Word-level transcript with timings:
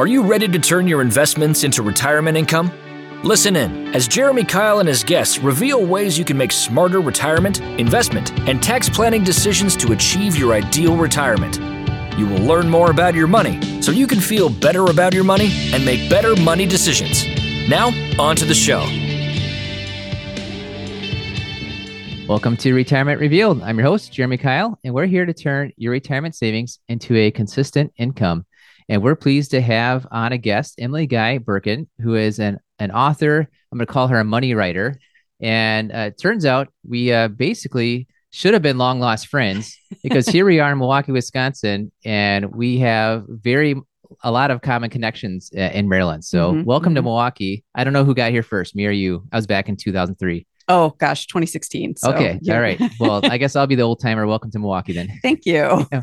Are 0.00 0.06
you 0.06 0.22
ready 0.22 0.48
to 0.48 0.58
turn 0.58 0.88
your 0.88 1.02
investments 1.02 1.62
into 1.62 1.82
retirement 1.82 2.34
income? 2.34 2.72
Listen 3.22 3.54
in 3.54 3.94
as 3.94 4.08
Jeremy 4.08 4.44
Keil 4.44 4.80
and 4.80 4.88
his 4.88 5.04
guests 5.04 5.40
reveal 5.40 5.84
ways 5.84 6.18
you 6.18 6.24
can 6.24 6.38
make 6.38 6.52
smarter 6.52 7.02
retirement, 7.02 7.60
investment, 7.60 8.32
and 8.48 8.62
tax 8.62 8.88
planning 8.88 9.22
decisions 9.22 9.76
to 9.76 9.92
achieve 9.92 10.36
your 10.36 10.54
ideal 10.54 10.96
retirement. 10.96 11.58
You 12.18 12.26
will 12.26 12.40
learn 12.40 12.70
more 12.70 12.90
about 12.90 13.14
your 13.14 13.26
money 13.26 13.82
so 13.82 13.92
you 13.92 14.06
can 14.06 14.20
feel 14.20 14.48
better 14.48 14.86
about 14.86 15.12
your 15.12 15.22
money 15.22 15.50
and 15.74 15.84
make 15.84 16.08
better 16.08 16.34
money 16.34 16.64
decisions. 16.64 17.26
Now, 17.68 17.88
on 18.18 18.36
to 18.36 18.46
the 18.46 18.54
show. 18.54 18.80
Welcome 22.26 22.56
to 22.56 22.72
Retirement 22.72 23.20
Revealed. 23.20 23.60
I'm 23.60 23.76
your 23.76 23.86
host, 23.86 24.14
Jeremy 24.14 24.38
Keil, 24.38 24.78
and 24.82 24.94
we're 24.94 25.04
here 25.04 25.26
to 25.26 25.34
turn 25.34 25.72
your 25.76 25.92
retirement 25.92 26.34
savings 26.34 26.78
into 26.88 27.16
a 27.16 27.30
consistent 27.30 27.92
income. 27.98 28.46
And 28.90 29.04
we're 29.04 29.14
pleased 29.14 29.52
to 29.52 29.60
have 29.60 30.04
on 30.10 30.32
a 30.32 30.36
guest, 30.36 30.74
Emily 30.80 31.06
Guy 31.06 31.38
Birken, 31.38 31.86
who 32.00 32.16
is 32.16 32.40
an, 32.40 32.58
an 32.80 32.90
author. 32.90 33.48
I'm 33.70 33.78
going 33.78 33.86
to 33.86 33.92
call 33.92 34.08
her 34.08 34.18
a 34.18 34.24
money 34.24 34.52
writer. 34.52 34.98
And 35.40 35.92
uh, 35.92 36.08
it 36.08 36.18
turns 36.18 36.44
out 36.44 36.72
we 36.84 37.12
uh, 37.12 37.28
basically 37.28 38.08
should 38.30 38.52
have 38.52 38.62
been 38.62 38.78
long 38.78 38.98
lost 38.98 39.28
friends 39.28 39.78
because 40.02 40.26
here 40.26 40.44
we 40.44 40.58
are 40.58 40.72
in 40.72 40.78
Milwaukee, 40.78 41.12
Wisconsin, 41.12 41.92
and 42.04 42.52
we 42.52 42.80
have 42.80 43.26
very 43.28 43.76
a 44.24 44.32
lot 44.32 44.50
of 44.50 44.60
common 44.60 44.90
connections 44.90 45.52
uh, 45.56 45.60
in 45.60 45.88
Maryland. 45.88 46.24
So 46.24 46.52
Mhm, 46.52 46.64
welcome 46.64 46.96
to 46.96 47.00
mhm. 47.00 47.04
Milwaukee. 47.04 47.64
I 47.76 47.84
don't 47.84 47.92
know 47.92 48.04
who 48.04 48.12
got 48.12 48.32
here 48.32 48.42
first, 48.42 48.74
me 48.74 48.88
or 48.88 48.90
you. 48.90 49.24
I 49.30 49.36
was 49.36 49.46
back 49.46 49.68
in 49.68 49.76
2003. 49.76 50.44
Oh 50.66 50.96
gosh, 50.98 51.28
2016. 51.28 51.94
So, 51.94 52.12
okay, 52.12 52.40
yeah. 52.42 52.54
all 52.56 52.60
right. 52.60 52.80
Well, 52.98 53.20
I 53.22 53.38
guess 53.38 53.54
I'll 53.54 53.68
be 53.68 53.76
the 53.76 53.82
old 53.82 54.00
timer. 54.00 54.26
Welcome 54.26 54.50
to 54.50 54.58
Milwaukee 54.58 54.94
then. 54.94 55.16
Thank 55.22 55.46
you. 55.46 55.86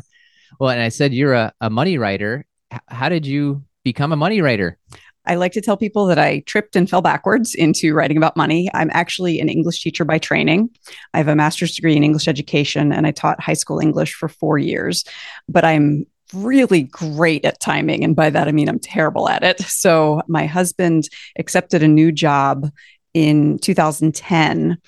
Well, 0.58 0.70
and 0.70 0.80
I 0.80 0.88
said 0.88 1.12
you're 1.12 1.34
a, 1.34 1.52
a 1.60 1.68
money 1.68 1.98
writer. 1.98 2.46
How 2.88 3.08
did 3.08 3.26
you 3.26 3.64
become 3.84 4.12
a 4.12 4.16
money 4.16 4.40
writer? 4.40 4.78
I 5.26 5.34
like 5.34 5.52
to 5.52 5.60
tell 5.60 5.76
people 5.76 6.06
that 6.06 6.18
I 6.18 6.40
tripped 6.40 6.74
and 6.74 6.88
fell 6.88 7.02
backwards 7.02 7.54
into 7.54 7.94
writing 7.94 8.16
about 8.16 8.36
money. 8.36 8.70
I'm 8.72 8.90
actually 8.92 9.40
an 9.40 9.50
English 9.50 9.82
teacher 9.82 10.04
by 10.04 10.18
training. 10.18 10.70
I 11.12 11.18
have 11.18 11.28
a 11.28 11.36
master's 11.36 11.76
degree 11.76 11.96
in 11.96 12.02
English 12.02 12.28
education 12.28 12.92
and 12.92 13.06
I 13.06 13.10
taught 13.10 13.40
high 13.40 13.54
school 13.54 13.78
English 13.78 14.14
for 14.14 14.28
four 14.28 14.56
years, 14.56 15.04
but 15.46 15.66
I'm 15.66 16.06
really 16.32 16.82
great 16.82 17.44
at 17.44 17.60
timing. 17.60 18.04
And 18.04 18.16
by 18.16 18.30
that, 18.30 18.48
I 18.48 18.52
mean 18.52 18.68
I'm 18.68 18.78
terrible 18.78 19.28
at 19.28 19.42
it. 19.42 19.60
So 19.60 20.22
my 20.28 20.46
husband 20.46 21.08
accepted 21.38 21.82
a 21.82 21.88
new 21.88 22.10
job 22.10 22.70
in 23.14 23.58
2010 23.58 24.78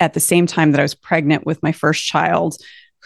at 0.00 0.14
the 0.14 0.20
same 0.20 0.46
time 0.46 0.72
that 0.72 0.80
I 0.80 0.84
was 0.84 0.94
pregnant 0.94 1.46
with 1.46 1.62
my 1.62 1.72
first 1.72 2.04
child. 2.04 2.56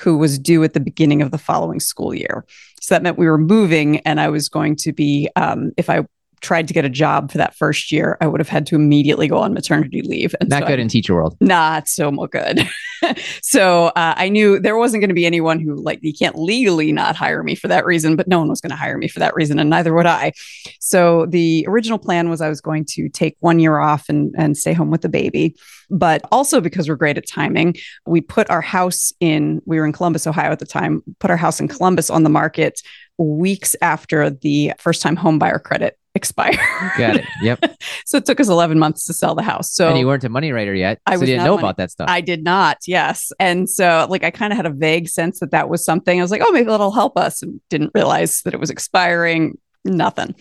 Who 0.00 0.16
was 0.18 0.38
due 0.38 0.62
at 0.64 0.74
the 0.74 0.80
beginning 0.80 1.22
of 1.22 1.30
the 1.30 1.38
following 1.38 1.80
school 1.80 2.14
year. 2.14 2.44
So 2.80 2.94
that 2.94 3.02
meant 3.02 3.18
we 3.18 3.26
were 3.26 3.38
moving, 3.38 3.98
and 4.00 4.20
I 4.20 4.28
was 4.28 4.48
going 4.48 4.76
to 4.76 4.92
be, 4.92 5.28
um, 5.36 5.72
if 5.76 5.90
I 5.90 6.06
tried 6.40 6.68
to 6.68 6.74
get 6.74 6.84
a 6.84 6.88
job 6.88 7.32
for 7.32 7.38
that 7.38 7.56
first 7.56 7.90
year, 7.90 8.16
I 8.20 8.26
would 8.28 8.38
have 8.40 8.48
had 8.48 8.64
to 8.68 8.76
immediately 8.76 9.26
go 9.26 9.38
on 9.38 9.52
maternity 9.52 10.02
leave. 10.02 10.34
And 10.40 10.48
Not 10.48 10.62
so 10.62 10.66
good 10.68 10.78
I- 10.78 10.82
in 10.82 10.88
teacher 10.88 11.14
world. 11.14 11.36
not 11.40 11.88
so 11.88 12.10
good. 12.30 12.60
so 13.42 13.86
uh, 13.88 14.14
I 14.16 14.28
knew 14.28 14.58
there 14.58 14.76
wasn't 14.76 15.00
going 15.00 15.08
to 15.08 15.14
be 15.14 15.26
anyone 15.26 15.60
who 15.60 15.74
like 15.76 16.00
you 16.02 16.12
can't 16.12 16.36
legally 16.36 16.92
not 16.92 17.16
hire 17.16 17.42
me 17.42 17.54
for 17.54 17.68
that 17.68 17.84
reason, 17.84 18.16
but 18.16 18.28
no 18.28 18.38
one 18.38 18.48
was 18.48 18.60
going 18.60 18.70
to 18.70 18.76
hire 18.76 18.98
me 18.98 19.08
for 19.08 19.18
that 19.20 19.34
reason, 19.34 19.58
and 19.58 19.70
neither 19.70 19.94
would 19.94 20.06
I. 20.06 20.32
So 20.80 21.26
the 21.26 21.64
original 21.68 21.98
plan 21.98 22.28
was 22.28 22.40
I 22.40 22.48
was 22.48 22.60
going 22.60 22.84
to 22.90 23.08
take 23.08 23.36
one 23.40 23.58
year 23.58 23.78
off 23.78 24.08
and 24.08 24.34
and 24.36 24.56
stay 24.56 24.72
home 24.72 24.90
with 24.90 25.02
the 25.02 25.08
baby, 25.08 25.56
but 25.90 26.22
also 26.30 26.60
because 26.60 26.88
we're 26.88 26.96
great 26.96 27.18
at 27.18 27.26
timing, 27.26 27.74
we 28.06 28.20
put 28.20 28.48
our 28.50 28.62
house 28.62 29.12
in. 29.20 29.60
We 29.64 29.78
were 29.78 29.86
in 29.86 29.92
Columbus, 29.92 30.26
Ohio 30.26 30.52
at 30.52 30.58
the 30.58 30.66
time. 30.66 31.02
Put 31.18 31.30
our 31.30 31.36
house 31.36 31.60
in 31.60 31.68
Columbus 31.68 32.10
on 32.10 32.22
the 32.22 32.30
market 32.30 32.80
weeks 33.18 33.74
after 33.82 34.30
the 34.30 34.72
first 34.78 35.02
time 35.02 35.16
home 35.16 35.38
buyer 35.38 35.58
credit 35.58 35.98
expired. 36.18 36.58
Got 36.98 37.16
it. 37.16 37.24
Yep. 37.40 37.78
so 38.04 38.18
it 38.18 38.26
took 38.26 38.40
us 38.40 38.48
11 38.48 38.78
months 38.78 39.06
to 39.06 39.14
sell 39.14 39.34
the 39.34 39.42
house. 39.42 39.72
So 39.72 39.88
and 39.88 39.98
you 39.98 40.06
weren't 40.06 40.24
a 40.24 40.28
money 40.28 40.52
writer 40.52 40.74
yet. 40.74 41.00
I 41.06 41.16
so 41.16 41.24
didn't 41.24 41.44
know 41.44 41.54
money- 41.54 41.62
about 41.62 41.76
that 41.78 41.90
stuff. 41.90 42.10
I 42.10 42.20
did 42.20 42.44
not. 42.44 42.78
Yes. 42.86 43.32
And 43.40 43.70
so, 43.70 44.06
like, 44.10 44.24
I 44.24 44.30
kind 44.30 44.52
of 44.52 44.56
had 44.56 44.66
a 44.66 44.70
vague 44.70 45.08
sense 45.08 45.40
that 45.40 45.52
that 45.52 45.68
was 45.68 45.84
something. 45.84 46.18
I 46.18 46.22
was 46.22 46.30
like, 46.30 46.42
oh, 46.44 46.52
maybe 46.52 46.68
that'll 46.68 46.90
help 46.90 47.16
us. 47.16 47.42
And 47.42 47.60
didn't 47.70 47.92
realize 47.94 48.42
that 48.42 48.52
it 48.52 48.60
was 48.60 48.70
expiring. 48.70 49.58
Nothing. 49.84 50.34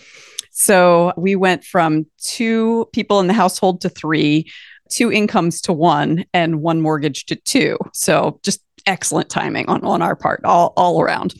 So 0.51 1.13
we 1.15 1.35
went 1.35 1.63
from 1.63 2.07
two 2.19 2.87
people 2.91 3.19
in 3.19 3.27
the 3.27 3.33
household 3.33 3.81
to 3.81 3.89
three, 3.89 4.51
two 4.89 5.11
incomes 5.11 5.61
to 5.61 5.73
one, 5.73 6.25
and 6.33 6.61
one 6.61 6.81
mortgage 6.81 7.27
to 7.27 7.35
two. 7.35 7.77
So 7.93 8.39
just 8.43 8.63
excellent 8.87 9.29
timing 9.29 9.69
on, 9.69 9.83
on 9.83 10.01
our 10.01 10.15
part, 10.15 10.41
all, 10.43 10.73
all 10.75 10.99
around. 11.01 11.35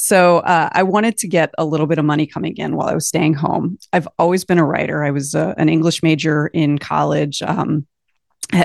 So 0.00 0.38
uh, 0.38 0.70
I 0.72 0.82
wanted 0.82 1.18
to 1.18 1.28
get 1.28 1.50
a 1.58 1.64
little 1.64 1.86
bit 1.86 1.98
of 1.98 2.06
money 2.06 2.26
coming 2.26 2.56
in 2.56 2.74
while 2.74 2.88
I 2.88 2.94
was 2.94 3.06
staying 3.06 3.34
home. 3.34 3.78
I've 3.92 4.08
always 4.18 4.46
been 4.46 4.58
a 4.58 4.64
writer. 4.64 5.04
I 5.04 5.10
was 5.10 5.34
uh, 5.34 5.54
an 5.58 5.68
English 5.68 6.02
major 6.02 6.46
in 6.48 6.78
college. 6.78 7.42
Um, 7.42 7.86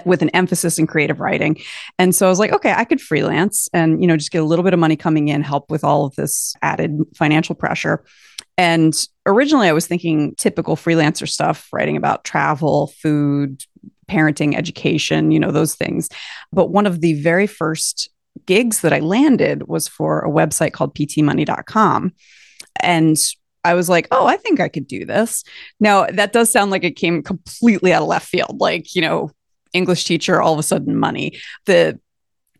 with 0.03 0.23
an 0.23 0.29
emphasis 0.29 0.79
in 0.79 0.87
creative 0.87 1.19
writing. 1.19 1.61
And 1.99 2.15
so 2.15 2.25
I 2.25 2.29
was 2.29 2.39
like, 2.39 2.51
okay, 2.51 2.73
I 2.75 2.85
could 2.85 2.99
freelance 2.99 3.69
and, 3.71 4.01
you 4.01 4.07
know, 4.07 4.17
just 4.17 4.31
get 4.31 4.41
a 4.41 4.45
little 4.45 4.63
bit 4.63 4.73
of 4.73 4.79
money 4.79 4.95
coming 4.95 5.27
in, 5.27 5.43
help 5.43 5.69
with 5.69 5.83
all 5.83 6.05
of 6.05 6.15
this 6.15 6.55
added 6.63 6.97
financial 7.15 7.53
pressure. 7.53 8.03
And 8.57 8.95
originally 9.27 9.67
I 9.67 9.73
was 9.73 9.85
thinking 9.85 10.33
typical 10.37 10.75
freelancer 10.75 11.29
stuff, 11.29 11.67
writing 11.71 11.97
about 11.97 12.23
travel, 12.23 12.93
food, 12.99 13.61
parenting, 14.09 14.55
education, 14.55 15.29
you 15.29 15.39
know, 15.39 15.51
those 15.51 15.75
things. 15.75 16.09
But 16.51 16.71
one 16.71 16.87
of 16.87 17.01
the 17.01 17.21
very 17.21 17.45
first 17.45 18.09
gigs 18.45 18.81
that 18.81 18.93
I 18.93 18.99
landed 18.99 19.67
was 19.67 19.87
for 19.87 20.21
a 20.21 20.29
website 20.29 20.73
called 20.73 20.95
ptmoney.com. 20.95 22.13
And 22.81 23.17
I 23.63 23.73
was 23.73 23.89
like, 23.89 24.07
oh, 24.11 24.27
I 24.27 24.37
think 24.37 24.59
I 24.59 24.69
could 24.69 24.87
do 24.87 25.05
this. 25.05 25.43
Now, 25.79 26.05
that 26.05 26.33
does 26.33 26.51
sound 26.51 26.71
like 26.71 26.83
it 26.83 26.95
came 26.95 27.23
completely 27.23 27.93
out 27.93 28.03
of 28.03 28.07
left 28.07 28.27
field. 28.27 28.59
Like, 28.59 28.93
you 28.95 29.01
know, 29.01 29.31
English 29.73 30.05
teacher, 30.05 30.41
all 30.41 30.53
of 30.53 30.59
a 30.59 30.63
sudden 30.63 30.97
money. 30.97 31.39
The 31.65 31.99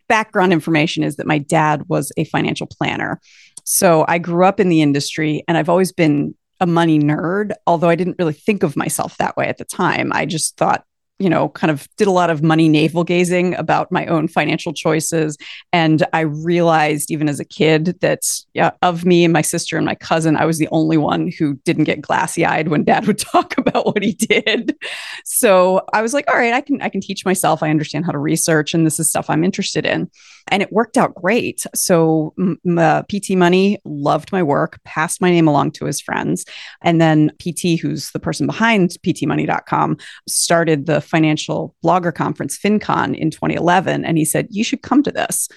background 0.07 0.53
information 0.53 1.03
is 1.03 1.15
that 1.15 1.27
my 1.27 1.37
dad 1.37 1.83
was 1.87 2.11
a 2.17 2.25
financial 2.25 2.67
planner. 2.67 3.21
So 3.63 4.05
I 4.07 4.17
grew 4.17 4.45
up 4.45 4.59
in 4.59 4.69
the 4.69 4.81
industry 4.81 5.43
and 5.47 5.57
I've 5.57 5.69
always 5.69 5.91
been 5.91 6.35
a 6.59 6.67
money 6.67 6.99
nerd, 6.99 7.51
although 7.67 7.89
I 7.89 7.95
didn't 7.95 8.17
really 8.19 8.33
think 8.33 8.63
of 8.63 8.75
myself 8.75 9.17
that 9.17 9.35
way 9.35 9.47
at 9.47 9.57
the 9.57 9.65
time. 9.65 10.11
I 10.13 10.25
just 10.25 10.57
thought, 10.57 10.83
you 11.17 11.29
know, 11.29 11.47
kind 11.49 11.71
of 11.71 11.87
did 11.95 12.07
a 12.07 12.11
lot 12.11 12.29
of 12.29 12.43
money 12.43 12.67
navel 12.67 13.05
gazing 13.05 13.55
about 13.55 13.91
my 13.91 14.05
own 14.07 14.27
financial 14.27 14.73
choices. 14.73 15.37
And 15.71 16.05
I 16.11 16.21
realized 16.21 17.09
even 17.09 17.29
as 17.29 17.39
a 17.39 17.45
kid 17.45 17.97
that 18.01 18.23
yeah, 18.53 18.71
of 18.81 19.05
me 19.05 19.23
and 19.23 19.31
my 19.31 19.41
sister 19.41 19.77
and 19.77 19.85
my 19.85 19.95
cousin, 19.95 20.35
I 20.35 20.45
was 20.45 20.57
the 20.57 20.67
only 20.71 20.97
one 20.97 21.31
who 21.39 21.55
didn't 21.63 21.85
get 21.85 22.01
glassy 22.01 22.45
eyed 22.45 22.67
when 22.67 22.83
dad 22.83 23.07
would 23.07 23.17
talk 23.17 23.57
about 23.57 23.85
what 23.85 24.03
he 24.03 24.11
did. 24.11 24.75
So 25.23 25.85
I 25.93 26.01
was 26.01 26.13
like, 26.13 26.29
all 26.29 26.37
right, 26.37 26.53
I 26.53 26.61
can 26.61 26.81
I 26.81 26.89
can 26.89 27.01
teach 27.01 27.23
myself. 27.23 27.63
I 27.63 27.69
understand 27.69 28.05
how 28.05 28.11
to 28.11 28.19
research 28.19 28.73
and 28.73 28.85
this 28.85 28.99
is 28.99 29.09
stuff 29.09 29.29
I'm 29.29 29.43
interested 29.43 29.85
in. 29.85 30.09
And 30.49 30.61
it 30.61 30.71
worked 30.71 30.97
out 30.97 31.15
great. 31.15 31.65
So 31.73 32.33
m- 32.37 32.59
m- 32.65 32.77
uh, 32.77 33.01
PT 33.03 33.31
Money 33.31 33.79
loved 33.83 34.31
my 34.31 34.43
work, 34.43 34.79
passed 34.83 35.19
my 35.19 35.31
name 35.31 35.47
along 35.47 35.71
to 35.71 35.85
his 35.85 35.99
friends. 35.99 36.45
And 36.83 37.01
then 37.01 37.31
PT, 37.39 37.79
who's 37.81 38.11
the 38.11 38.19
person 38.19 38.45
behind 38.45 38.91
ptmoney.com, 39.03 39.97
started 40.27 40.85
the 40.85 41.01
financial 41.05 41.75
blogger 41.83 42.13
conference 42.13 42.57
FinCon 42.57 43.17
in 43.17 43.31
2011. 43.31 44.05
And 44.05 44.17
he 44.17 44.25
said, 44.25 44.47
you 44.49 44.63
should 44.63 44.81
come 44.81 45.03
to 45.03 45.11
this. 45.11 45.47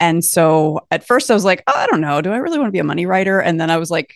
And 0.00 0.24
so 0.24 0.80
at 0.90 1.06
first 1.06 1.30
I 1.30 1.34
was 1.34 1.44
like, 1.44 1.62
oh, 1.66 1.74
I 1.74 1.86
don't 1.86 2.00
know. 2.00 2.20
Do 2.20 2.32
I 2.32 2.36
really 2.36 2.58
want 2.58 2.68
to 2.68 2.72
be 2.72 2.78
a 2.78 2.84
money 2.84 3.06
writer? 3.06 3.40
And 3.40 3.60
then 3.60 3.70
I 3.70 3.76
was 3.78 3.90
like, 3.90 4.14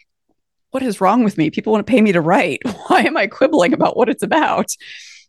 what 0.71 0.83
is 0.83 1.01
wrong 1.01 1.25
with 1.25 1.37
me? 1.37 1.51
People 1.51 1.73
want 1.73 1.87
to 1.87 1.91
pay 1.91 2.01
me 2.01 2.13
to 2.13 2.21
write. 2.21 2.61
Why 2.87 3.03
am 3.03 3.17
I 3.17 3.27
quibbling 3.27 3.73
about 3.73 3.97
what 3.97 4.09
it's 4.09 4.23
about? 4.23 4.71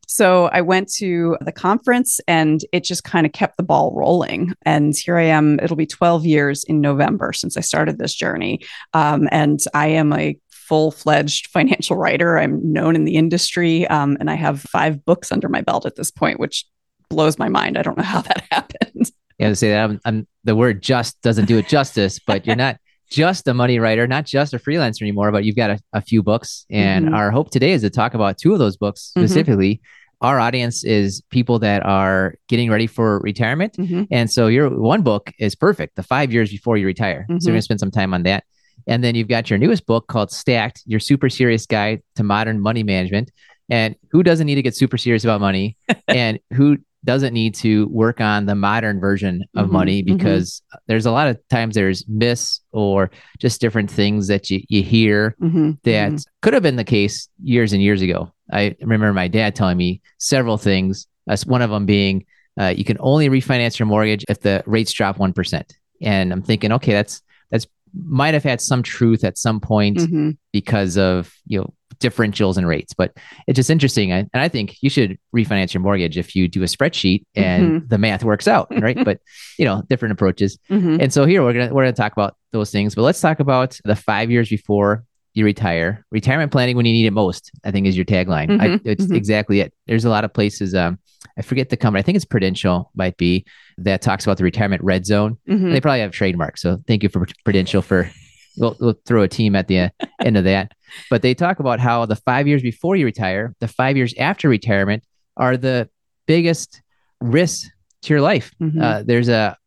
So 0.08 0.46
I 0.46 0.62
went 0.62 0.92
to 0.96 1.38
the 1.42 1.52
conference 1.52 2.20
and 2.28 2.62
it 2.72 2.84
just 2.84 3.04
kind 3.04 3.26
of 3.26 3.32
kept 3.32 3.58
the 3.58 3.64
ball 3.64 3.94
rolling. 3.96 4.54
And 4.64 4.94
here 4.96 5.18
I 5.18 5.24
am. 5.24 5.60
It'll 5.60 5.76
be 5.76 5.88
12 5.88 6.26
years 6.26 6.64
in 6.66 6.82
November 6.82 7.34
since 7.34 7.58
I 7.58 7.62
started 7.62 7.98
this 7.98 8.14
journey. 8.14 8.62
Um, 8.94 9.28
and 9.32 9.60
I 9.74 9.88
am 9.88 10.14
a 10.14 10.38
full 10.68 10.92
fledged 10.92 11.48
financial 11.48 11.98
writer. 11.98 12.38
I'm 12.38 12.72
known 12.72 12.96
in 12.96 13.04
the 13.06 13.16
industry 13.16 13.86
um, 13.88 14.18
and 14.20 14.30
I 14.30 14.36
have 14.36 14.62
five 14.62 15.04
books 15.06 15.32
under 15.32 15.50
my 15.50 15.62
belt 15.62 15.86
at 15.86 15.96
this 15.96 16.12
point, 16.12 16.40
which 16.40 16.66
blows 17.10 17.38
my 17.38 17.50
mind. 17.50 17.78
I 17.78 17.82
don't 17.82 17.98
know 17.98 18.04
how 18.04 18.22
that 18.22 18.44
happened. 18.52 19.12
Yeah, 19.40 19.50
to 19.50 19.56
say 19.56 19.70
that 19.72 19.84
I'm, 19.84 20.00
I'm 20.06 20.28
the 20.44 20.56
word 20.56 20.82
just 20.82 21.22
doesn't 21.22 21.46
do 21.46 21.58
it 21.58 21.68
justice, 21.68 22.20
but 22.26 22.46
you're 22.46 22.56
not 22.56 22.78
just 23.10 23.48
a 23.48 23.54
money 23.54 23.78
writer, 23.80 24.08
not 24.08 24.26
just 24.26 24.54
a 24.54 24.58
freelancer 24.60 25.02
anymore, 25.02 25.32
but 25.32 25.44
you've 25.44 25.56
got 25.56 25.70
a, 25.72 25.80
a 25.94 26.02
few 26.02 26.24
books. 26.24 26.66
And 26.72 27.08
Mhm. 27.08 27.14
our 27.14 27.30
hope 27.32 27.52
today 27.52 27.72
is 27.74 27.82
to 27.82 27.90
talk 27.90 28.14
about 28.14 28.38
two 28.38 28.54
of 28.54 28.60
those 28.60 28.78
books 28.78 29.12
Mhm. 29.16 29.22
specifically. 29.22 29.82
Our 30.22 30.40
audience 30.40 30.86
is 30.86 31.22
people 31.30 31.60
that 31.60 31.86
are 31.86 32.36
getting 32.48 32.72
ready 32.72 32.88
for 32.88 33.20
retirement. 33.20 33.74
Mhm. 33.78 34.08
And 34.10 34.32
so 34.32 34.48
your 34.48 34.70
one 34.70 35.02
book 35.02 35.32
is 35.38 35.54
perfect, 35.54 35.96
the 35.98 36.04
five 36.04 36.32
years 36.32 36.50
before 36.50 36.78
you 36.78 36.86
retire. 36.86 37.26
So 37.28 37.34
we're 37.34 37.38
Mhm. 37.40 37.46
going 37.48 37.56
to 37.58 37.62
spend 37.62 37.80
some 37.82 37.92
time 37.92 38.14
on 38.14 38.24
that. 38.24 38.46
And 38.88 39.04
then 39.04 39.16
you've 39.16 39.28
got 39.28 39.50
your 39.50 39.60
newest 39.60 39.86
book 39.86 40.08
called 40.08 40.32
Stacked, 40.32 40.84
your 40.86 41.00
super 41.00 41.30
serious 41.30 41.66
guide 41.66 42.02
to 42.16 42.24
modern 42.24 42.60
money 42.60 42.84
management. 42.84 43.32
And 43.70 43.96
who 44.12 44.24
doesn't 44.24 44.46
need 44.46 44.56
to 44.56 44.62
get 44.62 44.76
super 44.76 44.98
serious 44.98 45.24
about 45.24 45.42
money? 45.42 45.78
and 46.08 46.40
who 46.54 46.78
doesn't 47.06 47.34
need 47.34 47.54
to 47.56 47.88
work 47.90 48.22
on 48.22 48.46
the 48.46 48.56
modern 48.56 49.00
version 49.00 49.44
of 49.56 49.68
Mhm, 49.68 49.72
money 49.72 50.04
mhm. 50.04 50.06
because 50.06 50.62
there's 50.88 51.06
a 51.06 51.12
lot 51.12 51.28
of 51.28 51.38
times 51.50 51.76
there's 51.76 52.08
myths 52.08 52.62
or 52.72 53.12
just 53.40 53.60
different 53.60 53.92
things 53.92 54.28
that 54.28 54.50
you, 54.50 54.62
you 54.70 54.82
hear 54.84 55.36
Mhm, 55.42 55.78
that 55.84 56.14
mhm. 56.14 56.26
could 56.42 56.54
have 56.54 56.64
been 56.64 56.78
the 56.78 56.84
case 56.86 57.28
years 57.44 57.74
and 57.74 57.82
years 57.82 58.02
ago. 58.02 58.32
I 58.52 58.76
remember 58.82 59.12
my 59.12 59.28
dad 59.28 59.54
telling 59.56 59.78
me 59.78 60.02
several 60.18 60.58
things. 60.58 61.08
As 61.28 61.46
one 61.46 61.62
of 61.62 61.70
them 61.70 61.86
being, 61.86 62.26
uh, 62.60 62.74
you 62.76 62.84
can 62.86 62.98
only 63.00 63.30
refinance 63.30 63.80
your 63.80 63.86
mortgage 63.86 64.24
if 64.30 64.42
the 64.42 64.62
rates 64.66 64.92
drop 64.94 65.18
one 65.20 65.34
percent. 65.34 65.76
And 66.02 66.32
I'm 66.32 66.42
thinking, 66.42 66.72
okay, 66.74 66.92
that's 66.94 67.22
that's 67.50 67.66
might 67.96 68.34
have 68.34 68.44
had 68.44 68.60
some 68.62 68.82
truth 68.84 69.24
at 69.24 69.38
some 69.38 69.60
point 69.60 69.98
Mhm. 69.98 70.38
because 70.52 70.98
of 70.98 71.34
you 71.46 71.60
know 71.60 71.74
differentials 72.00 72.58
and 72.58 72.68
rates. 72.68 72.94
But 72.94 73.16
it's 73.48 73.56
just 73.56 73.70
interesting, 73.70 74.12
I, 74.12 74.18
and 74.20 74.30
I 74.34 74.50
think 74.50 74.76
you 74.82 74.90
should 74.90 75.18
refinance 75.36 75.74
your 75.74 75.82
mortgage 75.82 76.18
if 76.18 76.36
you 76.36 76.48
do 76.48 76.62
a 76.64 76.66
spreadsheet 76.66 77.24
and 77.36 77.88
the 77.88 77.98
math 77.98 78.24
works 78.24 78.48
out, 78.48 78.68
right? 78.82 78.98
but 79.06 79.20
you 79.58 79.66
know, 79.66 79.84
different 79.90 80.12
approaches. 80.12 80.58
Mhm. 80.70 81.02
And 81.02 81.14
so 81.14 81.26
here 81.26 81.44
we're 81.44 81.54
gonna 81.54 81.74
we're 81.74 81.84
gonna 81.84 81.94
talk 81.94 82.12
about 82.14 82.36
those 82.52 82.72
things, 82.72 82.96
but 82.96 83.04
let's 83.04 83.22
talk 83.22 83.40
about 83.40 83.80
the 83.86 83.96
five 83.96 84.30
years 84.32 84.50
before 84.50 85.04
you 85.34 85.46
retire. 85.46 86.06
Retirement 86.12 86.52
planning 86.52 86.76
when 86.78 86.86
you 86.86 86.94
need 86.94 87.06
it 87.06 87.12
most, 87.12 87.52
I 87.64 87.72
think, 87.72 87.88
is 87.88 87.96
your 87.96 88.06
tagline. 88.06 88.60
I, 88.62 88.68
Mhm, 88.68 88.82
it's 88.86 89.06
mhm. 89.06 89.16
exactly 89.16 89.60
it. 89.62 89.74
There's 89.88 90.06
a 90.06 90.10
lot 90.10 90.24
of 90.24 90.34
places. 90.34 90.76
Um, 90.76 91.00
I 91.38 91.42
forget 91.42 91.70
the 91.70 91.78
company. 91.78 92.00
I 92.00 92.04
think 92.04 92.16
it's 92.18 92.26
Prudential 92.26 92.92
might 92.96 93.18
be 93.18 93.46
that 93.80 94.02
talks 94.02 94.26
about 94.26 94.38
the 94.38 94.44
retirement 94.44 94.84
red 94.84 95.06
zone. 95.06 95.38
Mhm. 95.50 95.72
They 95.72 95.82
probably 95.82 96.02
have 96.02 96.12
trademarks. 96.12 96.62
So 96.62 96.78
thank 96.88 97.02
you 97.04 97.10
for 97.10 97.26
Prudential 97.44 97.82
for. 97.82 98.10
We'll, 98.56 98.78
we'll 98.80 98.94
throw 99.08 99.24
a 99.24 99.28
team 99.28 99.56
at 99.56 99.68
the 99.68 99.80
uh, 99.80 99.90
end 100.24 100.38
of 100.38 100.44
that. 100.44 100.74
But 101.10 101.24
they 101.24 101.34
talk 101.34 101.60
about 101.60 101.80
how 101.80 102.06
the 102.06 102.16
five 102.18 102.48
years 102.48 102.62
before 102.62 102.96
you 102.96 103.04
retire, 103.04 103.56
the 103.60 103.68
five 103.68 103.98
years 103.98 104.14
after 104.20 104.48
retirement 104.48 105.04
are 105.38 105.58
the 105.58 105.90
biggest 106.28 106.80
risks 107.20 107.68
to 108.04 108.14
your 108.14 108.22
life. 108.22 108.52
Mhm. 108.62 108.80
Uh, 108.80 109.02
there's 109.04 109.28
a 109.28 109.58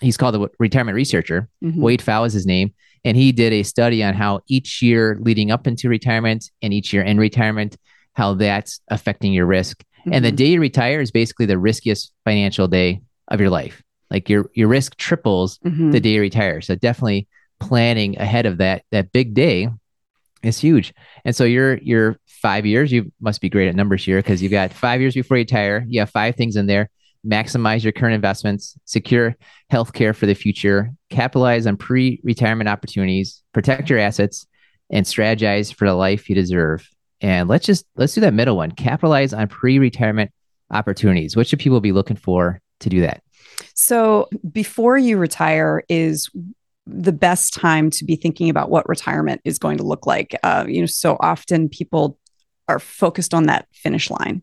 he's 0.00 0.16
called 0.16 0.36
the 0.36 0.48
retirement 0.60 0.94
researcher. 0.94 1.48
Mhm. 1.64 1.78
Wade 1.78 1.98
Pfau 2.00 2.24
is 2.28 2.32
his 2.32 2.46
name. 2.46 2.72
And 3.04 3.16
he 3.16 3.32
did 3.32 3.52
a 3.52 3.62
study 3.62 4.02
on 4.02 4.14
how 4.14 4.40
each 4.48 4.82
year 4.82 5.18
leading 5.20 5.50
up 5.50 5.66
into 5.66 5.88
retirement 5.88 6.50
and 6.62 6.72
each 6.72 6.92
year 6.92 7.02
in 7.02 7.18
retirement, 7.18 7.76
how 8.14 8.34
that's 8.34 8.80
affecting 8.88 9.32
your 9.32 9.46
risk. 9.46 9.84
And 10.10 10.24
the 10.24 10.32
Mhm. 10.32 10.36
day 10.36 10.46
you 10.52 10.60
retire 10.60 11.00
is 11.00 11.10
basically 11.10 11.46
the 11.46 11.58
riskiest 11.58 12.12
financial 12.24 12.66
day 12.68 13.00
of 13.28 13.40
your 13.40 13.50
life. 13.50 13.82
Like 14.10 14.28
your 14.28 14.50
your 14.54 14.68
risk 14.68 14.96
triples 14.96 15.58
Mhm. 15.64 15.92
the 15.92 16.00
day 16.00 16.14
you 16.14 16.20
retire. 16.20 16.60
So 16.60 16.74
definitely 16.74 17.28
planning 17.60 18.18
ahead 18.18 18.46
of 18.46 18.58
that 18.58 18.82
that 18.92 19.12
big 19.12 19.34
day 19.34 19.68
is 20.42 20.58
huge. 20.58 20.94
And 21.24 21.34
so 21.36 21.44
you're 21.44 21.78
you're 21.78 22.16
five 22.26 22.64
years. 22.64 22.90
You 22.92 23.12
must 23.20 23.40
be 23.40 23.48
great 23.50 23.68
at 23.68 23.74
numbers 23.76 24.04
here 24.04 24.18
because 24.20 24.40
you've 24.42 24.52
got 24.52 24.72
five 24.72 25.00
years 25.00 25.14
before 25.14 25.36
you 25.36 25.42
retire. 25.42 25.84
You 25.88 26.00
have 26.00 26.10
five 26.10 26.36
things 26.36 26.56
in 26.56 26.66
there. 26.66 26.88
Maximize 27.26 27.82
your 27.82 27.92
current 27.92 28.14
investments, 28.14 28.78
secure 28.84 29.36
health 29.70 29.92
care 29.92 30.14
for 30.14 30.26
the 30.26 30.34
future, 30.34 30.92
capitalize 31.10 31.66
on 31.66 31.76
pre-retirement 31.76 32.68
opportunities, 32.68 33.42
protect 33.52 33.90
your 33.90 33.98
assets, 33.98 34.46
and 34.90 35.04
strategize 35.06 35.72
for 35.72 35.86
the 35.86 35.94
life 35.94 36.28
you 36.28 36.34
deserve. 36.34 36.88
And 37.20 37.48
let's 37.48 37.66
just 37.66 37.84
let's 37.96 38.14
do 38.14 38.20
that 38.20 38.34
middle 38.34 38.56
one. 38.56 38.70
Capitalize 38.72 39.32
on 39.32 39.48
pre-retirement 39.48 40.30
opportunities. 40.70 41.36
What 41.36 41.46
should 41.46 41.58
people 41.58 41.80
be 41.80 41.92
looking 41.92 42.16
for 42.16 42.60
to 42.80 42.88
do 42.88 43.00
that? 43.00 43.22
So, 43.74 44.28
before 44.52 44.96
you 44.98 45.18
retire 45.18 45.82
is 45.88 46.30
the 46.86 47.12
best 47.12 47.54
time 47.54 47.90
to 47.90 48.04
be 48.04 48.16
thinking 48.16 48.48
about 48.48 48.70
what 48.70 48.88
retirement 48.88 49.40
is 49.44 49.58
going 49.58 49.76
to 49.76 49.84
look 49.84 50.06
like. 50.06 50.34
Uh, 50.42 50.64
you 50.66 50.80
know, 50.80 50.86
so 50.86 51.16
often 51.20 51.68
people 51.68 52.18
are 52.66 52.78
focused 52.78 53.34
on 53.34 53.44
that 53.44 53.66
finish 53.72 54.10
line. 54.10 54.42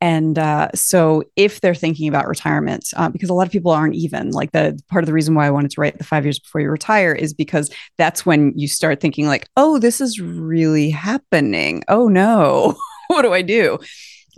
And 0.00 0.36
uh, 0.36 0.68
so, 0.74 1.22
if 1.36 1.60
they're 1.60 1.76
thinking 1.76 2.08
about 2.08 2.26
retirement, 2.26 2.88
uh, 2.96 3.08
because 3.08 3.30
a 3.30 3.34
lot 3.34 3.46
of 3.46 3.52
people 3.52 3.70
aren't 3.70 3.94
even 3.94 4.30
like 4.30 4.50
the 4.50 4.76
part 4.88 5.04
of 5.04 5.06
the 5.06 5.12
reason 5.12 5.34
why 5.34 5.46
I 5.46 5.50
wanted 5.50 5.70
to 5.72 5.80
write 5.80 5.98
the 5.98 6.04
five 6.04 6.24
years 6.24 6.40
before 6.40 6.60
you 6.60 6.68
retire 6.70 7.12
is 7.12 7.32
because 7.32 7.70
that's 7.98 8.26
when 8.26 8.52
you 8.56 8.66
start 8.66 9.00
thinking, 9.00 9.28
like, 9.28 9.48
oh, 9.56 9.78
this 9.78 10.00
is 10.00 10.20
really 10.20 10.90
happening. 10.90 11.84
Oh, 11.86 12.08
no, 12.08 12.76
what 13.06 13.22
do 13.22 13.32
I 13.32 13.42
do? 13.42 13.78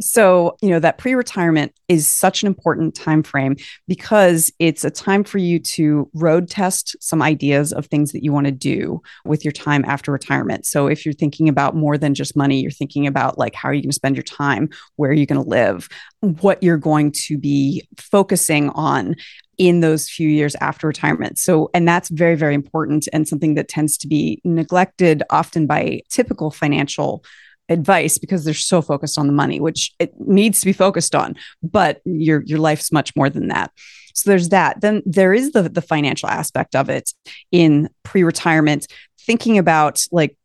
So, 0.00 0.56
you 0.60 0.70
know, 0.70 0.80
that 0.80 0.98
pre-retirement 0.98 1.72
is 1.88 2.08
such 2.08 2.42
an 2.42 2.48
important 2.48 2.96
time 2.96 3.22
frame 3.22 3.56
because 3.86 4.52
it's 4.58 4.84
a 4.84 4.90
time 4.90 5.22
for 5.22 5.38
you 5.38 5.60
to 5.60 6.10
road 6.14 6.48
test 6.48 6.96
some 7.00 7.22
ideas 7.22 7.72
of 7.72 7.86
things 7.86 8.10
that 8.12 8.24
you 8.24 8.32
want 8.32 8.46
to 8.46 8.52
do 8.52 9.00
with 9.24 9.44
your 9.44 9.52
time 9.52 9.84
after 9.86 10.10
retirement. 10.10 10.66
So, 10.66 10.88
if 10.88 11.04
you're 11.04 11.12
thinking 11.12 11.48
about 11.48 11.76
more 11.76 11.96
than 11.96 12.14
just 12.14 12.36
money, 12.36 12.60
you're 12.60 12.70
thinking 12.70 13.06
about 13.06 13.38
like 13.38 13.54
how 13.54 13.68
are 13.68 13.74
you 13.74 13.82
going 13.82 13.90
to 13.90 13.94
spend 13.94 14.16
your 14.16 14.24
time, 14.24 14.68
where 14.96 15.10
are 15.10 15.14
you 15.14 15.26
going 15.26 15.42
to 15.42 15.48
live, 15.48 15.88
what 16.20 16.62
you're 16.62 16.76
going 16.76 17.12
to 17.26 17.38
be 17.38 17.86
focusing 17.96 18.70
on 18.70 19.14
in 19.58 19.80
those 19.80 20.08
few 20.08 20.28
years 20.28 20.56
after 20.56 20.86
retirement. 20.86 21.38
So, 21.38 21.70
and 21.74 21.86
that's 21.86 22.08
very, 22.08 22.34
very 22.34 22.54
important 22.54 23.08
and 23.12 23.28
something 23.28 23.54
that 23.54 23.68
tends 23.68 23.96
to 23.98 24.08
be 24.08 24.40
neglected 24.44 25.22
often 25.30 25.66
by 25.66 26.00
typical 26.10 26.50
financial 26.50 27.24
advice 27.68 28.18
because 28.18 28.44
they're 28.44 28.54
so 28.54 28.82
focused 28.82 29.18
on 29.18 29.26
the 29.26 29.32
money 29.32 29.58
which 29.58 29.92
it 29.98 30.12
needs 30.20 30.60
to 30.60 30.66
be 30.66 30.72
focused 30.72 31.14
on 31.14 31.34
but 31.62 32.00
your 32.04 32.42
your 32.44 32.58
life's 32.58 32.92
much 32.92 33.14
more 33.16 33.30
than 33.30 33.48
that. 33.48 33.70
So 34.14 34.30
there's 34.30 34.50
that. 34.50 34.80
Then 34.80 35.02
there 35.04 35.34
is 35.34 35.52
the 35.52 35.62
the 35.62 35.82
financial 35.82 36.28
aspect 36.28 36.74
of 36.74 36.88
it 36.88 37.12
in 37.50 37.88
pre-retirement 38.02 38.86
thinking 39.20 39.58
about 39.58 40.04
like 40.12 40.36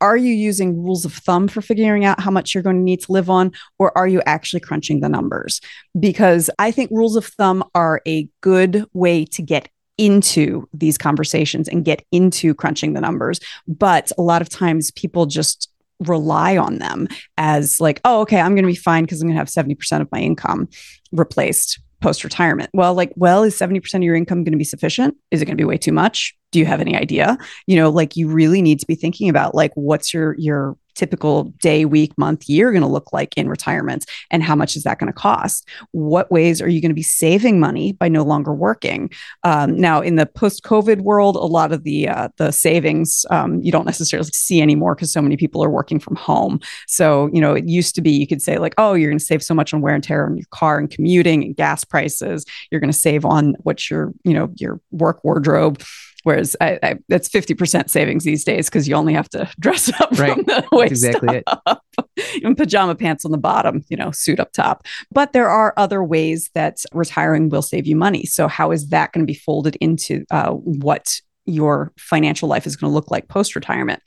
are 0.00 0.16
you 0.16 0.34
using 0.34 0.82
rules 0.82 1.04
of 1.04 1.14
thumb 1.14 1.46
for 1.46 1.62
figuring 1.62 2.04
out 2.04 2.18
how 2.18 2.30
much 2.32 2.54
you're 2.54 2.62
going 2.62 2.74
to 2.74 2.82
need 2.82 3.00
to 3.02 3.12
live 3.12 3.30
on 3.30 3.52
or 3.78 3.96
are 3.96 4.08
you 4.08 4.20
actually 4.26 4.58
crunching 4.58 5.00
the 5.00 5.08
numbers? 5.08 5.60
Because 5.98 6.50
i 6.58 6.70
think 6.70 6.90
rules 6.90 7.16
of 7.16 7.26
thumb 7.26 7.62
are 7.74 8.00
a 8.06 8.28
good 8.40 8.84
way 8.92 9.24
to 9.26 9.42
get 9.42 9.68
into 9.98 10.66
these 10.72 10.98
conversations 10.98 11.68
and 11.68 11.84
get 11.84 12.04
into 12.10 12.54
crunching 12.54 12.94
the 12.94 13.00
numbers 13.00 13.38
but 13.68 14.10
a 14.16 14.22
lot 14.22 14.40
of 14.40 14.48
times 14.48 14.90
people 14.92 15.26
just 15.26 15.71
rely 16.00 16.56
on 16.56 16.78
them 16.78 17.08
as 17.36 17.80
like, 17.80 18.00
oh, 18.04 18.22
okay, 18.22 18.40
I'm 18.40 18.54
going 18.54 18.64
to 18.64 18.70
be 18.70 18.74
fine 18.74 19.04
because 19.04 19.20
I'm 19.20 19.28
going 19.28 19.36
to 19.36 19.38
have 19.38 19.48
70% 19.48 20.00
of 20.00 20.10
my 20.12 20.20
income 20.20 20.68
replaced 21.12 21.80
post 22.00 22.24
retirement. 22.24 22.68
Well, 22.74 22.94
like, 22.94 23.12
well, 23.16 23.44
is 23.44 23.58
70% 23.58 23.94
of 23.94 24.02
your 24.02 24.16
income 24.16 24.44
going 24.44 24.52
to 24.52 24.58
be 24.58 24.64
sufficient? 24.64 25.16
Is 25.30 25.40
it 25.40 25.46
going 25.46 25.56
to 25.56 25.60
be 25.60 25.66
way 25.66 25.78
too 25.78 25.92
much? 25.92 26.34
Do 26.50 26.58
you 26.58 26.66
have 26.66 26.80
any 26.80 26.96
idea? 26.96 27.38
You 27.66 27.76
know, 27.76 27.88
like 27.88 28.16
you 28.16 28.28
really 28.28 28.60
need 28.60 28.80
to 28.80 28.86
be 28.86 28.94
thinking 28.94 29.28
about 29.28 29.54
like 29.54 29.72
what's 29.74 30.12
your 30.12 30.34
your 30.38 30.76
typical 30.94 31.44
day, 31.60 31.84
week, 31.84 32.16
month, 32.18 32.48
year 32.48 32.70
going 32.72 32.82
to 32.82 32.88
look 32.88 33.12
like 33.12 33.36
in 33.36 33.48
retirement 33.48 34.04
and 34.30 34.42
how 34.42 34.54
much 34.54 34.76
is 34.76 34.82
that 34.84 34.98
going 34.98 35.12
to 35.12 35.18
cost? 35.18 35.68
What 35.92 36.30
ways 36.30 36.60
are 36.60 36.68
you 36.68 36.80
going 36.80 36.90
to 36.90 36.94
be 36.94 37.02
saving 37.02 37.60
money 37.60 37.92
by 37.92 38.08
no 38.08 38.22
longer 38.22 38.52
working? 38.52 39.10
Um, 39.42 39.76
now, 39.76 40.00
in 40.00 40.16
the 40.16 40.26
post-COVID 40.26 41.00
world, 41.00 41.36
a 41.36 41.40
lot 41.40 41.72
of 41.72 41.84
the 41.84 42.08
uh, 42.08 42.28
the 42.36 42.50
savings 42.52 43.24
um, 43.30 43.60
you 43.62 43.72
don't 43.72 43.86
necessarily 43.86 44.30
see 44.32 44.60
anymore 44.60 44.94
because 44.94 45.12
so 45.12 45.22
many 45.22 45.36
people 45.36 45.62
are 45.62 45.70
working 45.70 45.98
from 45.98 46.16
home. 46.16 46.60
So, 46.86 47.28
you 47.32 47.40
know, 47.40 47.54
it 47.54 47.66
used 47.66 47.94
to 47.96 48.00
be 48.00 48.10
you 48.10 48.26
could 48.26 48.42
say 48.42 48.58
like, 48.58 48.74
oh, 48.78 48.94
you're 48.94 49.10
going 49.10 49.18
to 49.18 49.24
save 49.24 49.42
so 49.42 49.54
much 49.54 49.72
on 49.74 49.80
wear 49.80 49.94
and 49.94 50.04
tear 50.04 50.26
on 50.26 50.36
your 50.36 50.46
car 50.50 50.78
and 50.78 50.90
commuting 50.90 51.42
and 51.44 51.56
gas 51.56 51.84
prices. 51.84 52.44
You're 52.70 52.80
going 52.80 52.92
to 52.92 52.98
save 52.98 53.24
on 53.24 53.54
what 53.62 53.90
your, 53.90 54.12
you 54.24 54.34
know, 54.34 54.50
your 54.56 54.80
work 54.90 55.24
wardrobe. 55.24 55.82
Whereas 56.24 56.54
I, 56.60 56.78
I, 56.82 56.94
that's 57.08 57.28
50% 57.28 57.90
savings 57.90 58.24
these 58.24 58.44
days 58.44 58.68
because 58.68 58.86
you 58.86 58.94
only 58.94 59.14
have 59.14 59.28
to 59.30 59.50
dress 59.60 59.88
up 60.00 60.10
Right. 60.18 60.34
from 60.34 60.44
the 60.44 60.64
waist 60.72 60.92
exactly 60.92 61.38
it. 61.38 61.44
up 61.66 61.82
and 62.44 62.56
pajama 62.56 62.94
pants 62.94 63.24
on 63.24 63.30
the 63.32 63.38
bottom, 63.38 63.82
you 63.88 63.96
know, 63.96 64.10
suit 64.10 64.38
up 64.40 64.52
top. 64.52 64.86
But 65.10 65.32
there 65.32 65.48
are 65.48 65.74
other 65.76 66.02
ways 66.04 66.50
that 66.54 66.78
retiring 66.92 67.48
will 67.48 67.62
save 67.62 67.86
you 67.86 67.96
money. 67.96 68.24
So, 68.24 68.48
how 68.48 68.70
is 68.70 68.88
that 68.90 69.12
going 69.12 69.26
to 69.26 69.30
be 69.30 69.38
folded 69.38 69.76
into 69.76 70.24
uh, 70.30 70.50
what 70.50 71.20
your 71.44 71.92
financial 71.98 72.48
life 72.48 72.66
is 72.66 72.76
going 72.76 72.90
to 72.90 72.94
look 72.94 73.10
like 73.10 73.28
post 73.28 73.54
retirement? 73.56 74.00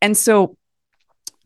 And 0.00 0.16
so, 0.16 0.56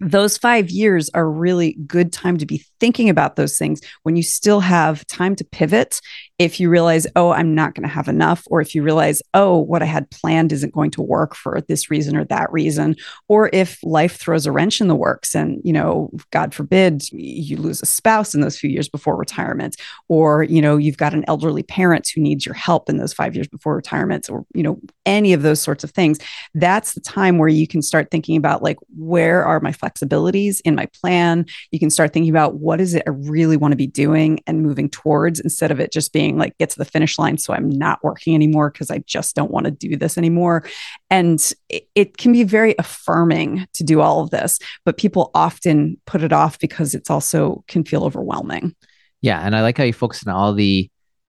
those 0.01 0.37
five 0.37 0.69
years 0.71 1.09
are 1.15 1.31
really 1.31 1.73
good 1.87 2.13
time 2.13 2.37
to 2.37 2.45
be 2.45 2.63
thinking 2.81 3.09
about 3.09 3.37
those 3.37 3.57
things 3.57 3.81
when 4.03 4.15
you 4.15 4.23
still 4.23 4.61
have 4.61 5.07
time 5.07 5.35
to 5.37 5.45
pivot 5.45 6.01
if 6.39 6.61
you 6.61 6.69
realize 6.69 7.07
oh 7.17 7.31
i'm 7.31 7.55
not 7.55 7.75
going 7.75 7.83
to 7.87 7.95
have 7.95 8.09
enough 8.09 8.45
or 8.51 8.61
if 8.61 8.75
you 8.75 8.83
realize 8.83 9.23
oh 9.35 9.57
what 9.59 9.83
i 9.83 9.87
had 9.87 10.11
planned 10.11 10.53
isn't 10.53 10.75
going 10.75 10.91
to 10.91 11.03
work 11.03 11.35
for 11.35 11.61
this 11.69 11.91
reason 11.91 12.17
or 12.17 12.25
that 12.25 12.51
reason 12.53 12.95
or 13.29 13.49
if 13.53 13.79
life 13.83 14.17
throws 14.17 14.47
a 14.47 14.53
wrench 14.53 14.81
in 14.81 14.89
the 14.89 14.95
works 14.95 15.35
and 15.35 15.61
you 15.65 15.73
know 15.73 16.11
god 16.33 16.53
forbid 16.55 17.03
you 17.13 17.57
lose 17.57 17.83
a 17.83 17.87
spouse 17.87 18.35
in 18.35 18.41
those 18.41 18.59
few 18.59 18.71
years 18.71 18.89
before 18.89 19.17
retirement 19.17 19.77
or 20.09 20.43
you 20.43 20.61
know 20.61 20.77
you've 20.77 20.99
got 20.99 21.15
an 21.15 21.25
elderly 21.27 21.63
parent 21.63 22.09
who 22.15 22.21
needs 22.21 22.45
your 22.45 22.55
help 22.55 22.89
in 22.91 22.99
those 22.99 23.15
5 23.15 23.35
years 23.35 23.49
before 23.49 23.75
retirement 23.75 24.29
or 24.29 24.45
you 24.55 24.63
know 24.63 24.79
any 25.07 25.33
of 25.33 25.43
those 25.43 25.61
sorts 25.61 25.85
of 25.85 25.91
things 25.91 26.19
that's 26.55 26.93
the 26.93 27.01
time 27.01 27.39
where 27.39 27.49
you 27.49 27.67
can 27.67 27.81
start 27.81 28.11
thinking 28.11 28.37
about 28.37 28.63
like 28.63 28.77
where 28.97 29.45
are 29.45 29.61
my 29.61 29.73
flexibilities 29.73 30.61
in 30.65 30.75
my 30.75 30.87
plan? 30.87 31.47
You 31.71 31.79
can 31.79 31.91
start 31.91 32.13
thinking 32.13 32.31
about 32.31 32.57
what 32.57 32.81
is 32.81 32.95
it 32.95 33.03
i 33.07 33.11
really 33.11 33.57
want 33.57 33.73
to 33.73 33.77
be 33.77 33.87
doing 33.87 34.41
and 34.47 34.63
moving 34.63 34.89
towards 34.89 35.41
instead 35.41 35.71
of 35.71 35.81
it 35.81 35.93
just 35.93 36.13
being 36.13 36.26
like 36.35 36.57
get 36.59 36.71
to 36.71 36.79
the 36.79 36.85
finish 36.85 37.19
line 37.19 37.39
so 37.39 37.55
i'm 37.55 37.69
not 37.69 38.03
working 38.03 38.35
anymore 38.35 38.71
because 38.71 38.91
i 38.91 38.99
just 39.07 39.37
don't 39.37 39.51
want 39.51 39.65
to 39.67 39.71
do 39.71 39.97
this 39.97 40.19
anymore 40.19 40.65
and 41.11 41.53
it, 41.69 41.89
it 41.95 42.17
can 42.17 42.33
be 42.33 42.43
very 42.43 42.75
affirming 42.79 43.67
to 43.73 43.85
do 43.85 44.01
all 44.01 44.21
of 44.21 44.31
this 44.31 44.59
but 44.85 44.97
people 44.97 45.31
often 45.35 45.97
put 46.07 46.23
it 46.23 46.33
off 46.33 46.59
because 46.59 46.95
it's 46.95 47.11
also 47.11 47.63
can 47.69 47.85
feel 47.85 48.05
overwhelming 48.05 48.75
Yeah. 49.23 49.41
And 49.41 49.55
I 49.57 49.63
like 49.63 49.79
how 49.79 49.85
you 49.85 49.93
focus 49.93 50.27
on 50.27 50.35
all 50.35 50.53
the 50.53 50.91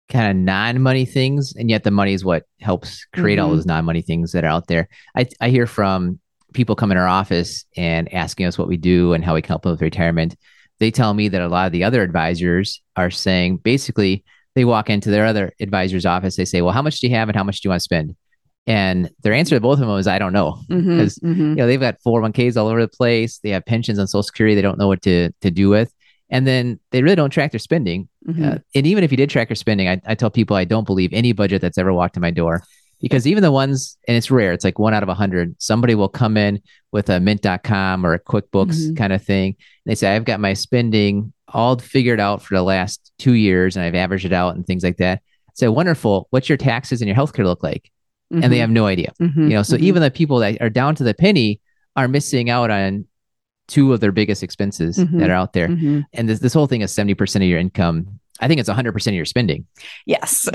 kind 0.09 0.31
of 0.31 0.37
non-money 0.37 1.05
things 1.07 1.55
and 1.57 1.71
yet 1.71 1.85
the 1.85 1.91
money 1.91 2.13
is 2.13 2.25
what 2.25 2.45
helps 2.61 3.07
create 3.15 3.39
all 3.39 3.49
Mhm. 3.49 3.55
those 3.57 3.67
non-money 3.67 4.03
things 4.03 4.33
that 4.33 4.45
are 4.45 4.49
out 4.49 4.67
there 4.67 4.89
i, 5.17 5.27
I 5.41 5.49
hear 5.49 5.67
from 5.67 6.19
people 6.53 6.77
come 6.77 6.93
in 6.93 6.99
our 6.99 7.07
office 7.09 7.65
and 7.79 8.13
asking 8.13 8.45
us 8.47 8.59
what 8.59 8.69
we 8.69 8.77
do 8.77 9.15
and 9.15 9.25
how 9.25 9.35
we 9.35 9.41
can 9.43 9.49
help 9.49 9.63
them 9.63 9.73
with 9.73 9.81
retirement 9.81 10.37
they 10.81 10.91
tell 10.91 11.15
me 11.15 11.29
that 11.29 11.41
a 11.41 11.49
lot 11.49 11.67
of 11.67 11.73
the 11.73 11.85
other 11.85 12.03
advisors 12.03 12.83
are 12.97 13.11
saying 13.11 13.57
basically 13.59 14.23
they 14.55 14.65
walk 14.65 14.91
into 14.91 15.11
their 15.11 15.27
other 15.27 15.53
advisor's 15.61 16.07
office 16.07 16.37
they 16.37 16.45
say 16.45 16.61
well 16.63 16.73
how 16.73 16.83
much 16.83 17.01
do 17.01 17.07
you 17.09 17.15
have 17.15 17.29
and 17.29 17.37
how 17.37 17.45
much 17.45 17.61
do 17.61 17.67
you 17.67 17.71
want 17.71 17.81
to 17.81 17.85
spend 17.85 18.15
and 18.67 19.11
their 19.23 19.33
answer 19.33 19.57
to 19.57 19.61
both 19.61 19.81
of 19.81 19.87
them 19.87 19.99
is 19.99 20.07
i 20.07 20.19
don't 20.19 20.33
know 20.33 20.59
because 20.69 21.19
mhm. 21.19 21.37
you 21.37 21.55
know 21.57 21.67
they've 21.67 21.81
got 21.81 21.97
401ks 22.07 22.57
all 22.57 22.69
over 22.69 22.81
the 22.81 22.89
place 22.89 23.39
they 23.39 23.51
have 23.51 23.65
pensions 23.67 23.99
on 23.99 24.07
social 24.07 24.23
security 24.23 24.55
they 24.55 24.63
don't 24.63 24.79
know 24.79 24.89
what 24.89 25.03
to 25.03 25.31
to 25.41 25.51
do 25.51 25.69
with 25.69 25.93
and 26.31 26.47
then 26.47 26.79
they 26.93 27.03
really 27.03 27.17
don't 27.17 27.31
track 27.31 27.53
their 27.53 27.59
spending 27.59 28.09
Mhm. 28.27 28.55
uh, 28.55 28.59
and 28.77 28.87
even 28.87 29.03
if 29.03 29.11
you 29.11 29.17
did 29.17 29.31
track 29.31 29.49
your 29.51 29.57
spending, 29.57 29.89
I, 29.89 30.01
I 30.07 30.15
tell 30.15 30.31
people 30.31 30.55
I 30.57 30.63
don't 30.65 30.87
believe 30.87 31.13
any 31.13 31.33
budget 31.33 31.61
that's 31.61 31.77
ever 31.77 31.93
walked 31.93 32.17
in 32.17 32.21
my 32.21 32.31
door 32.31 32.63
because 33.01 33.27
even 33.27 33.43
the 33.43 33.51
ones, 33.51 33.99
and 34.07 34.17
it's 34.17 34.31
rare, 34.31 34.53
it's 34.53 34.63
like 34.65 34.79
one 34.79 34.95
out 34.95 35.03
of 35.03 35.09
a 35.09 35.15
hundred, 35.15 35.57
somebody 35.61 35.97
will 35.97 36.09
come 36.09 36.37
in 36.37 36.63
with 36.93 37.11
a 37.11 37.19
mint.com 37.19 38.07
or 38.07 38.15
a 38.15 38.21
QuickBooks 38.21 38.91
Mhm. 38.93 38.97
kind 38.97 39.13
of 39.13 39.21
thing. 39.21 39.57
And 39.85 39.91
they 39.91 39.97
say, 39.97 40.15
I've 40.15 40.25
got 40.25 40.39
my 40.39 40.53
spending 40.55 41.33
all 41.49 41.79
figured 41.79 42.21
out 42.21 42.43
for 42.43 42.55
the 42.55 42.63
last 42.63 43.13
two 43.19 43.33
years 43.35 43.77
and 43.77 43.85
I've 43.85 43.95
averaged 43.95 44.25
it 44.25 44.33
out 44.33 44.55
and 44.57 44.67
things 44.67 44.83
like 44.83 44.97
that. 44.99 45.23
So 45.55 45.71
wonderful. 45.71 46.27
What's 46.31 46.49
your 46.49 46.57
taxes 46.59 47.01
and 47.03 47.09
your 47.09 47.17
healthcare 47.17 47.45
look 47.45 47.63
like? 47.63 47.91
And 48.31 48.45
they 48.45 48.57
Mhm, 48.57 48.61
have 48.61 48.71
no 48.71 48.87
idea. 48.87 49.13
mhm, 49.21 49.37
You 49.37 49.51
know, 49.51 49.63
so 49.63 49.77
mhm. 49.77 49.81
even 49.81 50.01
the 50.03 50.11
people 50.11 50.39
that 50.39 50.61
are 50.63 50.71
down 50.71 50.95
to 50.95 51.05
the 51.05 51.13
penny 51.13 51.61
are 51.97 52.09
missing 52.09 52.49
out 52.49 52.71
on 52.71 53.05
two 53.69 53.93
of 53.93 54.01
their 54.01 54.13
biggest 54.13 54.43
expenses 54.43 54.97
Mhm. 54.97 55.19
that 55.21 55.29
are 55.29 55.35
out 55.35 55.53
there. 55.53 55.69
Mhm. 55.69 56.05
And 56.15 56.29
this, 56.29 56.39
this 56.41 56.55
whole 56.55 56.67
thing 56.67 56.81
is 56.81 56.91
70% 56.93 57.45
of 57.45 57.49
your 57.51 57.59
income. 57.59 58.19
I 58.41 58.49
think 58.49 58.61
it's 58.61 58.69
100% 58.69 59.07
of 59.07 59.15
your 59.15 59.25
spending 59.25 59.67
yes. 60.07 60.49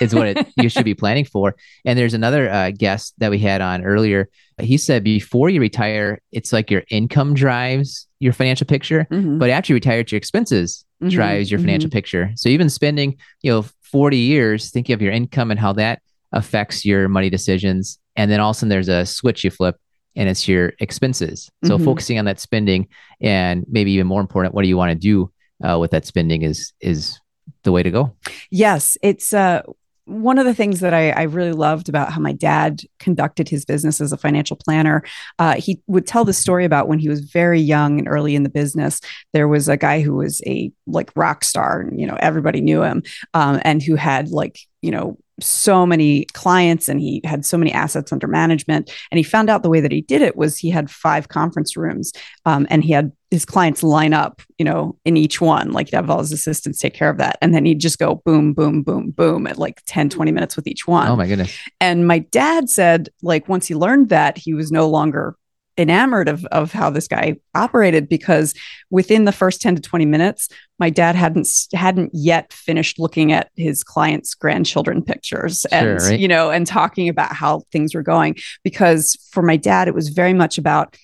is 0.00 0.14
what 0.14 0.26
it, 0.28 0.46
you 0.56 0.68
should 0.68 0.84
be 0.84 0.94
planning 1.02 1.24
for. 1.24 1.56
And 1.84 1.98
there's 1.98 2.14
another 2.14 2.50
uh, 2.50 2.70
guest 2.70 3.14
that 3.18 3.30
we 3.30 3.38
had 3.38 3.60
on 3.60 3.84
earlier. 3.84 4.28
He 4.60 4.76
said 4.76 5.02
before 5.02 5.48
you 5.48 5.60
retire, 5.60 6.20
it's 6.30 6.52
like 6.52 6.70
your 6.70 6.82
income 6.90 7.34
drives 7.34 8.06
your 8.20 8.32
financial 8.32 8.66
picture, 8.66 9.06
Mhm, 9.10 9.38
but 9.38 9.50
after 9.50 9.72
you 9.72 9.76
retire, 9.76 10.00
it's 10.00 10.12
your 10.12 10.18
expenses 10.18 10.84
mhm, 11.02 11.10
drives 11.10 11.50
your 11.50 11.58
financial 11.58 11.88
mhm. 11.88 11.94
picture. 11.94 12.30
So 12.36 12.48
even 12.48 12.68
spending, 12.68 13.16
you 13.42 13.50
know, 13.50 13.64
40 13.90 14.16
years 14.18 14.70
thinking 14.70 14.94
of 14.94 15.02
your 15.02 15.12
income 15.12 15.50
and 15.50 15.58
how 15.58 15.72
that 15.74 16.00
affects 16.32 16.84
your 16.84 17.08
money 17.08 17.30
decisions. 17.30 17.98
And 18.14 18.30
then 18.30 18.40
all 18.40 18.50
of 18.50 18.56
a 18.56 18.58
sudden 18.60 18.68
there's 18.68 18.88
a 18.88 19.04
switch 19.06 19.42
you 19.42 19.50
flip 19.50 19.76
and 20.14 20.28
it's 20.28 20.46
your 20.46 20.72
expenses. 20.78 21.50
So 21.64 21.78
Mhm. 21.78 21.84
focusing 21.84 22.18
on 22.18 22.26
that 22.26 22.38
spending 22.38 22.88
and 23.20 23.64
maybe 23.68 23.92
even 23.92 24.06
more 24.06 24.20
important, 24.20 24.54
what 24.54 24.62
do 24.62 24.68
you 24.68 24.76
want 24.76 24.90
to 24.92 24.94
do 24.98 25.30
uh, 25.66 25.78
with 25.78 25.90
that 25.92 26.04
spending 26.06 26.42
is, 26.42 26.72
is 26.80 27.18
the 27.62 27.72
way 27.72 27.82
to 27.82 27.90
go. 27.90 28.14
Yes, 28.50 28.96
it's 29.02 29.32
uh, 29.32 29.62
one 30.04 30.38
of 30.38 30.44
the 30.44 30.54
things 30.54 30.80
that 30.80 30.92
I, 30.92 31.10
I 31.10 31.22
really 31.22 31.52
loved 31.52 31.88
about 31.88 32.12
how 32.12 32.20
my 32.20 32.32
dad 32.32 32.82
conducted 32.98 33.48
his 33.48 33.64
business 33.64 34.00
as 34.00 34.12
a 34.12 34.16
financial 34.16 34.56
planner. 34.56 35.02
Uh, 35.38 35.54
he 35.54 35.80
would 35.86 36.06
tell 36.06 36.24
the 36.24 36.32
story 36.32 36.64
about 36.64 36.88
when 36.88 36.98
he 36.98 37.08
was 37.08 37.20
very 37.20 37.60
young 37.60 37.98
and 37.98 38.08
early 38.08 38.34
in 38.34 38.42
the 38.42 38.48
business. 38.48 39.00
There 39.32 39.48
was 39.48 39.68
a 39.68 39.76
guy 39.76 40.00
who 40.00 40.14
was 40.14 40.42
a 40.46 40.72
like 40.86 41.12
rock 41.14 41.44
star, 41.44 41.80
and 41.80 42.00
you 42.00 42.06
know 42.06 42.16
everybody 42.20 42.60
knew 42.60 42.82
him, 42.82 43.02
um, 43.34 43.60
and 43.64 43.82
who 43.82 43.94
had 43.94 44.30
like 44.30 44.58
you 44.80 44.90
know 44.90 45.18
so 45.40 45.86
many 45.86 46.24
clients 46.26 46.88
and 46.88 47.00
he 47.00 47.20
had 47.24 47.44
so 47.44 47.56
many 47.56 47.72
assets 47.72 48.12
under 48.12 48.26
management. 48.26 48.92
And 49.10 49.18
he 49.18 49.24
found 49.24 49.50
out 49.50 49.62
the 49.62 49.70
way 49.70 49.80
that 49.80 49.90
he 49.90 50.02
did 50.02 50.22
it 50.22 50.36
was 50.36 50.58
he 50.58 50.70
had 50.70 50.90
five 50.90 51.28
conference 51.28 51.76
rooms, 51.76 52.12
um, 52.44 52.66
and 52.70 52.84
he 52.84 52.92
had 52.92 53.12
his 53.32 53.46
clients 53.46 53.82
line 53.82 54.12
up, 54.12 54.42
you 54.58 54.64
know, 54.64 54.94
in 55.06 55.16
each 55.16 55.40
one. 55.40 55.72
Like 55.72 55.88
he'd 55.88 55.96
have 55.96 56.10
all 56.10 56.18
his 56.18 56.32
assistants 56.32 56.78
take 56.78 56.92
care 56.92 57.08
of 57.08 57.16
that. 57.16 57.38
And 57.40 57.54
then 57.54 57.64
he'd 57.64 57.80
just 57.80 57.98
go 57.98 58.16
boom, 58.16 58.52
boom, 58.52 58.82
boom, 58.82 59.10
boom 59.10 59.46
at 59.46 59.56
like 59.56 59.80
10, 59.86 60.10
20 60.10 60.30
minutes 60.30 60.54
with 60.54 60.66
each 60.66 60.86
one. 60.86 61.08
Oh 61.08 61.16
my 61.16 61.26
goodness. 61.26 61.56
And 61.80 62.06
my 62.06 62.18
dad 62.18 62.68
said, 62.68 63.08
like, 63.22 63.48
once 63.48 63.66
he 63.66 63.74
learned 63.74 64.10
that, 64.10 64.36
he 64.36 64.52
was 64.52 64.70
no 64.70 64.86
longer 64.86 65.34
enamored 65.78 66.28
of, 66.28 66.44
of 66.46 66.72
how 66.72 66.90
this 66.90 67.08
guy 67.08 67.36
operated 67.54 68.06
because 68.06 68.52
within 68.90 69.24
the 69.24 69.32
first 69.32 69.62
10 69.62 69.76
to 69.76 69.80
20 69.80 70.04
minutes 70.04 70.50
my 70.78 70.90
dad 70.90 71.14
hadn't 71.14 71.48
hadn't 71.72 72.10
yet 72.12 72.52
finished 72.52 72.98
looking 72.98 73.32
at 73.32 73.48
his 73.56 73.82
clients 73.82 74.34
grandchildren 74.34 75.02
pictures 75.02 75.64
and 75.72 75.98
Sure, 75.98 76.10
right. 76.10 76.20
you 76.20 76.28
know 76.28 76.50
and 76.50 76.66
talking 76.66 77.08
about 77.08 77.32
how 77.32 77.62
things 77.72 77.94
were 77.94 78.02
going 78.02 78.36
because 78.62 79.16
for 79.30 79.42
my 79.42 79.56
dad 79.56 79.88
it 79.88 79.94
was 79.94 80.10
very 80.10 80.34
much 80.34 80.58
about 80.58 80.94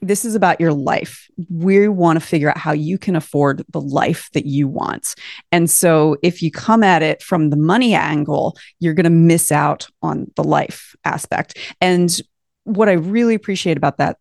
this 0.00 0.24
is 0.24 0.34
about 0.34 0.60
your 0.60 0.72
life. 0.72 1.28
We 1.50 1.88
want 1.88 2.20
to 2.20 2.26
figure 2.26 2.50
out 2.50 2.58
how 2.58 2.72
you 2.72 2.98
can 2.98 3.16
afford 3.16 3.64
the 3.70 3.80
life 3.80 4.30
that 4.32 4.46
you 4.46 4.66
want. 4.66 5.14
And 5.52 5.70
so 5.70 6.16
if 6.22 6.42
you 6.42 6.50
come 6.50 6.82
at 6.82 7.02
it 7.02 7.22
from 7.22 7.50
the 7.50 7.56
money 7.56 7.94
angle, 7.94 8.56
you're 8.78 8.94
going 8.94 9.04
to 9.04 9.10
miss 9.10 9.52
out 9.52 9.88
on 10.02 10.30
the 10.36 10.44
life 10.44 10.94
aspect. 11.04 11.58
And 11.80 12.18
what 12.64 12.88
I 12.88 12.92
really 12.92 13.34
appreciate 13.34 13.76
about 13.76 13.98
that 13.98 14.18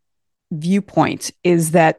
viewpoint 0.51 1.31
is 1.43 1.71
that 1.71 1.98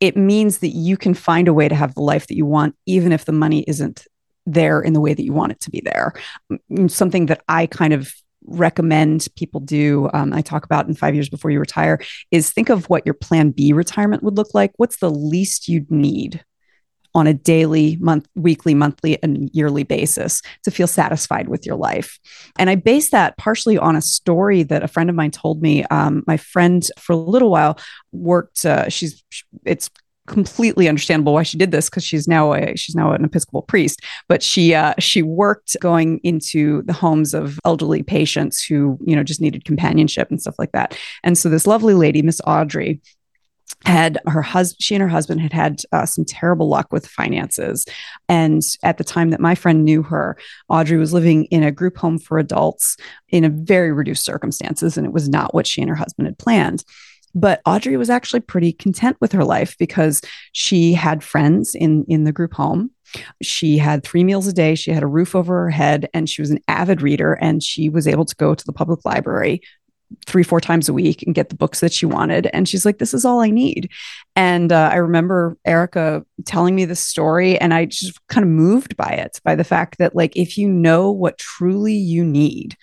it 0.00 0.16
means 0.16 0.58
that 0.58 0.68
you 0.68 0.96
can 0.96 1.14
find 1.14 1.48
a 1.48 1.54
way 1.54 1.68
to 1.68 1.74
have 1.74 1.94
the 1.94 2.02
life 2.02 2.28
that 2.28 2.36
you 2.36 2.46
want, 2.46 2.76
even 2.86 3.10
if 3.10 3.24
the 3.24 3.32
money 3.32 3.64
isn't 3.66 4.06
there 4.46 4.80
in 4.80 4.92
the 4.92 5.00
way 5.00 5.12
that 5.12 5.24
you 5.24 5.32
want 5.32 5.52
it 5.52 5.60
to 5.60 5.70
be 5.70 5.80
there. 5.84 6.14
Mm, 6.70 6.90
Something 6.90 7.26
that 7.26 7.42
I 7.48 7.66
kind 7.66 7.92
of 7.92 8.12
recommend 8.48 9.28
people 9.36 9.60
do, 9.60 10.08
um, 10.12 10.32
I 10.32 10.42
talk 10.42 10.64
about 10.64 10.88
in 10.88 10.94
five 10.94 11.14
years 11.14 11.28
before 11.28 11.50
you 11.50 11.60
retire, 11.60 12.00
is 12.30 12.50
think 12.50 12.68
of 12.68 12.86
what 12.86 13.04
your 13.04 13.14
plan 13.14 13.50
B 13.50 13.72
retirement 13.72 14.22
would 14.22 14.36
look 14.36 14.54
like. 14.54 14.72
What's 14.76 14.98
the 14.98 15.10
least 15.10 15.68
you'd 15.68 15.90
need 15.90 16.44
on 17.14 17.26
a 17.26 17.34
daily, 17.34 17.96
month, 18.00 18.28
weekly, 18.34 18.74
monthly, 18.74 19.20
and 19.22 19.50
yearly 19.52 19.82
basis 19.82 20.42
to 20.62 20.70
feel 20.70 20.86
satisfied 20.86 21.48
with 21.48 21.66
your 21.66 21.76
life? 21.76 22.18
And 22.58 22.70
I 22.70 22.74
base 22.74 23.10
that 23.10 23.36
partially 23.38 23.78
on 23.78 23.96
a 23.96 24.02
story 24.02 24.62
that 24.64 24.82
a 24.82 24.88
friend 24.88 25.10
of 25.10 25.16
mine 25.16 25.30
told 25.30 25.62
me. 25.62 25.84
Um, 25.84 26.22
my 26.26 26.36
friend, 26.36 26.86
for 26.98 27.12
a 27.12 27.16
little 27.16 27.50
while, 27.50 27.78
worked. 28.12 28.64
Uh, 28.64 28.88
she's 28.88 29.24
it's 29.64 29.90
completely 30.28 30.88
understandable 30.88 31.34
why 31.34 31.42
she 31.42 31.58
did 31.58 31.72
this 31.72 31.90
because 31.90 32.04
she's 32.04 32.28
now 32.28 32.52
a 32.52 32.76
she's 32.76 32.94
now 32.94 33.12
an 33.12 33.24
Episcopal 33.24 33.62
priest. 33.62 34.02
But 34.28 34.42
she 34.42 34.74
uh, 34.74 34.94
she 34.98 35.22
worked 35.22 35.76
going 35.80 36.18
into 36.22 36.82
the 36.82 36.92
homes 36.92 37.34
of 37.34 37.58
elderly 37.64 38.02
patients 38.02 38.62
who 38.62 38.98
you 39.04 39.16
know 39.16 39.24
just 39.24 39.40
needed 39.40 39.64
companionship 39.64 40.30
and 40.30 40.40
stuff 40.40 40.58
like 40.58 40.72
that. 40.72 40.96
And 41.24 41.36
so 41.36 41.48
this 41.48 41.66
lovely 41.66 41.94
lady, 41.94 42.22
Miss 42.22 42.40
Audrey, 42.46 43.00
had 43.84 44.18
her 44.26 44.42
husband 44.42 44.82
she 44.82 44.94
and 44.94 45.02
her 45.02 45.08
husband 45.08 45.40
had 45.40 45.52
had 45.52 45.82
uh, 45.92 46.06
some 46.06 46.24
terrible 46.24 46.68
luck 46.68 46.92
with 46.92 47.06
finances 47.06 47.86
and 48.28 48.62
at 48.82 48.98
the 48.98 49.04
time 49.04 49.30
that 49.30 49.40
my 49.40 49.54
friend 49.54 49.84
knew 49.84 50.02
her 50.02 50.36
audrey 50.68 50.96
was 50.96 51.12
living 51.12 51.44
in 51.46 51.62
a 51.62 51.70
group 51.70 51.96
home 51.96 52.18
for 52.18 52.38
adults 52.38 52.96
in 53.28 53.44
a 53.44 53.48
very 53.50 53.92
reduced 53.92 54.24
circumstances 54.24 54.96
and 54.96 55.06
it 55.06 55.12
was 55.12 55.28
not 55.28 55.54
what 55.54 55.66
she 55.66 55.80
and 55.80 55.90
her 55.90 55.96
husband 55.96 56.26
had 56.26 56.38
planned 56.38 56.82
but 57.34 57.60
audrey 57.66 57.96
was 57.96 58.10
actually 58.10 58.40
pretty 58.40 58.72
content 58.72 59.16
with 59.20 59.32
her 59.32 59.44
life 59.44 59.76
because 59.78 60.20
she 60.52 60.92
had 60.92 61.22
friends 61.22 61.74
in 61.74 62.04
in 62.08 62.24
the 62.24 62.32
group 62.32 62.54
home. 62.54 62.90
She 63.42 63.78
had 63.78 64.02
three 64.02 64.24
meals 64.24 64.46
a 64.46 64.52
day. 64.52 64.74
She 64.74 64.90
had 64.90 65.02
a 65.02 65.08
roof 65.08 65.34
over 65.34 65.62
her 65.64 65.70
head 65.70 66.08
and 66.12 66.28
she 66.28 66.42
was 66.42 66.50
an 66.50 66.60
avid 66.68 67.00
reader 67.00 67.34
and 67.34 67.62
she 67.62 67.88
was 67.88 68.06
able 68.06 68.24
to 68.24 68.36
go 68.36 68.54
to 68.54 68.64
the 68.64 68.72
public 68.72 69.04
library 69.04 69.62
three 70.26 70.42
four 70.42 70.60
times 70.60 70.88
a 70.88 70.94
week 70.94 71.22
and 71.22 71.34
get 71.34 71.50
the 71.50 71.54
books 71.54 71.80
that 71.80 71.92
she 71.92 72.06
wanted. 72.06 72.48
And 72.52 72.68
she's 72.68 72.84
like 72.84 72.98
this 72.98 73.14
is 73.14 73.24
all 73.24 73.40
i 73.40 73.50
need. 73.50 73.90
And 74.36 74.72
uh, 74.72 74.90
i 74.92 74.96
remember 74.96 75.56
erica 75.64 76.24
telling 76.44 76.74
me 76.74 76.84
this 76.84 77.04
story 77.04 77.58
and 77.58 77.74
i 77.74 77.84
just 77.84 78.18
kind 78.28 78.44
of 78.44 78.50
moved 78.50 78.96
by 78.96 79.10
it 79.10 79.40
by 79.44 79.54
the 79.54 79.64
fact 79.64 79.98
that 79.98 80.14
like 80.14 80.36
if 80.36 80.56
you 80.56 80.68
know 80.68 81.10
what 81.10 81.38
truly 81.38 81.94
you 81.94 82.24
need 82.24 82.76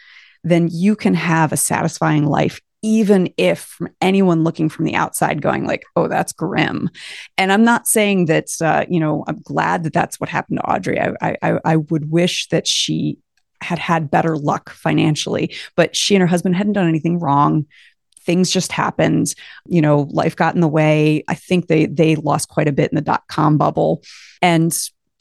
then 0.46 0.70
you 0.72 0.96
can 0.96 1.16
have 1.16 1.52
a 1.52 1.58
satisfying 1.58 2.26
life 2.26 2.62
even 2.86 3.34
if 3.36 3.80
anyone 4.00 4.44
looking 4.44 4.70
from 4.70 4.86
the 4.86 4.94
outside 4.94 5.42
going 5.42 5.66
like 5.66 5.84
oh 5.96 6.08
that's 6.08 6.32
grim. 6.32 6.88
And 7.36 7.52
i'm 7.52 7.64
not 7.64 7.88
saying 7.88 8.26
that 8.26 8.50
uh, 8.62 8.86
you 8.88 9.00
know 9.00 9.24
i'm 9.28 9.42
glad 9.42 9.84
that 9.84 9.94
that's 9.94 10.20
what 10.20 10.30
happened 10.30 10.60
to 10.60 10.70
audrey. 10.70 11.00
I, 11.02 11.36
I 11.42 11.60
i 11.66 11.76
would 11.78 12.12
wish 12.12 12.48
that 12.50 12.68
she 12.68 13.18
had 13.62 13.80
had 13.80 14.12
better 14.12 14.38
luck 14.38 14.70
financially 14.70 15.52
but 15.76 15.96
she 15.96 16.14
and 16.14 16.22
her 16.22 16.28
husband 16.28 16.56
hadn't 16.56 16.74
done 16.74 16.88
anything 16.88 17.20
wrong. 17.20 17.66
Things 18.20 18.52
just 18.52 18.72
happened. 18.72 19.34
You 19.66 19.82
know 19.82 20.08
life 20.12 20.36
got 20.36 20.54
in 20.54 20.62
the 20.62 20.68
way. 20.68 21.24
I 21.28 21.34
think 21.34 21.68
they 21.68 21.88
they 21.88 22.16
lost 22.16 22.50
quite 22.50 22.68
a 22.68 22.72
bit 22.72 22.92
in 22.92 22.96
the 22.96 23.02
dot 23.02 23.24
com 23.28 23.58
bubble 23.58 24.04
and 24.44 24.78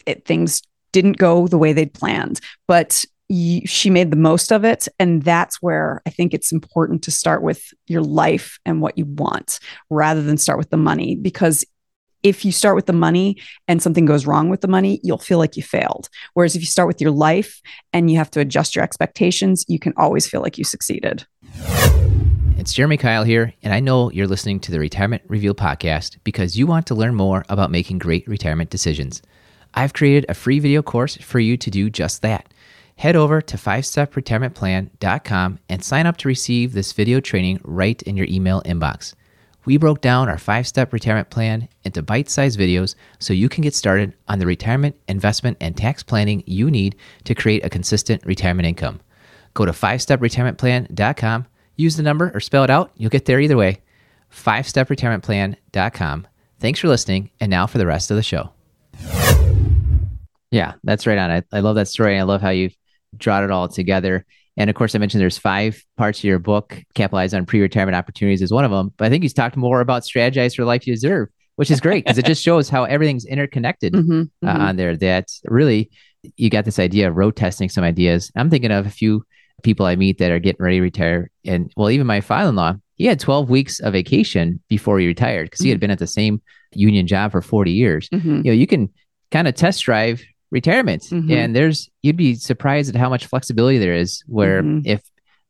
it, 0.06 0.26
things 0.26 0.60
didn't 0.92 1.16
go 1.16 1.48
the 1.48 1.58
way 1.58 1.72
they'd 1.72 1.94
planned. 1.94 2.40
But 2.68 3.06
she 3.30 3.90
made 3.90 4.10
the 4.10 4.16
most 4.16 4.52
of 4.52 4.64
it 4.64 4.86
and 4.98 5.22
that's 5.22 5.62
where 5.62 6.02
i 6.06 6.10
think 6.10 6.34
it's 6.34 6.52
important 6.52 7.02
to 7.02 7.10
start 7.10 7.42
with 7.42 7.72
your 7.86 8.02
life 8.02 8.58
and 8.66 8.82
what 8.82 8.98
you 8.98 9.04
want 9.06 9.58
rather 9.88 10.22
than 10.22 10.36
start 10.36 10.58
with 10.58 10.70
the 10.70 10.76
money 10.76 11.16
because 11.16 11.64
if 12.22 12.44
you 12.44 12.50
start 12.50 12.74
with 12.74 12.86
the 12.86 12.92
money 12.92 13.36
and 13.68 13.82
something 13.82 14.06
goes 14.06 14.26
wrong 14.26 14.48
with 14.48 14.62
the 14.62 14.68
money, 14.68 14.98
you'll 15.04 15.18
feel 15.18 15.36
like 15.36 15.58
you 15.58 15.62
failed. 15.62 16.08
Whereas 16.32 16.56
if 16.56 16.62
you 16.62 16.66
start 16.66 16.88
with 16.88 16.98
your 16.98 17.10
life 17.10 17.60
and 17.92 18.10
you 18.10 18.16
have 18.16 18.30
to 18.30 18.40
adjust 18.40 18.74
your 18.74 18.82
expectations, 18.82 19.62
you 19.68 19.78
can 19.78 19.92
always 19.98 20.26
feel 20.26 20.40
like 20.40 20.56
you 20.56 20.64
succeeded. 20.64 21.26
It's 22.56 22.72
Jeremy 22.72 22.96
Keil 22.96 23.26
here, 23.26 23.52
and 23.62 23.74
I 23.74 23.80
know 23.80 24.10
you're 24.10 24.26
listening 24.26 24.58
to 24.60 24.72
the 24.72 24.78
Retirement 24.78 25.22
Reveal 25.26 25.54
podcast 25.54 26.16
because 26.24 26.56
you 26.56 26.66
want 26.66 26.86
to 26.86 26.94
learn 26.94 27.14
more 27.14 27.44
about 27.50 27.70
making 27.70 27.98
great 27.98 28.26
retirement 28.26 28.70
decisions. 28.70 29.20
I've 29.74 29.92
created 29.92 30.24
a 30.28 30.34
free 30.34 30.60
video 30.60 30.80
course 30.80 31.16
for 31.16 31.40
you 31.40 31.58
to 31.58 31.70
do 31.70 31.90
just 31.90 32.22
that. 32.22 32.53
Head 32.96 33.16
over 33.16 33.40
to 33.42 33.56
5stepretirementplan.com 33.56 35.58
and 35.68 35.84
sign 35.84 36.06
up 36.06 36.16
to 36.18 36.28
receive 36.28 36.72
this 36.72 36.92
video 36.92 37.20
training 37.20 37.60
right 37.64 38.00
in 38.02 38.16
your 38.16 38.26
email 38.30 38.62
inbox. 38.62 39.14
We 39.64 39.78
broke 39.78 40.00
down 40.00 40.28
our 40.28 40.38
five 40.38 40.66
step 40.66 40.92
retirement 40.92 41.30
plan 41.30 41.68
into 41.84 42.02
bite 42.02 42.28
sized 42.28 42.58
videos 42.58 42.94
so 43.18 43.32
you 43.32 43.48
can 43.48 43.62
get 43.62 43.74
started 43.74 44.14
on 44.28 44.38
the 44.38 44.46
retirement, 44.46 44.96
investment, 45.08 45.56
and 45.60 45.76
tax 45.76 46.02
planning 46.02 46.42
you 46.46 46.70
need 46.70 46.96
to 47.24 47.34
create 47.34 47.64
a 47.64 47.70
consistent 47.70 48.24
retirement 48.24 48.66
income. 48.66 49.00
Go 49.54 49.64
to 49.64 49.72
5stepretirementplan.com, 49.72 51.46
use 51.76 51.96
the 51.96 52.02
number 52.02 52.30
or 52.34 52.40
spell 52.40 52.64
it 52.64 52.70
out. 52.70 52.90
You'll 52.96 53.10
get 53.10 53.24
there 53.24 53.40
either 53.40 53.56
way. 53.56 53.80
5stepretirementplan.com. 54.30 56.26
Thanks 56.60 56.80
for 56.80 56.88
listening. 56.88 57.30
And 57.40 57.50
now 57.50 57.66
for 57.66 57.78
the 57.78 57.86
rest 57.86 58.10
of 58.10 58.16
the 58.16 58.22
show. 58.22 58.50
Yeah, 60.50 60.74
that's 60.84 61.06
right 61.06 61.18
on. 61.18 61.30
I, 61.30 61.42
I 61.52 61.60
love 61.60 61.76
that 61.76 61.88
story. 61.88 62.18
I 62.18 62.22
love 62.22 62.40
how 62.40 62.50
you've 62.50 62.76
drawn 63.18 63.44
it 63.44 63.50
all 63.50 63.68
together. 63.68 64.24
And 64.56 64.70
of 64.70 64.76
course, 64.76 64.94
I 64.94 64.98
mentioned 64.98 65.20
there's 65.20 65.38
five 65.38 65.82
parts 65.96 66.20
of 66.20 66.24
your 66.24 66.38
book. 66.38 66.80
Capitalize 66.94 67.34
on 67.34 67.46
pre-retirement 67.46 67.96
opportunities 67.96 68.42
is 68.42 68.52
one 68.52 68.64
of 68.64 68.70
them. 68.70 68.92
But 68.96 69.06
I 69.06 69.10
think 69.10 69.24
he's 69.24 69.32
talked 69.32 69.56
more 69.56 69.80
about 69.80 70.02
strategize 70.02 70.54
for 70.54 70.64
life 70.64 70.86
you 70.86 70.94
deserve, 70.94 71.28
which 71.56 71.70
is 71.70 71.80
great 71.80 72.04
because 72.04 72.18
it 72.18 72.26
just 72.26 72.42
shows 72.42 72.68
how 72.68 72.84
everything's 72.84 73.24
interconnected 73.24 73.92
mm-hmm, 73.94 74.22
uh, 74.46 74.52
mm-hmm. 74.52 74.62
on 74.62 74.76
there. 74.76 74.96
That 74.96 75.28
really 75.44 75.90
you 76.36 76.50
got 76.50 76.64
this 76.64 76.78
idea 76.78 77.08
of 77.08 77.16
road 77.16 77.36
testing 77.36 77.68
some 77.68 77.84
ideas. 77.84 78.30
I'm 78.36 78.50
thinking 78.50 78.70
of 78.70 78.86
a 78.86 78.90
few 78.90 79.24
people 79.62 79.86
I 79.86 79.96
meet 79.96 80.18
that 80.18 80.30
are 80.30 80.38
getting 80.38 80.62
ready 80.62 80.76
to 80.76 80.82
retire, 80.82 81.30
and 81.44 81.72
well, 81.76 81.90
even 81.90 82.06
my 82.06 82.20
father-in-law, 82.20 82.74
he 82.96 83.06
had 83.06 83.18
12 83.18 83.50
weeks 83.50 83.80
of 83.80 83.92
vacation 83.92 84.60
before 84.68 84.98
he 84.98 85.06
retired 85.06 85.46
because 85.46 85.60
he 85.60 85.68
had 85.68 85.76
mm-hmm. 85.76 85.80
been 85.80 85.90
at 85.90 85.98
the 85.98 86.06
same 86.06 86.40
union 86.72 87.06
job 87.06 87.32
for 87.32 87.42
40 87.42 87.72
years. 87.72 88.08
Mm-hmm. 88.10 88.36
You 88.36 88.44
know, 88.44 88.52
you 88.52 88.66
can 88.66 88.90
kind 89.30 89.48
of 89.48 89.54
test 89.54 89.82
drive 89.82 90.22
retirement. 90.54 91.02
Mm-hmm. 91.02 91.32
And 91.32 91.54
there's 91.54 91.90
you'd 92.00 92.16
be 92.16 92.36
surprised 92.36 92.94
at 92.94 92.98
how 92.98 93.10
much 93.10 93.26
flexibility 93.26 93.76
there 93.76 93.92
is 93.92 94.22
where 94.26 94.62
mm-hmm. 94.62 94.86
if 94.86 95.02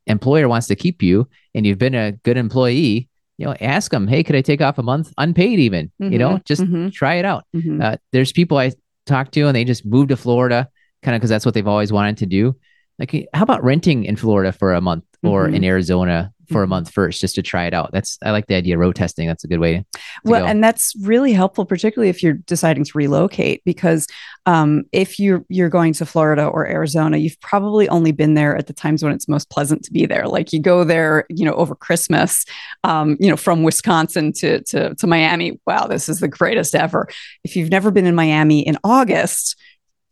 employer 0.07 0.49
wants 0.49 0.67
to 0.69 0.75
keep 0.75 1.03
you 1.03 1.29
and 1.55 1.65
you've 1.65 1.79
been 1.79 1.95
a 1.95 2.13
good 2.13 2.39
employee, 2.39 3.09
you 3.37 3.47
know, 3.47 3.55
ask 3.61 3.91
them, 3.91 4.09
hey, 4.09 4.25
could 4.25 4.35
I 4.35 4.41
take 4.41 4.63
off 4.63 4.79
a 4.79 4.83
month 4.83 5.13
unpaid 5.19 5.61
even? 5.61 5.93
Mm-hmm. 6.01 6.13
You 6.13 6.19
know, 6.19 6.31
mm-hmm. 6.31 6.47
just 6.47 6.63
mm-hmm. 6.63 6.89
try 6.89 7.17
it 7.17 7.27
out. 7.27 7.45
Mm-hmm. 7.55 7.83
Uh, 7.83 7.97
there's 8.13 8.33
people 8.33 8.57
I 8.59 8.73
talk 9.07 9.31
to 9.33 9.47
and 9.47 9.55
they 9.55 9.65
just 9.65 9.85
moved 9.85 10.09
to 10.09 10.17
Florida 10.17 10.69
kind 11.03 11.15
of 11.15 11.21
because 11.21 11.31
that's 11.31 11.45
what 11.45 11.55
they've 11.55 11.69
always 11.69 11.93
wanted 11.93 12.17
to 12.19 12.27
do. 12.27 12.57
Like, 12.99 13.29
how 13.35 13.43
about 13.43 13.63
renting 13.63 14.05
in 14.05 14.17
Florida 14.17 14.53
for 14.53 14.73
a 14.73 14.81
month 14.81 15.05
or 15.23 15.49
in 15.49 15.65
Arizona 15.65 16.33
for 16.49 16.61
a 16.61 16.65
mm-hmm. 16.65 16.71
month 16.71 16.91
first 16.91 17.21
just 17.21 17.35
to 17.37 17.43
try 17.43 17.67
it 17.67 17.75
out. 17.75 17.91
That's 17.93 18.19
I 18.23 18.31
like 18.31 18.47
the 18.47 18.55
idea 18.55 18.75
of 18.75 18.81
road 18.81 18.97
testing. 18.97 19.27
That's 19.27 19.45
a 19.45 19.49
good 19.49 19.61
way. 19.61 19.85
well, 20.25 20.43
go. 20.43 20.47
and 20.47 20.63
that's 20.63 20.95
really 21.01 21.33
helpful, 21.33 21.65
particularly 21.65 22.09
if 22.09 22.23
you're 22.23 22.35
deciding 22.35 22.85
to 22.85 22.93
relocate, 22.95 23.63
because 23.65 24.07
um, 24.47 24.85
if 24.93 25.19
you're 25.19 25.45
you're 25.49 25.69
going 25.69 25.93
to 25.95 26.07
Florida 26.07 26.47
or 26.47 26.67
Arizona, 26.67 27.17
you've 27.17 27.41
probably 27.41 27.89
only 27.89 28.13
been 28.13 28.35
there 28.35 28.57
at 28.57 28.67
the 28.67 28.73
times 28.73 29.03
when 29.03 29.13
it's 29.13 29.29
most 29.29 29.51
pleasant 29.51 29.85
to 29.85 29.93
be 29.93 30.07
there. 30.07 30.27
Like 30.27 30.53
you 30.53 30.61
go 30.61 30.85
there, 30.85 31.27
you 31.29 31.45
know, 31.45 31.55
over 31.55 31.75
Christmas, 31.75 32.45
um, 32.85 33.17
you 33.21 33.29
know, 33.29 33.37
from 33.37 33.63
Wisconsin 33.63 34.33
to 34.35 34.63
to 34.65 34.95
to 34.95 35.07
Miami. 35.07 35.61
Wow, 35.67 35.87
this 35.87 36.09
is 36.09 36.21
the 36.21 36.29
greatest 36.29 36.75
ever. 36.75 37.09
If 37.43 37.57
you've 37.57 37.71
never 37.71 37.91
been 37.91 38.07
in 38.07 38.15
Miami 38.15 38.61
in 38.61 38.79
August 38.85 39.57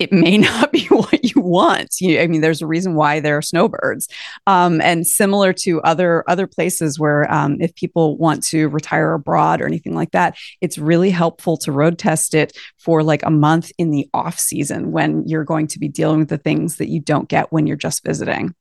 it 0.02 0.12
may 0.12 0.37
not 0.50 0.73
be 0.73 0.87
what 0.87 1.25
you 1.25 1.40
want. 1.40 2.00
You, 2.00 2.21
I 2.21 2.26
mean, 2.26 2.40
there's 2.40 2.62
a 2.62 2.66
reason 2.66 2.94
why 2.94 3.21
there 3.21 3.37
are 3.38 3.42
snowbirds. 3.42 4.09
Um, 4.47 4.80
and 4.80 5.06
similar 5.06 5.52
to 5.54 5.80
other 5.82 6.25
other 6.28 6.47
places 6.47 6.99
where 6.99 7.32
um, 7.32 7.61
if 7.61 7.75
people 7.75 8.16
want 8.18 8.42
to 8.49 8.68
retire 8.68 9.14
abroad 9.14 9.61
or 9.61 9.66
anything 9.66 9.94
like 9.94 10.11
that, 10.11 10.37
it's 10.61 10.78
really 10.78 11.11
helpful 11.11 11.56
to 11.59 11.73
road 11.73 11.99
test 11.99 12.35
it 12.35 12.56
for 12.78 13.02
like 13.02 13.23
a 13.25 13.30
month 13.30 13.71
in 13.78 13.90
the 13.90 14.09
off 14.12 14.38
season 14.38 14.92
when 14.92 15.26
you're 15.26 15.44
going 15.44 15.68
to 15.68 15.78
be 15.78 15.88
dealing 15.88 16.18
with 16.18 16.28
the 16.28 16.38
things 16.38 16.76
that 16.76 16.88
you 16.88 17.00
don't 17.00 17.28
get 17.28 17.52
when 17.52 17.66
you're 17.66 17.76
just 17.76 18.04
visiting. 18.04 18.54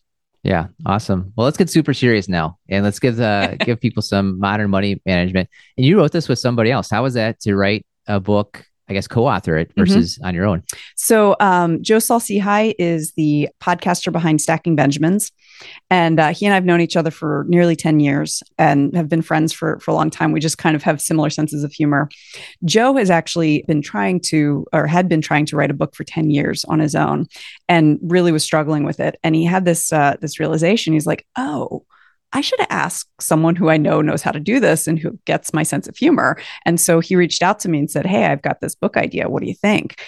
Yeah, 0.44 0.68
awesome. 0.86 1.34
Well, 1.36 1.46
let's 1.46 1.58
get 1.58 1.70
super 1.70 1.94
serious 1.94 2.28
now, 2.28 2.58
and 2.68 2.84
let's 2.84 3.00
give 3.00 3.20
uh, 3.20 3.56
give 3.60 3.80
people 3.80 4.02
some 4.02 4.40
modern 4.40 4.70
money 4.70 5.02
management. 5.06 5.50
And 5.78 5.86
you 5.86 5.98
wrote 5.98 6.12
this 6.12 6.28
with 6.28 6.40
somebody 6.40 6.72
else. 6.72 6.90
How 6.90 7.04
was 7.04 7.14
that 7.16 7.40
to 7.42 7.56
write 7.56 7.86
a 8.08 8.20
book 8.20 8.66
I 8.92 8.94
guess, 8.94 9.08
co-author 9.08 9.58
it 9.58 9.70
mm-hmm. 9.70 9.80
versus 9.80 10.16
mm-hmm. 10.16 10.28
on 10.28 10.36
your 10.36 10.46
own? 10.46 10.64
So 10.96 11.38
um, 11.40 11.82
Joe 11.82 12.00
Saul-Sehy 12.00 12.76
is 12.78 13.14
the 13.14 13.48
podcaster 13.62 14.12
behind 14.12 14.42
Stacking 14.42 14.76
Benjamins. 14.76 15.32
And 15.90 16.20
uh, 16.20 16.34
he 16.34 16.46
and 16.46 16.54
I 16.54 16.56
have 16.56 16.66
known 16.66 16.82
each 16.82 16.98
other 16.98 17.12
for 17.12 17.46
nearly 17.48 17.76
10 17.76 18.00
years 18.00 18.44
and 18.58 18.94
have 18.96 19.08
been 19.08 19.22
friends 19.22 19.54
for, 19.54 19.80
for 19.80 19.92
a 19.92 19.94
long 19.94 20.10
time. 20.10 20.32
We 20.32 20.40
just 20.40 20.58
kind 20.58 20.76
of 20.76 20.84
have 20.84 21.00
similar 21.00 21.30
senses 21.30 21.64
of 21.64 21.72
humor. 21.72 22.10
Joe 22.66 22.98
has 22.98 23.10
actually 23.10 23.64
been 23.68 23.82
trying 23.82 24.20
to, 24.26 24.66
or 24.74 24.88
had 24.88 25.08
been 25.08 25.22
trying 25.22 25.46
to 25.48 25.56
write 25.56 25.72
a 25.72 25.76
book 25.76 25.96
for 25.96 26.04
10 26.04 26.30
years 26.30 26.66
on 26.66 26.80
his 26.80 26.96
own 26.96 27.28
and 27.70 28.00
really 28.02 28.32
was 28.32 28.44
struggling 28.44 28.84
with 28.84 29.00
it. 29.00 29.18
And 29.24 29.36
he 29.36 29.46
had 29.46 29.64
this, 29.64 29.94
uh, 29.94 30.18
this 30.20 30.40
realization. 30.40 30.94
He's 30.94 31.08
like, 31.08 31.26
oh, 31.38 31.86
I 32.34 32.42
should 32.42 32.60
ask 32.70 33.08
someone 33.20 33.56
who 33.56 33.70
I 33.70 33.78
know 33.78 34.02
knows 34.02 34.22
how 34.22 34.32
to 34.32 34.40
do 34.40 34.60
this 34.60 34.88
and 34.88 34.98
who 34.98 35.20
gets 35.26 35.54
my 35.54 35.64
sense 35.64 35.88
of 35.88 35.98
humor. 35.98 36.38
And 36.66 36.80
so 36.80 37.00
he 37.00 37.16
reached 37.16 37.44
out 37.44 37.60
to 37.60 37.70
me 37.70 37.80
and 37.80 37.92
said, 37.92 38.06
Hey, 38.06 38.26
I've 38.26 38.42
got 38.42 38.62
this 38.62 38.76
book 38.76 38.98
idea. 38.98 39.30
What 39.30 39.42
do 39.42 39.50
you 39.50 39.56
think? 39.56 40.02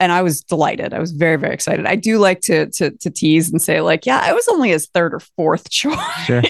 And 0.00 0.12
I 0.12 0.22
was 0.22 0.42
delighted. 0.42 0.92
I 0.92 0.98
was 0.98 1.12
very, 1.12 1.36
very 1.36 1.54
excited. 1.54 1.86
I 1.86 1.96
do 1.96 2.18
like 2.18 2.40
to 2.42 2.66
to, 2.66 2.90
to 2.90 3.10
tease 3.10 3.50
and 3.50 3.60
say 3.60 3.80
like, 3.80 4.06
yeah, 4.06 4.20
I 4.22 4.32
was 4.32 4.46
only 4.48 4.70
his 4.70 4.86
third 4.86 5.14
or 5.14 5.20
fourth 5.20 5.70
choice. 5.70 5.96
Sure. 6.24 6.42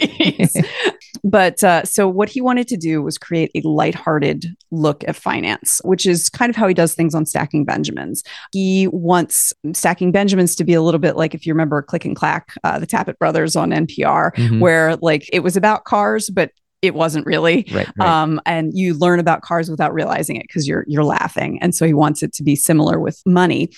but 1.24 1.62
uh, 1.62 1.84
so 1.84 2.08
what 2.08 2.28
he 2.28 2.40
wanted 2.40 2.68
to 2.68 2.76
do 2.76 3.02
was 3.02 3.18
create 3.18 3.50
a 3.54 3.60
lighthearted 3.66 4.56
look 4.70 5.04
at 5.06 5.16
finance, 5.16 5.80
which 5.84 6.06
is 6.06 6.28
kind 6.28 6.50
of 6.50 6.56
how 6.56 6.68
he 6.68 6.74
does 6.74 6.94
things 6.94 7.14
on 7.14 7.26
Stacking 7.26 7.64
Benjamins. 7.64 8.22
He 8.52 8.88
wants 8.88 9.52
Stacking 9.72 10.12
Benjamins 10.12 10.54
to 10.56 10.64
be 10.64 10.74
a 10.74 10.82
little 10.82 11.00
bit 11.00 11.16
like 11.16 11.34
if 11.34 11.46
you 11.46 11.52
remember 11.52 11.82
Click 11.82 12.04
and 12.04 12.16
Clack, 12.16 12.54
uh, 12.64 12.78
the 12.78 12.86
Tappet 12.86 13.18
brothers 13.18 13.56
on 13.56 13.70
NPR, 13.70 14.34
mm-hmm. 14.34 14.60
where 14.60 14.96
like 14.96 15.28
it 15.32 15.40
was 15.40 15.56
about 15.56 15.84
cars, 15.84 16.30
but 16.30 16.50
it 16.82 16.94
wasn't 16.94 17.26
really. 17.26 17.66
Right, 17.72 17.88
right. 17.96 18.08
Um, 18.08 18.40
and 18.46 18.72
you 18.74 18.94
learn 18.94 19.20
about 19.20 19.42
cars 19.42 19.70
without 19.70 19.92
realizing 19.92 20.36
it 20.36 20.42
because 20.42 20.68
you're 20.68 20.84
you're 20.86 21.04
laughing. 21.04 21.58
And 21.60 21.74
so 21.74 21.86
he 21.86 21.94
wants 21.94 22.22
it 22.22 22.32
to 22.34 22.42
be 22.42 22.56
similar 22.56 23.00
with 23.00 23.22
money. 23.26 23.70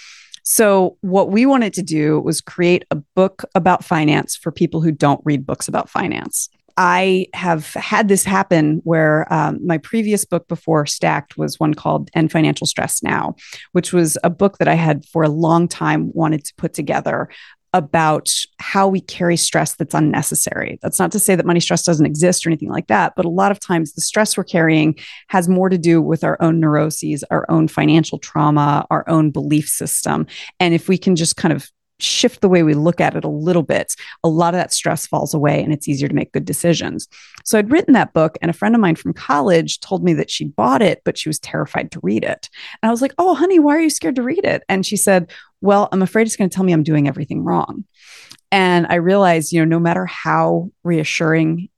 So 0.42 0.96
what 1.02 1.30
we 1.30 1.44
wanted 1.44 1.74
to 1.74 1.82
do 1.82 2.20
was 2.20 2.40
create 2.40 2.84
a 2.90 2.96
book 3.14 3.44
about 3.54 3.84
finance 3.84 4.34
for 4.34 4.50
people 4.50 4.80
who 4.80 4.92
don't 4.92 5.20
read 5.24 5.44
books 5.44 5.68
about 5.68 5.90
finance. 5.90 6.48
I 6.80 7.26
have 7.34 7.74
had 7.74 8.06
this 8.06 8.24
happen 8.24 8.80
where 8.84 9.30
um, 9.34 9.58
my 9.66 9.78
previous 9.78 10.24
book 10.24 10.46
before 10.46 10.86
Stacked 10.86 11.36
was 11.36 11.58
one 11.58 11.74
called 11.74 12.08
End 12.14 12.30
Financial 12.30 12.68
Stress 12.68 13.02
Now, 13.02 13.34
which 13.72 13.92
was 13.92 14.16
a 14.22 14.30
book 14.30 14.58
that 14.58 14.68
I 14.68 14.74
had 14.74 15.04
for 15.04 15.24
a 15.24 15.28
long 15.28 15.66
time 15.66 16.12
wanted 16.14 16.44
to 16.44 16.54
put 16.56 16.74
together 16.74 17.28
about 17.72 18.30
how 18.58 18.88
we 18.88 19.00
carry 19.00 19.36
stress 19.36 19.74
that's 19.76 19.94
unnecessary. 19.94 20.78
That's 20.82 20.98
not 20.98 21.12
to 21.12 21.18
say 21.18 21.34
that 21.34 21.46
money 21.46 21.60
stress 21.60 21.82
doesn't 21.82 22.06
exist 22.06 22.46
or 22.46 22.50
anything 22.50 22.70
like 22.70 22.86
that, 22.86 23.12
but 23.16 23.24
a 23.24 23.30
lot 23.30 23.52
of 23.52 23.60
times 23.60 23.92
the 23.92 24.00
stress 24.00 24.36
we're 24.36 24.44
carrying 24.44 24.96
has 25.28 25.48
more 25.48 25.68
to 25.68 25.78
do 25.78 26.00
with 26.00 26.24
our 26.24 26.36
own 26.40 26.60
neuroses, 26.60 27.24
our 27.30 27.44
own 27.50 27.68
financial 27.68 28.18
trauma, 28.18 28.86
our 28.90 29.08
own 29.08 29.30
belief 29.30 29.68
system. 29.68 30.26
And 30.58 30.74
if 30.74 30.88
we 30.88 30.96
can 30.96 31.16
just 31.16 31.36
kind 31.36 31.52
of 31.52 31.70
shift 32.00 32.40
the 32.40 32.48
way 32.48 32.62
we 32.62 32.74
look 32.74 33.00
at 33.00 33.16
it 33.16 33.24
a 33.24 33.28
little 33.28 33.62
bit, 33.62 33.94
a 34.22 34.28
lot 34.28 34.54
of 34.54 34.58
that 34.58 34.72
stress 34.72 35.06
falls 35.06 35.34
away 35.34 35.62
and 35.62 35.72
it's 35.72 35.88
easier 35.88 36.08
to 36.08 36.14
make 36.14 36.32
good 36.32 36.44
decisions. 36.44 37.08
So 37.44 37.58
I'd 37.58 37.70
written 37.70 37.94
that 37.94 38.12
book, 38.12 38.36
and 38.42 38.50
a 38.50 38.54
friend 38.54 38.74
of 38.74 38.80
mine 38.80 38.96
from 38.96 39.14
college 39.14 39.80
told 39.80 40.04
me 40.04 40.12
that 40.14 40.30
she 40.30 40.44
bought 40.44 40.82
it, 40.82 41.02
but 41.04 41.16
she 41.16 41.28
was 41.28 41.38
terrified 41.38 41.90
to 41.92 42.00
read 42.02 42.24
it. 42.24 42.48
And 42.82 42.88
I 42.88 42.92
was 42.92 43.02
like, 43.02 43.14
Oh, 43.18 43.34
honey, 43.34 43.58
why 43.58 43.76
are 43.76 43.80
you 43.80 43.90
scared 43.90 44.16
to 44.16 44.22
read 44.22 44.44
it? 44.44 44.62
And 44.68 44.84
she 44.84 44.96
said, 44.96 45.30
Well, 45.60 45.88
I'm 45.92 46.02
afraid 46.02 46.26
it's 46.26 46.36
going 46.36 46.50
to 46.50 46.54
tell 46.54 46.64
me 46.64 46.72
I'm 46.72 46.82
doing 46.82 47.08
everything 47.08 47.44
wrong. 47.44 47.84
And 48.50 48.86
I 48.88 48.96
realized, 48.96 49.52
you 49.52 49.60
know, 49.60 49.76
no 49.76 49.80
matter 49.80 50.06
how 50.06 50.70
reassuring 50.82 51.68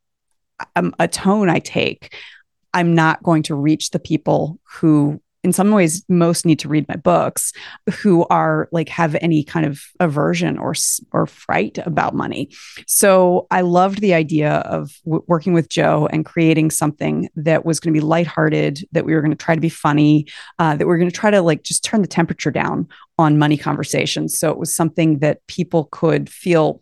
um, 0.77 0.95
a 0.99 1.09
tone 1.09 1.49
I 1.49 1.59
take, 1.59 2.15
I'm 2.73 2.95
not 2.95 3.23
going 3.23 3.43
to 3.45 3.55
reach 3.55 3.91
the 3.91 3.99
people 3.99 4.61
who 4.75 5.21
in 5.43 5.53
some 5.53 5.71
ways 5.71 6.05
most 6.09 6.45
need 6.45 6.59
to 6.59 6.69
read 6.69 6.87
my 6.89 6.97
books 6.97 7.53
who 7.91 8.27
are 8.27 8.69
like 8.73 8.89
have 8.89 9.17
any 9.21 9.43
kind 9.43 9.67
of 9.67 9.83
aversion 9.99 10.59
or 10.59 10.75
or 11.13 11.27
fright 11.27 11.79
about 11.85 12.15
money. 12.15 12.51
So 12.87 13.47
i 13.51 13.61
loved 13.61 14.01
the 14.01 14.15
idea 14.15 14.55
of 14.61 14.93
w- 15.05 15.25
working 15.27 15.53
with 15.53 15.69
joe 15.69 16.09
and 16.13 16.25
creating 16.25 16.71
something 16.71 17.29
that 17.37 17.65
was 17.65 17.81
going 17.81 17.93
to 17.93 17.99
be 17.99 18.05
lighthearted 18.05 18.87
that 18.93 19.05
we 19.05 19.15
were 19.15 19.21
going 19.21 19.31
to 19.31 19.37
try 19.37 19.55
to 19.55 19.61
be 19.61 19.69
funny 19.69 20.27
uh, 20.59 20.77
that 20.77 20.87
we 20.87 20.93
are 20.93 20.99
going 20.99 21.11
to 21.11 21.17
try 21.17 21.31
to 21.31 21.43
like 21.43 21.63
just 21.63 21.85
turn 21.85 22.03
the 22.03 22.09
temperature 22.09 22.51
down 22.51 22.89
on 23.19 23.39
money 23.39 23.57
conversations. 23.57 24.39
So 24.39 24.51
it 24.51 24.59
was 24.59 24.75
something 24.75 25.19
that 25.19 25.47
people 25.47 25.89
could 25.93 26.31
feel 26.31 26.81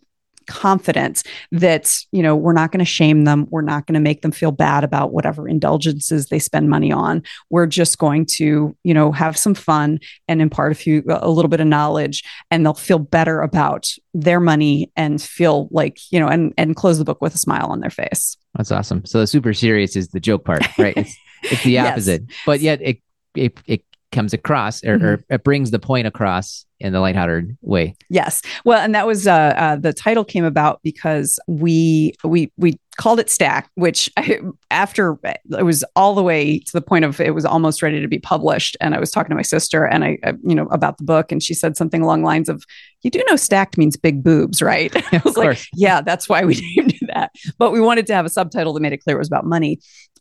confident 0.49 1.23
that 1.51 1.95
you 2.11 2.21
know 2.21 2.35
we're 2.35 2.53
not 2.53 2.71
going 2.71 2.79
to 2.79 2.85
shame 2.85 3.23
them. 3.23 3.47
We're 3.49 3.61
not 3.61 3.85
going 3.85 3.93
to 3.93 3.99
make 3.99 4.21
them 4.21 4.31
feel 4.31 4.51
bad 4.51 4.83
about 4.83 5.13
whatever 5.13 5.47
indulgences 5.47 6.27
they 6.27 6.39
spend 6.39 6.69
money 6.69 6.91
on. 6.91 7.23
We're 7.49 7.67
just 7.67 7.97
going 7.99 8.25
to 8.37 8.75
you 8.83 8.93
know 8.93 9.11
have 9.11 9.37
some 9.37 9.53
fun 9.53 9.99
and 10.27 10.41
impart 10.41 10.71
a 10.71 10.75
few 10.75 11.03
a 11.07 11.29
little 11.29 11.49
bit 11.49 11.61
of 11.61 11.67
knowledge 11.67 12.23
and 12.51 12.65
they'll 12.65 12.73
feel 12.73 12.99
better 12.99 13.41
about 13.41 13.89
their 14.13 14.39
money 14.39 14.91
and 14.95 15.21
feel 15.21 15.69
like 15.71 15.99
you 16.11 16.19
know 16.19 16.27
and 16.27 16.53
and 16.57 16.75
close 16.75 16.97
the 16.97 17.05
book 17.05 17.21
with 17.21 17.35
a 17.35 17.37
smile 17.37 17.67
on 17.67 17.79
their 17.79 17.91
face. 17.91 18.35
That's 18.55 18.71
awesome. 18.71 19.05
So 19.05 19.19
the 19.19 19.27
super 19.27 19.53
serious 19.53 19.95
is 19.95 20.09
the 20.09 20.19
joke 20.19 20.43
part 20.43 20.65
right? 20.77 20.97
It's, 20.97 21.15
it's 21.43 21.63
the 21.63 21.77
opposite. 21.79 22.23
Yes. 22.27 22.37
but 22.45 22.59
yet 22.59 22.81
it, 22.81 22.97
it 23.35 23.59
it 23.65 23.83
comes 24.11 24.33
across 24.33 24.83
or, 24.83 24.97
mm-hmm. 24.97 25.05
or, 25.05 25.23
it 25.29 25.43
brings 25.43 25.71
the 25.71 25.79
point 25.79 26.07
across 26.07 26.65
in 26.79 26.93
the 26.93 26.99
lighthearted 26.99 27.57
way. 27.61 27.95
Yes. 28.09 28.41
Well, 28.63 28.79
and 28.79 28.95
that 28.95 29.05
was 29.05 29.27
uh, 29.27 29.53
uh, 29.57 29.75
the 29.75 29.93
title 29.93 30.23
came 30.23 30.45
about 30.45 30.79
because 30.83 31.39
we 31.47 32.13
we 32.23 32.51
we 32.57 32.79
called 32.97 33.19
it 33.19 33.29
Stack, 33.29 33.69
which 33.75 34.09
I, 34.17 34.39
after 34.71 35.17
it 35.23 35.65
was 35.65 35.83
all 35.95 36.15
the 36.15 36.23
way 36.23 36.59
to 36.59 36.71
the 36.71 36.81
point 36.81 37.05
of 37.05 37.19
it 37.19 37.33
was 37.33 37.45
almost 37.45 37.81
ready 37.81 38.01
to 38.01 38.07
be 38.07 38.19
published, 38.19 38.77
and 38.79 38.95
I 38.95 38.99
was 38.99 39.11
talking 39.11 39.29
to 39.29 39.35
my 39.35 39.41
sister 39.41 39.85
and 39.85 40.03
I, 40.03 40.17
I 40.23 40.33
you 40.43 40.55
know 40.55 40.67
about 40.67 40.97
the 40.97 41.03
book, 41.03 41.31
and 41.31 41.43
she 41.43 41.53
said 41.53 41.75
something 41.75 42.01
along 42.01 42.23
lines 42.23 42.49
of, 42.49 42.63
"You 43.01 43.11
do 43.11 43.23
know 43.29 43.35
stacked 43.35 43.77
means 43.77 43.97
big 43.97 44.23
boobs, 44.23 44.61
right?" 44.61 44.95
I 45.13 45.21
was 45.23 45.35
like, 45.35 45.59
"Yeah, 45.73 46.01
that's 46.01 46.29
why 46.29 46.45
we 46.45 46.55
named 46.77 46.93
it 46.93 47.09
that." 47.13 47.31
But 47.57 47.71
we 47.71 47.81
wanted 47.81 48.07
to 48.07 48.13
have 48.13 48.25
a 48.25 48.29
subtitle 48.29 48.73
that 48.73 48.81
made 48.81 48.93
it 48.93 49.03
clear 49.03 49.17
it 49.17 49.19
was 49.19 49.27
about 49.27 49.45
money 49.45 49.79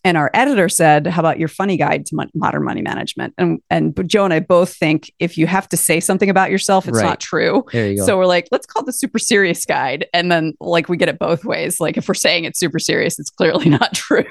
and 0.09 0.17
our 0.17 0.31
editor 0.33 0.71
said, 0.71 1.07
"How 1.07 1.21
about 1.21 1.39
your 1.39 1.49
funny 1.49 1.77
guide 1.77 2.07
to 2.07 2.29
modern 2.35 2.65
money 2.65 2.81
management?" 2.81 3.35
And 3.37 3.61
and 3.69 3.95
Joe 4.09 4.25
and 4.25 4.33
I 4.33 4.41
both 4.41 4.75
think 4.75 5.13
if 5.19 5.37
you 5.37 5.47
have 5.47 5.69
to 5.69 5.77
say 5.77 6.01
something 6.01 6.31
about 6.31 6.51
yourself, 6.51 6.89
it's 6.89 6.97
right. 6.97 7.05
not 7.05 7.21
true. 7.21 7.63
So 7.73 8.17
we're 8.17 8.25
like, 8.25 8.49
let's 8.51 8.65
call 8.65 8.83
the 8.83 8.93
super 8.93 9.19
serious 9.19 9.67
guide, 9.67 10.07
and 10.15 10.33
then 10.33 10.55
like 10.61 10.89
we 10.89 10.97
get 10.97 11.11
it 11.11 11.19
both 11.19 11.45
ways. 11.45 11.79
Like 11.79 11.99
if 11.99 12.09
we're 12.09 12.15
saying 12.15 12.45
it's 12.45 12.59
super 12.59 12.79
serious, 12.79 13.19
it's 13.19 13.29
clearly 13.29 13.69
not 13.69 13.93
true, 13.93 14.25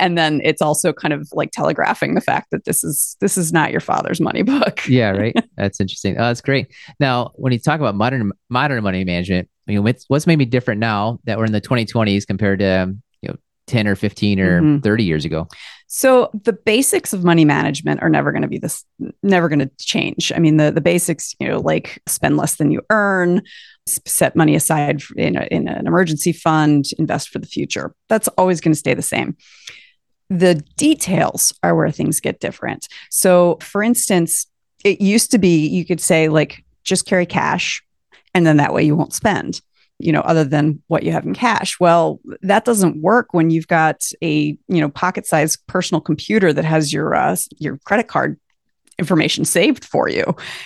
and 0.00 0.16
then 0.16 0.40
it's 0.42 0.62
also 0.62 0.94
kind 0.94 1.12
of 1.12 1.28
like 1.32 1.50
telegraphing 1.52 2.14
the 2.14 2.22
fact 2.22 2.50
that 2.50 2.64
this 2.64 2.82
is 2.82 3.18
this 3.20 3.36
is 3.36 3.52
not 3.52 3.72
your 3.72 3.80
father's 3.80 4.22
money 4.22 4.42
book. 4.42 4.80
yeah, 4.88 5.10
right. 5.10 5.36
That's 5.58 5.80
interesting. 5.80 6.16
Oh, 6.16 6.24
that's 6.24 6.40
great. 6.40 6.72
Now, 6.98 7.30
when 7.34 7.52
you 7.52 7.58
talk 7.58 7.78
about 7.78 7.94
modern 7.94 8.32
modern 8.48 8.82
money 8.82 9.04
management, 9.04 9.48
I 9.68 9.72
mean, 9.72 9.82
what's, 9.82 10.04
what's 10.08 10.26
maybe 10.26 10.44
different 10.44 10.80
now 10.80 11.20
that 11.24 11.38
we're 11.38 11.46
in 11.46 11.52
the 11.52 11.60
2020s 11.60 12.26
compared 12.26 12.58
to 12.58 12.66
um, 12.66 13.02
10 13.66 13.88
or 13.88 13.94
15 13.94 14.40
or 14.40 14.60
mm-hmm. 14.60 14.80
30 14.80 15.04
years 15.04 15.24
ago? 15.24 15.48
So 15.86 16.30
the 16.44 16.52
basics 16.52 17.12
of 17.12 17.24
money 17.24 17.44
management 17.44 18.02
are 18.02 18.08
never 18.08 18.32
going 18.32 18.42
to 18.42 18.48
be 18.48 18.58
this 18.58 18.84
never 19.22 19.48
going 19.48 19.60
to 19.60 19.70
change. 19.78 20.32
I 20.34 20.38
mean 20.38 20.56
the 20.56 20.70
the 20.70 20.80
basics, 20.80 21.34
you 21.38 21.48
know, 21.48 21.60
like 21.60 22.02
spend 22.08 22.36
less 22.36 22.56
than 22.56 22.70
you 22.70 22.82
earn, 22.90 23.42
set 23.86 24.34
money 24.34 24.54
aside 24.54 25.02
in, 25.16 25.36
a, 25.36 25.46
in 25.50 25.68
an 25.68 25.86
emergency 25.86 26.32
fund, 26.32 26.86
invest 26.98 27.28
for 27.28 27.38
the 27.38 27.46
future. 27.46 27.94
That's 28.08 28.28
always 28.28 28.60
going 28.60 28.72
to 28.72 28.78
stay 28.78 28.94
the 28.94 29.02
same. 29.02 29.36
The 30.30 30.54
details 30.76 31.52
are 31.62 31.74
where 31.76 31.90
things 31.90 32.18
get 32.20 32.40
different. 32.40 32.88
So 33.10 33.58
for 33.60 33.82
instance, 33.82 34.46
it 34.84 35.00
used 35.00 35.30
to 35.30 35.38
be 35.38 35.66
you 35.66 35.84
could 35.84 36.00
say 36.00 36.28
like 36.28 36.64
just 36.82 37.06
carry 37.06 37.26
cash 37.26 37.82
and 38.34 38.46
then 38.46 38.56
that 38.56 38.74
way 38.74 38.82
you 38.82 38.96
won't 38.96 39.14
spend 39.14 39.60
you 39.98 40.12
know 40.12 40.20
other 40.20 40.44
than 40.44 40.82
what 40.88 41.02
you 41.02 41.12
have 41.12 41.24
in 41.24 41.34
cash. 41.34 41.78
Well 41.80 42.20
that 42.42 42.64
doesn't 42.64 43.00
work 43.00 43.28
when 43.32 43.50
you've 43.50 43.68
got 43.68 44.04
a 44.22 44.56
you 44.68 44.80
know 44.80 44.88
pocket 44.88 45.26
sized 45.26 45.66
personal 45.66 46.00
computer 46.00 46.52
that 46.52 46.64
has 46.64 46.92
your 46.92 47.14
uh, 47.14 47.36
your 47.58 47.78
credit 47.78 48.08
card 48.08 48.38
information 48.98 49.44
saved 49.44 49.84
for 49.84 50.08
you. 50.08 50.24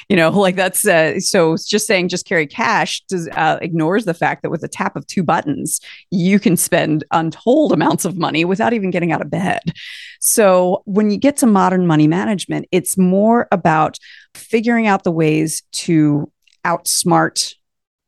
You 0.09 0.17
know 0.17 0.31
like 0.31 0.57
that's 0.57 0.87
uh, 0.87 1.21
so 1.21 1.57
just 1.57 1.87
saying 1.87 2.09
just 2.09 2.27
carry 2.27 2.47
cash 2.47 3.03
does 3.09 3.29
uh, 3.29 3.59
ignores 3.63 4.05
the 4.05 4.15
fact 4.15 4.43
that 4.43 4.51
with 4.51 4.63
a 4.63 4.69
tap 4.69 4.97
of 4.97 5.07
two 5.07 5.23
buttons 5.23 5.81
you 6.11 6.39
can 6.39 6.57
spend 6.57 7.05
untold 7.11 7.73
amounts 7.73 8.05
of 8.05 8.17
money 8.17 8.45
without 8.45 8.73
even 8.73 8.91
getting 8.91 9.13
out 9.13 9.23
of 9.23 9.31
bed. 9.31 9.61
So 10.21 10.83
when 10.85 11.11
you 11.11 11.17
get 11.17 11.37
to 11.39 11.47
modern 11.47 11.87
money 11.87 12.07
management 12.07 12.67
it's 12.71 12.99
more 12.99 13.47
about 13.53 13.99
figuring 14.35 14.87
out 14.87 15.05
the 15.05 15.13
ways 15.13 15.63
to 15.73 16.31
outsmart 16.65 17.55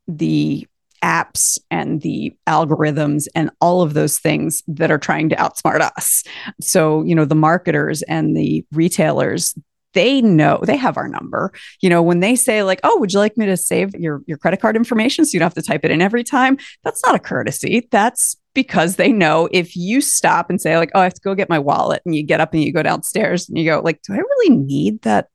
the 0.07 0.67
apps 1.03 1.57
and 1.69 2.01
the 2.01 2.35
algorithms 2.47 3.27
and 3.35 3.49
all 3.59 3.81
of 3.81 3.93
those 3.93 4.19
things 4.19 4.61
that 4.67 4.91
are 4.91 4.97
trying 4.97 5.29
to 5.29 5.35
outsmart 5.35 5.81
us. 5.81 6.23
So, 6.59 7.03
you 7.03 7.15
know, 7.15 7.25
the 7.25 7.35
marketers 7.35 8.01
and 8.03 8.35
the 8.35 8.65
retailers, 8.71 9.55
they 9.93 10.21
know 10.21 10.59
they 10.63 10.77
have 10.77 10.97
our 10.97 11.07
number. 11.07 11.51
You 11.81 11.89
know, 11.89 12.01
when 12.01 12.19
they 12.19 12.35
say 12.35 12.63
like, 12.63 12.79
"Oh, 12.83 12.97
would 12.99 13.11
you 13.11 13.19
like 13.19 13.37
me 13.37 13.45
to 13.47 13.57
save 13.57 13.93
your 13.95 14.21
your 14.25 14.37
credit 14.37 14.61
card 14.61 14.75
information 14.75 15.25
so 15.25 15.31
you 15.33 15.39
don't 15.39 15.47
have 15.47 15.53
to 15.55 15.61
type 15.61 15.83
it 15.83 15.91
in 15.91 16.01
every 16.01 16.23
time?" 16.23 16.57
That's 16.83 17.03
not 17.05 17.15
a 17.15 17.19
courtesy. 17.19 17.87
That's 17.91 18.37
because 18.53 18.95
they 18.95 19.11
know 19.11 19.49
if 19.51 19.75
you 19.75 20.01
stop 20.01 20.49
and 20.49 20.61
say 20.61 20.77
like, 20.77 20.91
"Oh, 20.93 21.01
I 21.01 21.05
have 21.05 21.13
to 21.15 21.21
go 21.21 21.35
get 21.35 21.49
my 21.49 21.59
wallet," 21.59 22.01
and 22.05 22.15
you 22.15 22.23
get 22.23 22.39
up 22.39 22.53
and 22.53 22.63
you 22.63 22.71
go 22.71 22.83
downstairs 22.83 23.49
and 23.49 23.57
you 23.57 23.65
go 23.65 23.81
like, 23.83 24.01
"Do 24.03 24.13
I 24.13 24.17
really 24.17 24.55
need 24.55 25.01
that 25.01 25.27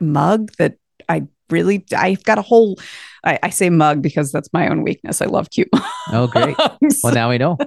mug 0.00 0.52
that 0.58 0.76
I 1.08 1.26
really 1.50 1.84
I've 1.96 2.22
got 2.24 2.38
a 2.38 2.42
whole 2.42 2.78
I, 3.24 3.38
I, 3.42 3.50
say 3.50 3.68
mug 3.68 4.00
because 4.00 4.32
that's 4.32 4.50
my 4.52 4.68
own 4.68 4.82
weakness. 4.82 5.20
I 5.20 5.26
love 5.26 5.50
cute. 5.50 5.68
Oh, 6.10 6.26
great. 6.26 6.56
well, 7.02 7.14
now 7.14 7.28
we 7.28 7.38
know. 7.38 7.58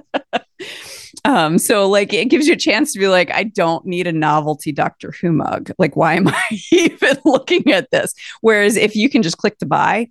um, 1.24 1.58
so 1.58 1.88
like 1.88 2.12
it 2.12 2.28
gives 2.28 2.46
you 2.46 2.54
a 2.54 2.56
chance 2.56 2.92
to 2.92 2.98
be 2.98 3.08
like, 3.08 3.30
I 3.32 3.44
don't 3.44 3.86
need 3.86 4.06
a 4.06 4.12
novelty 4.12 4.72
Doctor 4.72 5.12
Who 5.20 5.32
mug. 5.32 5.70
Like, 5.78 5.96
why 5.96 6.14
am 6.14 6.28
I 6.28 6.60
even 6.72 7.18
looking 7.24 7.72
at 7.72 7.90
this? 7.90 8.14
Whereas 8.40 8.76
if 8.76 8.96
you 8.96 9.08
can 9.08 9.22
just 9.22 9.38
click 9.38 9.58
to 9.58 9.66
buy, 9.66 10.08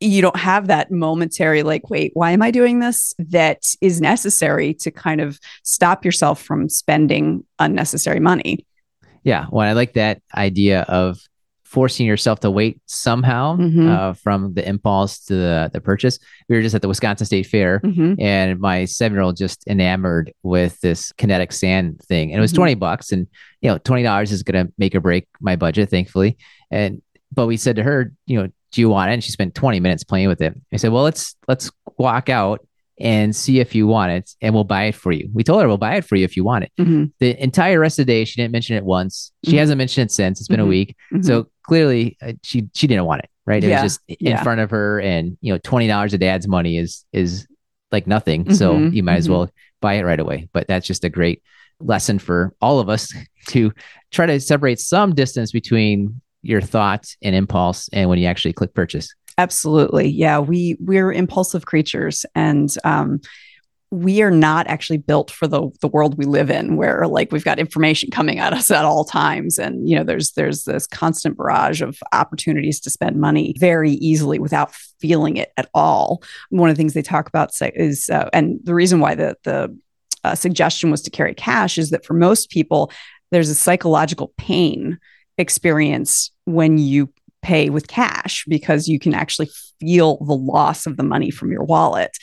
you 0.00 0.20
don't 0.20 0.36
have 0.36 0.66
that 0.66 0.90
momentary 0.90 1.62
like 1.62 1.88
wait 1.88 2.10
why 2.14 2.32
am 2.32 2.42
i 2.42 2.50
doing 2.50 2.80
this 2.80 3.14
that 3.18 3.62
is 3.80 4.00
necessary 4.00 4.74
to 4.74 4.90
kind 4.90 5.20
of 5.20 5.38
stop 5.62 6.04
yourself 6.04 6.42
from 6.42 6.68
spending 6.68 7.44
unnecessary 7.58 8.20
money 8.20 8.66
yeah 9.22 9.46
well 9.50 9.66
i 9.66 9.72
like 9.72 9.94
that 9.94 10.20
idea 10.34 10.82
of 10.82 11.20
forcing 11.74 12.06
yourself 12.06 12.38
to 12.38 12.50
wait 12.50 12.80
somehow 12.86 13.56
mm-hmm. 13.56 13.88
uh, 13.88 14.12
from 14.12 14.54
the 14.54 14.66
impulse 14.66 15.18
to 15.24 15.34
the, 15.34 15.70
the 15.72 15.80
purchase. 15.80 16.20
We 16.48 16.54
were 16.54 16.62
just 16.62 16.76
at 16.76 16.82
the 16.82 16.88
Wisconsin 16.88 17.26
State 17.26 17.46
Fair, 17.46 17.80
mm-hmm. 17.80 18.14
and 18.20 18.60
my 18.60 18.84
seven 18.84 19.16
year 19.16 19.22
old 19.22 19.36
just 19.36 19.66
enamored 19.66 20.32
with 20.44 20.80
this 20.80 21.10
kinetic 21.12 21.50
sand 21.52 22.00
thing, 22.08 22.30
and 22.30 22.38
it 22.38 22.40
was 22.40 22.52
mm-hmm. 22.52 22.58
twenty 22.58 22.74
bucks, 22.76 23.10
and 23.10 23.26
you 23.60 23.68
know 23.68 23.78
twenty 23.78 24.04
dollars 24.04 24.30
is 24.30 24.44
going 24.44 24.66
to 24.66 24.72
make 24.78 24.94
or 24.94 25.00
break 25.00 25.26
my 25.40 25.56
budget, 25.56 25.90
thankfully. 25.90 26.38
And 26.70 27.02
but 27.32 27.46
we 27.46 27.56
said 27.56 27.76
to 27.76 27.82
her, 27.82 28.12
you 28.26 28.40
know, 28.40 28.48
do 28.70 28.80
you 28.80 28.88
want 28.88 29.10
it? 29.10 29.14
And 29.14 29.24
she 29.24 29.32
spent 29.32 29.56
twenty 29.56 29.80
minutes 29.80 30.04
playing 30.04 30.28
with 30.28 30.40
it. 30.40 30.54
I 30.72 30.76
said, 30.76 30.92
well, 30.92 31.02
let's 31.02 31.34
let's 31.48 31.72
walk 31.98 32.28
out 32.28 32.64
and 33.00 33.34
see 33.34 33.58
if 33.58 33.74
you 33.74 33.86
want 33.86 34.12
it 34.12 34.30
and 34.40 34.54
we'll 34.54 34.64
buy 34.64 34.84
it 34.84 34.94
for 34.94 35.10
you. 35.10 35.28
We 35.32 35.42
told 35.42 35.60
her 35.60 35.68
we'll 35.68 35.78
buy 35.78 35.96
it 35.96 36.04
for 36.04 36.14
you 36.16 36.24
if 36.24 36.36
you 36.36 36.44
want 36.44 36.64
it. 36.64 36.72
Mm-hmm. 36.78 37.06
The 37.18 37.42
entire 37.42 37.80
rest 37.80 37.98
of 37.98 38.06
the 38.06 38.12
day, 38.12 38.24
she 38.24 38.40
didn't 38.40 38.52
mention 38.52 38.76
it 38.76 38.84
once. 38.84 39.32
She 39.44 39.52
mm-hmm. 39.52 39.58
hasn't 39.58 39.78
mentioned 39.78 40.10
it 40.10 40.12
since. 40.12 40.40
It's 40.40 40.48
been 40.48 40.60
mm-hmm. 40.60 40.66
a 40.66 40.70
week. 40.70 40.96
Mm-hmm. 41.12 41.22
So 41.22 41.48
clearly 41.64 42.16
uh, 42.22 42.32
she, 42.42 42.68
she 42.74 42.86
didn't 42.86 43.04
want 43.04 43.22
it. 43.22 43.30
Right. 43.46 43.62
It 43.62 43.68
yeah. 43.68 43.82
was 43.82 43.94
just 43.94 44.00
in 44.08 44.16
yeah. 44.20 44.42
front 44.42 44.60
of 44.60 44.70
her 44.70 45.00
and, 45.00 45.36
you 45.40 45.52
know, 45.52 45.58
$20 45.58 46.14
of 46.14 46.20
dad's 46.20 46.48
money 46.48 46.78
is, 46.78 47.04
is 47.12 47.46
like 47.92 48.06
nothing. 48.06 48.54
So 48.54 48.74
mm-hmm. 48.74 48.94
you 48.94 49.02
might 49.02 49.16
as 49.16 49.24
mm-hmm. 49.24 49.34
well 49.34 49.50
buy 49.80 49.94
it 49.94 50.04
right 50.04 50.20
away. 50.20 50.48
But 50.52 50.66
that's 50.66 50.86
just 50.86 51.04
a 51.04 51.10
great 51.10 51.42
lesson 51.80 52.18
for 52.18 52.54
all 52.60 52.80
of 52.80 52.88
us 52.88 53.12
to 53.48 53.72
try 54.10 54.26
to 54.26 54.40
separate 54.40 54.80
some 54.80 55.14
distance 55.14 55.52
between 55.52 56.20
your 56.42 56.60
thoughts 56.60 57.16
and 57.22 57.34
impulse 57.34 57.88
and 57.92 58.08
when 58.08 58.18
you 58.18 58.26
actually 58.26 58.52
click 58.52 58.74
purchase. 58.74 59.14
Absolutely. 59.36 60.08
Yeah. 60.08 60.38
We 60.38 60.76
we're 60.78 61.12
impulsive 61.12 61.66
creatures 61.66 62.24
and 62.34 62.74
um 62.84 63.20
we 63.94 64.22
are 64.22 64.30
not 64.30 64.66
actually 64.66 64.98
built 64.98 65.30
for 65.30 65.46
the 65.46 65.70
the 65.80 65.88
world 65.88 66.18
we 66.18 66.24
live 66.24 66.50
in 66.50 66.76
where 66.76 67.06
like 67.06 67.30
we've 67.30 67.44
got 67.44 67.58
information 67.58 68.10
coming 68.10 68.38
at 68.38 68.52
us 68.52 68.70
at 68.78 68.84
all 68.84 69.04
times 69.04 69.58
and 69.58 69.88
you 69.88 69.96
know 69.96 70.04
there's 70.04 70.32
there's 70.32 70.64
this 70.64 70.86
constant 70.86 71.36
barrage 71.36 71.80
of 71.80 71.98
opportunities 72.12 72.80
to 72.80 72.90
spend 72.90 73.20
money 73.20 73.54
very 73.58 73.92
easily 73.92 74.38
without 74.38 74.74
feeling 75.00 75.36
it 75.36 75.52
at 75.56 75.68
all 75.74 76.22
one 76.50 76.68
of 76.68 76.76
the 76.76 76.80
things 76.80 76.94
they 76.94 77.02
talk 77.02 77.28
about 77.28 77.50
is 77.74 78.10
uh, 78.10 78.28
and 78.32 78.58
the 78.64 78.74
reason 78.74 79.00
why 79.00 79.14
the 79.14 79.36
the 79.44 79.76
uh, 80.24 80.34
suggestion 80.34 80.90
was 80.90 81.02
to 81.02 81.10
carry 81.10 81.34
cash 81.34 81.76
is 81.76 81.90
that 81.90 82.04
for 82.04 82.14
most 82.14 82.50
people 82.50 82.90
there's 83.30 83.50
a 83.50 83.54
psychological 83.54 84.32
pain 84.38 84.98
experience 85.38 86.30
when 86.44 86.78
you 86.78 87.12
pay 87.42 87.68
with 87.68 87.88
cash 87.88 88.44
because 88.48 88.88
you 88.88 88.98
can 88.98 89.12
actually 89.14 89.48
feel 89.78 90.16
the 90.24 90.34
loss 90.34 90.86
of 90.86 90.96
the 90.96 91.02
money 91.02 91.30
from 91.30 91.52
your 91.52 91.62
wallet. 91.62 92.16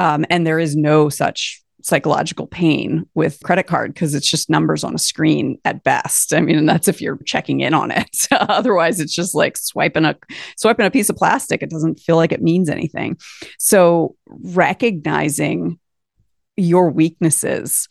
Um, 0.00 0.24
and 0.30 0.46
there 0.46 0.58
is 0.58 0.74
no 0.76 1.10
such 1.10 1.62
psychological 1.82 2.46
pain 2.46 3.06
with 3.14 3.38
credit 3.44 3.66
card 3.66 3.92
because 3.92 4.14
it's 4.14 4.28
just 4.28 4.48
numbers 4.48 4.82
on 4.82 4.94
a 4.94 4.98
screen 4.98 5.58
at 5.66 5.84
best. 5.84 6.32
I 6.32 6.40
mean, 6.40 6.56
and 6.56 6.68
that's 6.68 6.88
if 6.88 7.02
you're 7.02 7.18
checking 7.26 7.60
in 7.60 7.74
on 7.74 7.90
it. 7.90 8.26
Otherwise, 8.32 8.98
it's 8.98 9.14
just 9.14 9.34
like 9.34 9.58
swiping 9.58 10.06
a 10.06 10.16
swiping 10.56 10.86
a 10.86 10.90
piece 10.90 11.10
of 11.10 11.16
plastic. 11.16 11.62
It 11.62 11.68
doesn't 11.68 12.00
feel 12.00 12.16
like 12.16 12.32
it 12.32 12.40
means 12.42 12.70
anything. 12.70 13.18
So 13.58 14.16
recognizing 14.26 15.78
your 16.56 16.90
weaknesses 16.90 17.86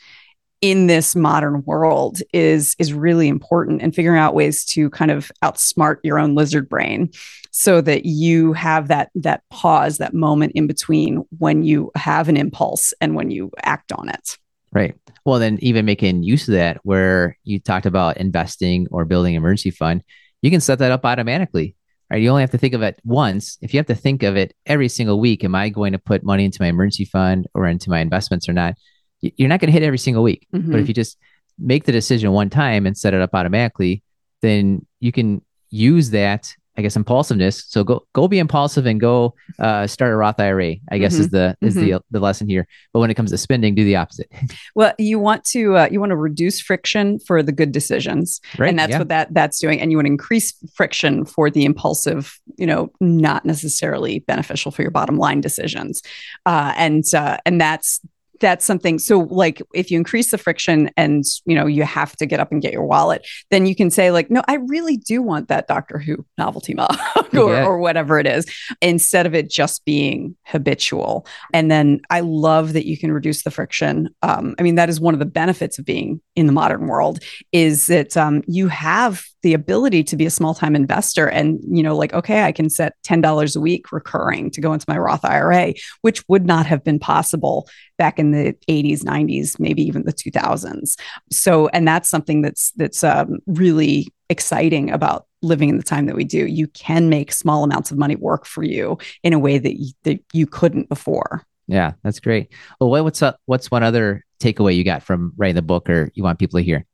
in 0.61 0.87
this 0.87 1.15
modern 1.15 1.63
world 1.65 2.21
is 2.33 2.75
is 2.79 2.93
really 2.93 3.27
important 3.27 3.81
and 3.81 3.95
figuring 3.95 4.19
out 4.19 4.33
ways 4.33 4.65
to 4.65 4.89
kind 4.89 5.11
of 5.11 5.31
outsmart 5.43 5.97
your 6.03 6.19
own 6.19 6.35
lizard 6.35 6.67
brain 6.67 7.09
so 7.51 7.81
that 7.81 8.05
you 8.05 8.53
have 8.53 8.89
that 8.89 9.09
that 9.15 9.41
pause 9.49 9.97
that 9.97 10.13
moment 10.13 10.51
in 10.55 10.67
between 10.67 11.23
when 11.37 11.63
you 11.63 11.91
have 11.95 12.27
an 12.27 12.37
impulse 12.37 12.93
and 12.99 13.15
when 13.15 13.31
you 13.31 13.51
act 13.63 13.91
on 13.91 14.09
it. 14.09 14.37
Right. 14.73 14.95
Well 15.25 15.39
then 15.39 15.57
even 15.61 15.85
making 15.85 16.23
use 16.23 16.47
of 16.47 16.53
that 16.55 16.79
where 16.83 17.37
you 17.43 17.59
talked 17.59 17.85
about 17.85 18.17
investing 18.17 18.87
or 18.91 19.05
building 19.05 19.35
emergency 19.35 19.71
fund 19.71 20.03
you 20.41 20.51
can 20.51 20.61
set 20.61 20.79
that 20.79 20.91
up 20.91 21.05
automatically 21.05 21.75
right? 22.09 22.21
You 22.21 22.29
only 22.29 22.41
have 22.41 22.51
to 22.51 22.57
think 22.57 22.73
of 22.73 22.81
it 22.81 22.99
once. 23.03 23.57
If 23.61 23.71
you 23.71 23.77
have 23.77 23.85
to 23.87 23.95
think 23.95 24.23
of 24.23 24.35
it 24.35 24.55
every 24.65 24.89
single 24.89 25.19
week 25.19 25.43
am 25.43 25.55
i 25.55 25.69
going 25.69 25.93
to 25.93 25.99
put 25.99 26.23
money 26.23 26.45
into 26.45 26.61
my 26.61 26.67
emergency 26.67 27.05
fund 27.05 27.47
or 27.53 27.65
into 27.65 27.89
my 27.89 27.99
investments 27.99 28.49
or 28.49 28.53
not 28.53 28.75
you're 29.21 29.49
not 29.49 29.59
going 29.59 29.67
to 29.67 29.73
hit 29.73 29.83
every 29.83 29.97
single 29.97 30.23
week. 30.23 30.47
Mm-hmm. 30.53 30.71
But 30.71 30.81
if 30.81 30.87
you 30.87 30.93
just 30.93 31.17
make 31.57 31.85
the 31.85 31.91
decision 31.91 32.31
one 32.31 32.49
time 32.49 32.85
and 32.85 32.97
set 32.97 33.13
it 33.13 33.21
up 33.21 33.31
automatically, 33.33 34.03
then 34.41 34.85
you 34.99 35.11
can 35.11 35.41
use 35.69 36.11
that 36.11 36.55
I 36.79 36.81
guess 36.81 36.95
impulsiveness. 36.95 37.65
So 37.67 37.83
go 37.83 38.07
go 38.13 38.29
be 38.29 38.39
impulsive 38.39 38.85
and 38.85 39.01
go 39.01 39.35
uh, 39.59 39.85
start 39.85 40.13
a 40.13 40.15
Roth 40.15 40.39
IRA. 40.39 40.75
I 40.89 40.97
guess 40.97 41.13
mm-hmm. 41.13 41.21
is 41.23 41.29
the 41.29 41.57
is 41.59 41.75
mm-hmm. 41.75 41.85
the 41.85 42.01
the 42.09 42.19
lesson 42.21 42.47
here. 42.47 42.69
But 42.93 43.01
when 43.01 43.11
it 43.11 43.15
comes 43.15 43.31
to 43.31 43.37
spending, 43.37 43.75
do 43.75 43.83
the 43.83 43.97
opposite. 43.97 44.31
Well, 44.75 44.93
you 44.97 45.19
want 45.19 45.43
to 45.45 45.75
uh, 45.75 45.89
you 45.91 45.99
want 45.99 46.11
to 46.11 46.15
reduce 46.15 46.61
friction 46.61 47.19
for 47.19 47.43
the 47.43 47.51
good 47.51 47.73
decisions, 47.73 48.39
right, 48.57 48.69
and 48.69 48.79
that's 48.79 48.91
yeah. 48.91 48.99
what 48.99 49.09
that 49.09 49.33
that's 49.33 49.59
doing. 49.59 49.81
And 49.81 49.91
you 49.91 49.97
want 49.97 50.05
to 50.05 50.11
increase 50.11 50.53
friction 50.73 51.25
for 51.25 51.49
the 51.49 51.65
impulsive, 51.65 52.39
you 52.55 52.65
know, 52.65 52.91
not 53.01 53.43
necessarily 53.43 54.19
beneficial 54.19 54.71
for 54.71 54.83
your 54.83 54.91
bottom 54.91 55.17
line 55.17 55.41
decisions. 55.41 56.01
Uh, 56.45 56.73
and 56.77 57.03
uh, 57.13 57.37
and 57.45 57.59
that's 57.59 57.99
that's 58.39 58.65
something 58.65 58.99
so 58.99 59.19
like 59.19 59.61
if 59.73 59.91
you 59.91 59.97
increase 59.97 60.31
the 60.31 60.37
friction 60.37 60.89
and 60.97 61.23
you 61.45 61.55
know 61.55 61.65
you 61.65 61.83
have 61.83 62.15
to 62.15 62.25
get 62.25 62.39
up 62.39 62.51
and 62.51 62.61
get 62.61 62.73
your 62.73 62.85
wallet 62.85 63.25
then 63.51 63.65
you 63.65 63.75
can 63.75 63.89
say 63.89 64.11
like 64.11 64.29
no 64.29 64.41
i 64.47 64.55
really 64.55 64.97
do 64.97 65.21
want 65.21 65.47
that 65.47 65.67
doctor 65.67 65.97
who 65.97 66.25
novelty 66.37 66.73
mug 66.73 66.97
or, 67.33 67.53
yeah. 67.53 67.65
or 67.65 67.77
whatever 67.77 68.19
it 68.19 68.27
is 68.27 68.45
instead 68.81 69.25
of 69.25 69.33
it 69.33 69.49
just 69.49 69.83
being 69.85 70.35
habitual 70.45 71.25
and 71.53 71.69
then 71.69 71.99
i 72.09 72.19
love 72.19 72.73
that 72.73 72.85
you 72.85 72.97
can 72.97 73.11
reduce 73.11 73.43
the 73.43 73.51
friction 73.51 74.09
um, 74.21 74.55
i 74.59 74.63
mean 74.63 74.75
that 74.75 74.89
is 74.89 74.99
one 74.99 75.13
of 75.13 75.19
the 75.19 75.25
benefits 75.25 75.79
of 75.79 75.85
being 75.85 76.21
in 76.35 76.45
the 76.45 76.53
modern 76.53 76.87
world 76.87 77.19
is 77.51 77.87
that 77.87 78.15
um, 78.15 78.43
you 78.47 78.67
have 78.67 79.23
the 79.41 79.53
ability 79.53 80.03
to 80.03 80.15
be 80.15 80.25
a 80.25 80.29
small 80.29 80.53
time 80.53 80.75
investor 80.75 81.27
and 81.27 81.59
you 81.69 81.81
know 81.83 81.95
like 81.95 82.13
okay 82.13 82.43
i 82.43 82.51
can 82.51 82.69
set 82.69 82.95
$10 83.03 83.55
a 83.55 83.59
week 83.59 83.91
recurring 83.91 84.51
to 84.51 84.61
go 84.61 84.73
into 84.73 84.85
my 84.87 84.97
roth 84.97 85.23
ira 85.25 85.73
which 86.01 86.23
would 86.27 86.45
not 86.45 86.65
have 86.65 86.83
been 86.83 86.99
possible 86.99 87.67
back 87.97 88.19
in 88.19 88.31
the 88.31 88.55
80s 88.69 89.03
90s 89.03 89.59
maybe 89.59 89.81
even 89.83 90.03
the 90.03 90.13
2000s 90.13 90.99
so 91.31 91.67
and 91.69 91.87
that's 91.87 92.09
something 92.09 92.41
that's 92.41 92.71
that's 92.71 93.03
um, 93.03 93.39
really 93.47 94.07
exciting 94.29 94.91
about 94.91 95.25
living 95.41 95.69
in 95.69 95.77
the 95.77 95.83
time 95.83 96.05
that 96.05 96.15
we 96.15 96.23
do. 96.23 96.45
You 96.45 96.67
can 96.67 97.09
make 97.09 97.31
small 97.31 97.63
amounts 97.63 97.91
of 97.91 97.97
money 97.97 98.15
work 98.15 98.45
for 98.45 98.63
you 98.63 98.97
in 99.23 99.33
a 99.33 99.39
way 99.39 99.57
that 99.57 99.79
you, 99.79 99.91
that 100.03 100.23
you 100.33 100.45
couldn't 100.45 100.89
before. 100.89 101.43
Yeah 101.67 101.93
that's 102.03 102.19
great. 102.19 102.51
Well 102.79 102.89
what's 103.03 103.21
up 103.21 103.39
what's 103.45 103.69
one 103.69 103.83
other 103.83 104.25
takeaway 104.41 104.75
you 104.75 104.83
got 104.83 105.03
from 105.03 105.33
writing 105.37 105.55
the 105.55 105.61
book 105.61 105.89
or 105.89 106.11
you 106.13 106.23
want 106.23 106.39
people 106.39 106.59
to 106.59 106.63
hear? 106.63 106.85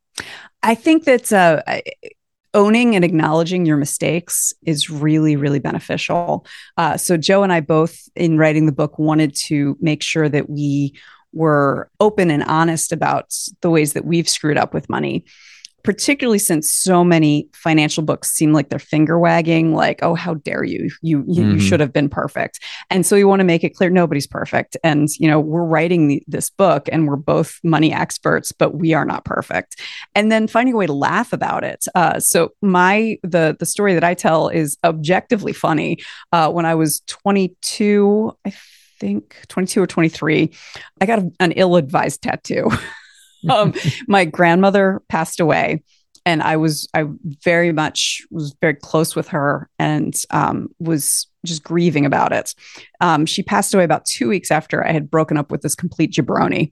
I 0.63 0.75
think 0.75 1.05
that 1.05 1.31
uh, 1.31 1.62
owning 2.56 2.96
and 2.96 3.06
acknowledging 3.06 3.65
your 3.65 3.78
mistakes 3.78 4.54
is 4.63 4.89
really, 4.89 5.36
really 5.36 5.60
beneficial. 5.60 6.48
Uh, 6.78 6.98
so, 6.98 7.18
Joe 7.18 7.44
and 7.44 7.54
I 7.54 7.60
both, 7.60 8.10
in 8.15 8.38
writing 8.39 8.65
the 8.65 8.72
book, 8.72 8.98
wanted 8.98 9.36
to 9.46 9.78
make 9.80 10.02
sure 10.02 10.28
that 10.30 10.50
we 10.50 10.96
were 11.34 11.91
open 12.00 12.32
and 12.32 12.44
honest 12.44 12.91
about 12.91 13.32
the 13.62 13.70
ways 13.70 13.94
that 13.94 14.06
we've 14.06 14.30
screwed 14.30 14.58
up 14.58 14.74
with 14.74 14.89
money 14.89 15.26
particularly 15.86 16.39
since 16.39 16.71
so 16.71 17.04
many 17.04 17.48
financial 17.54 18.04
books 18.04 18.32
seem 18.32 18.52
like 18.52 18.69
they're 18.69 18.80
finger 18.80 19.19
wagging 19.19 19.74
like 19.74 20.00
oh 20.02 20.15
how 20.15 20.34
dare 20.34 20.63
you. 20.63 20.89
You 21.02 21.24
you, 21.28 21.43
mm-hmm. 21.43 21.52
you 21.52 21.60
should 21.60 21.80
have 21.80 21.93
been 21.93 22.10
perfect. 22.10 22.60
And 22.89 23.06
so 23.06 23.15
we 23.15 23.24
want 23.24 23.39
to 23.39 23.45
make 23.45 23.63
it 23.63 23.76
clear 23.76 23.89
nobody's 23.89 24.28
perfect. 24.28 24.76
And 24.84 25.08
you 25.19 25.30
know 25.30 25.39
we're 25.39 25.63
writing 25.63 26.08
the, 26.08 26.24
this 26.28 26.50
book 26.50 26.89
and 26.91 27.08
we're 27.08 27.15
both 27.15 27.60
money 27.63 27.93
experts 27.93 28.52
but 28.52 28.76
we 28.76 28.93
are 28.93 29.06
not 29.06 29.26
perfect. 29.26 29.80
And 30.15 30.32
then 30.32 30.48
finding 30.48 30.74
a 30.74 30.78
way 30.78 30.88
to 30.88 30.93
laugh 30.93 31.32
about 31.32 31.63
it. 31.63 31.86
Uh, 31.93 32.19
so 32.19 32.50
my 32.62 33.17
the 33.24 33.56
the 33.60 33.65
story 33.65 33.93
that 33.93 34.04
i 34.04 34.13
tell 34.13 34.50
is 34.50 34.78
objectively 34.84 35.54
funny. 35.54 36.00
Uh, 36.32 36.52
when 36.52 36.65
i 36.65 36.74
was 36.74 37.02
22 37.08 38.36
i 38.45 38.54
think 39.00 39.38
22 39.50 39.82
or 39.82 39.88
23 39.88 40.52
i 41.02 41.06
got 41.06 41.19
an 41.39 41.52
ill-advised 41.52 42.21
tattoo 42.21 42.69
um, 43.49 43.73
my 44.08 44.25
grandmother 44.25 45.01
passed 45.10 45.39
away 45.39 45.84
and 46.25 46.41
I 46.41 46.58
was 46.58 46.88
I 46.93 47.05
very 47.43 47.71
much 47.71 48.21
was 48.31 48.55
very 48.60 48.73
close 48.73 49.15
with 49.15 49.27
her 49.29 49.69
and 49.77 50.15
um, 50.31 50.69
was 50.79 51.27
just 51.45 51.63
grieving 51.63 52.05
about 52.05 52.34
it. 52.34 52.55
Um, 52.99 53.25
she 53.25 53.43
passed 53.43 53.73
away 53.73 53.84
about 53.84 54.05
two 54.05 54.27
weeks 54.27 54.49
after 54.49 54.86
I 54.86 54.91
had 54.91 55.12
broken 55.12 55.38
up 55.38 55.51
with 55.51 55.62
this 55.62 55.75
complete 55.75 56.12
jabroni, 56.13 56.71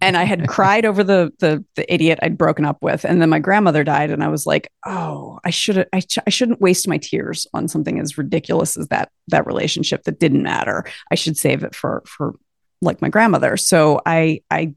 and 0.00 0.16
I 0.16 0.24
had 0.24 0.48
cried 0.48 0.84
over 0.84 1.04
the, 1.04 1.32
the 1.38 1.64
the 1.76 1.92
idiot 1.92 2.18
I'd 2.22 2.36
broken 2.36 2.64
up 2.64 2.82
with. 2.82 3.04
And 3.04 3.22
then 3.22 3.30
my 3.30 3.38
grandmother 3.38 3.84
died, 3.84 4.10
and 4.10 4.24
I 4.24 4.28
was 4.28 4.46
like, 4.46 4.72
oh, 4.84 5.38
I 5.44 5.50
should 5.50 5.86
I, 5.92 6.02
I 6.26 6.30
shouldn't 6.30 6.60
waste 6.60 6.88
my 6.88 6.98
tears 6.98 7.46
on 7.54 7.68
something 7.68 8.00
as 8.00 8.18
ridiculous 8.18 8.76
as 8.76 8.88
that 8.88 9.10
that 9.28 9.46
relationship 9.46 10.02
that 10.04 10.18
didn't 10.18 10.42
matter. 10.42 10.84
I 11.10 11.14
should 11.14 11.36
save 11.36 11.62
it 11.62 11.74
for 11.74 12.02
for 12.04 12.34
like 12.82 13.00
my 13.00 13.08
grandmother. 13.08 13.56
So 13.56 14.00
I 14.04 14.42
I 14.50 14.74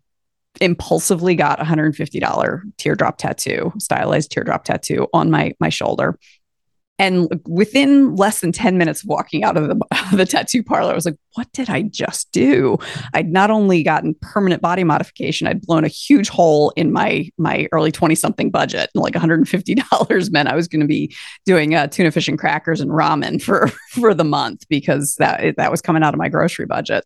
impulsively 0.62 1.36
got 1.36 1.62
a 1.62 1.64
$150 1.64 2.62
teardrop 2.78 3.18
tattoo, 3.18 3.72
stylized 3.78 4.32
teardrop 4.32 4.64
tattoo 4.64 5.08
on 5.14 5.32
my 5.32 5.54
my 5.60 5.70
shoulder. 5.70 6.18
And 7.00 7.30
within 7.48 8.18
less 8.18 8.42
than 8.42 8.52
10 8.52 8.78
minutes 8.78 9.04
of 9.04 9.08
walking 9.08 9.46
out 9.46 9.56
of 9.56 9.70
the, 9.70 9.80
the 10.14 10.26
tattoo 10.26 10.62
parlor, 10.62 10.92
I 10.92 10.96
was 10.96 11.06
like, 11.06 11.16
what 11.36 11.50
did 11.54 11.70
I 11.70 11.84
just 11.84 12.30
do? 12.34 12.78
I'd 13.14 13.32
not 13.32 13.50
only 13.50 13.84
gotten 13.84 14.16
permanent 14.22 14.62
body 14.62 14.84
modification, 14.84 15.48
I'd 15.48 15.62
blown 15.62 15.86
a 15.86 15.88
huge 15.88 16.28
hole 16.28 16.74
in 16.76 16.92
my 16.92 17.30
my 17.38 17.70
early 17.72 17.94
20 17.94 18.16
something 18.16 18.52
budget. 18.52 18.90
Like 18.94 19.14
$150 19.14 20.32
meant 20.32 20.50
I 20.50 20.56
was 20.56 20.68
going 20.68 20.82
to 20.82 20.88
be 20.88 21.16
doing 21.46 21.74
uh, 21.74 21.88
tuna 21.88 22.12
fish 22.12 22.28
and 22.28 22.38
crackers 22.38 22.82
and 22.82 22.92
ramen 22.92 23.42
for 23.42 23.68
for 23.92 24.14
the 24.14 24.26
month 24.26 24.68
because 24.68 25.16
that 25.20 25.56
that 25.56 25.72
was 25.72 25.82
coming 25.82 26.04
out 26.04 26.14
of 26.14 26.18
my 26.18 26.28
grocery 26.28 26.66
budget. 26.66 27.06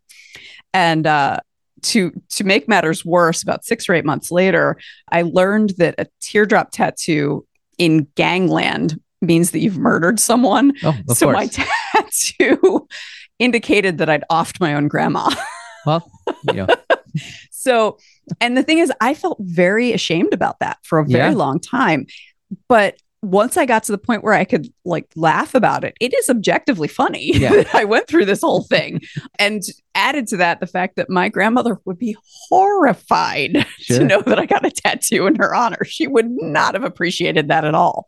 And 0.74 1.06
uh, 1.06 1.40
to 1.84 2.12
to 2.30 2.44
make 2.44 2.68
matters 2.68 3.06
worse, 3.06 3.44
about 3.44 3.66
six 3.66 3.88
or 3.88 3.94
eight 3.94 4.06
months 4.06 4.32
later, 4.32 4.78
I 5.12 5.24
learned 5.24 5.72
that 5.78 5.96
a 5.98 6.08
teardrop 6.22 6.72
tattoo 6.72 7.46
in 7.78 8.08
gangland 8.16 9.00
means 9.22 9.52
that 9.52 9.60
you've 9.60 9.78
murdered 9.78 10.20
someone. 10.20 10.74
Oh, 10.84 10.96
so 11.10 11.32
course. 11.32 11.36
my 11.36 11.48
tattoo 11.94 12.88
indicated 13.40 13.98
that 13.98 14.10
I'd 14.10 14.24
offed 14.32 14.60
my 14.60 14.74
own 14.74 14.88
grandma. 14.88 15.30
Well, 15.86 16.10
you 16.44 16.54
know. 16.54 16.68
so, 17.52 17.98
and 18.40 18.56
the 18.58 18.64
thing 18.64 18.80
is, 18.80 18.92
I 19.02 19.14
felt 19.14 19.38
very 19.42 19.94
ashamed 19.94 20.34
about 20.34 20.60
that 20.60 20.78
for 20.84 21.00
a 21.00 21.06
very 21.06 21.32
yeah. 21.32 21.38
long 21.38 21.60
time. 21.60 22.06
But 22.68 22.98
once 23.22 23.56
I 23.56 23.66
got 23.66 23.84
to 23.84 23.94
the 23.94 23.98
point 23.98 24.24
where 24.24 24.34
I 24.34 24.44
could 24.44 24.68
like 24.84 25.08
laugh 25.16 25.56
about 25.56 25.84
it, 25.84 25.96
it 26.00 26.14
is 26.14 26.30
objectively 26.30 26.90
funny 26.90 27.32
yeah. 27.34 27.50
that 27.56 27.74
I 27.74 27.86
went 27.86 28.08
through 28.08 28.26
this 28.26 28.42
whole 28.42 28.64
thing. 28.64 29.02
and 29.40 29.62
added 30.04 30.28
to 30.28 30.38
that, 30.38 30.60
the 30.60 30.68
fact 30.68 30.98
that 30.98 31.10
my 31.10 31.30
grandmother 31.30 31.80
would 31.86 31.98
be 31.98 32.16
horrified 32.50 33.66
sure. 33.80 34.00
to 34.00 34.06
know 34.06 34.22
that 34.22 34.40
I 34.40 34.46
got 34.46 34.66
a 34.66 34.72
tattoo 34.72 35.28
in 35.28 35.36
her 35.36 35.56
honor. 35.56 35.84
She 35.86 36.08
would 36.08 36.30
not 36.30 36.74
have 36.74 36.84
appreciated 36.84 37.48
that 37.48 37.66
at 37.66 37.74
all. 37.74 38.08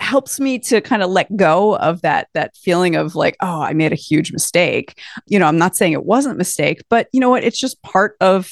Helps 0.00 0.38
me 0.38 0.58
to 0.60 0.80
kind 0.80 1.02
of 1.02 1.10
let 1.10 1.34
go 1.36 1.76
of 1.76 2.02
that 2.02 2.28
that 2.34 2.56
feeling 2.56 2.96
of 2.96 3.14
like, 3.14 3.36
oh, 3.40 3.62
I 3.62 3.72
made 3.72 3.92
a 3.92 3.96
huge 3.96 4.32
mistake. 4.32 5.00
You 5.26 5.38
know, 5.38 5.46
I'm 5.46 5.58
not 5.58 5.76
saying 5.76 5.92
it 5.92 6.04
wasn't 6.04 6.34
a 6.34 6.38
mistake, 6.38 6.82
but 6.88 7.08
you 7.12 7.20
know 7.20 7.30
what? 7.30 7.44
It's 7.44 7.60
just 7.60 7.82
part 7.82 8.16
of 8.20 8.50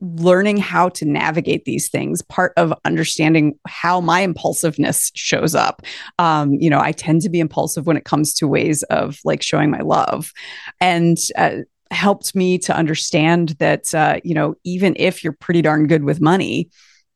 learning 0.00 0.56
how 0.56 0.88
to 0.88 1.04
navigate 1.04 1.64
these 1.64 1.88
things 1.88 2.22
part 2.22 2.52
of 2.56 2.72
understanding 2.84 3.58
how 3.66 4.00
my 4.00 4.20
impulsiveness 4.20 5.10
shows 5.16 5.56
up 5.56 5.82
um, 6.20 6.52
you 6.54 6.70
know 6.70 6.78
i 6.78 6.92
tend 6.92 7.20
to 7.20 7.28
be 7.28 7.40
impulsive 7.40 7.84
when 7.84 7.96
it 7.96 8.04
comes 8.04 8.32
to 8.32 8.46
ways 8.46 8.84
of 8.84 9.18
like 9.24 9.42
showing 9.42 9.70
my 9.70 9.80
love 9.80 10.32
and 10.80 11.18
uh, 11.36 11.56
helped 11.90 12.34
me 12.34 12.58
to 12.58 12.76
understand 12.76 13.50
that 13.58 13.94
uh, 13.94 14.20
you 14.24 14.34
know 14.34 14.54
even 14.64 14.94
if 14.98 15.22
you're 15.22 15.32
pretty 15.32 15.62
darn 15.62 15.86
good 15.86 16.04
with 16.04 16.20
money 16.20 16.68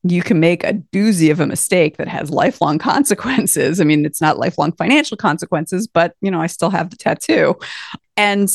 you 0.05 0.23
can 0.23 0.41
make 0.41 0.65
a 0.65 0.75
doozy 0.75 1.31
of 1.31 1.41
a 1.41 1.47
mistake 1.47 1.97
that 1.97 2.09
has 2.09 2.31
lifelong 2.31 2.79
consequences. 2.91 3.81
I 3.81 3.85
mean, 3.85 4.05
it's 4.05 4.21
not 4.21 4.39
lifelong 4.39 4.73
financial 4.73 5.17
consequences, 5.17 5.87
but 5.87 6.15
you 6.21 6.31
know, 6.31 6.41
I 6.41 6.49
still 6.49 6.71
have 6.71 6.91
the 6.91 6.97
tattoo. 6.97 7.55
And 8.17 8.49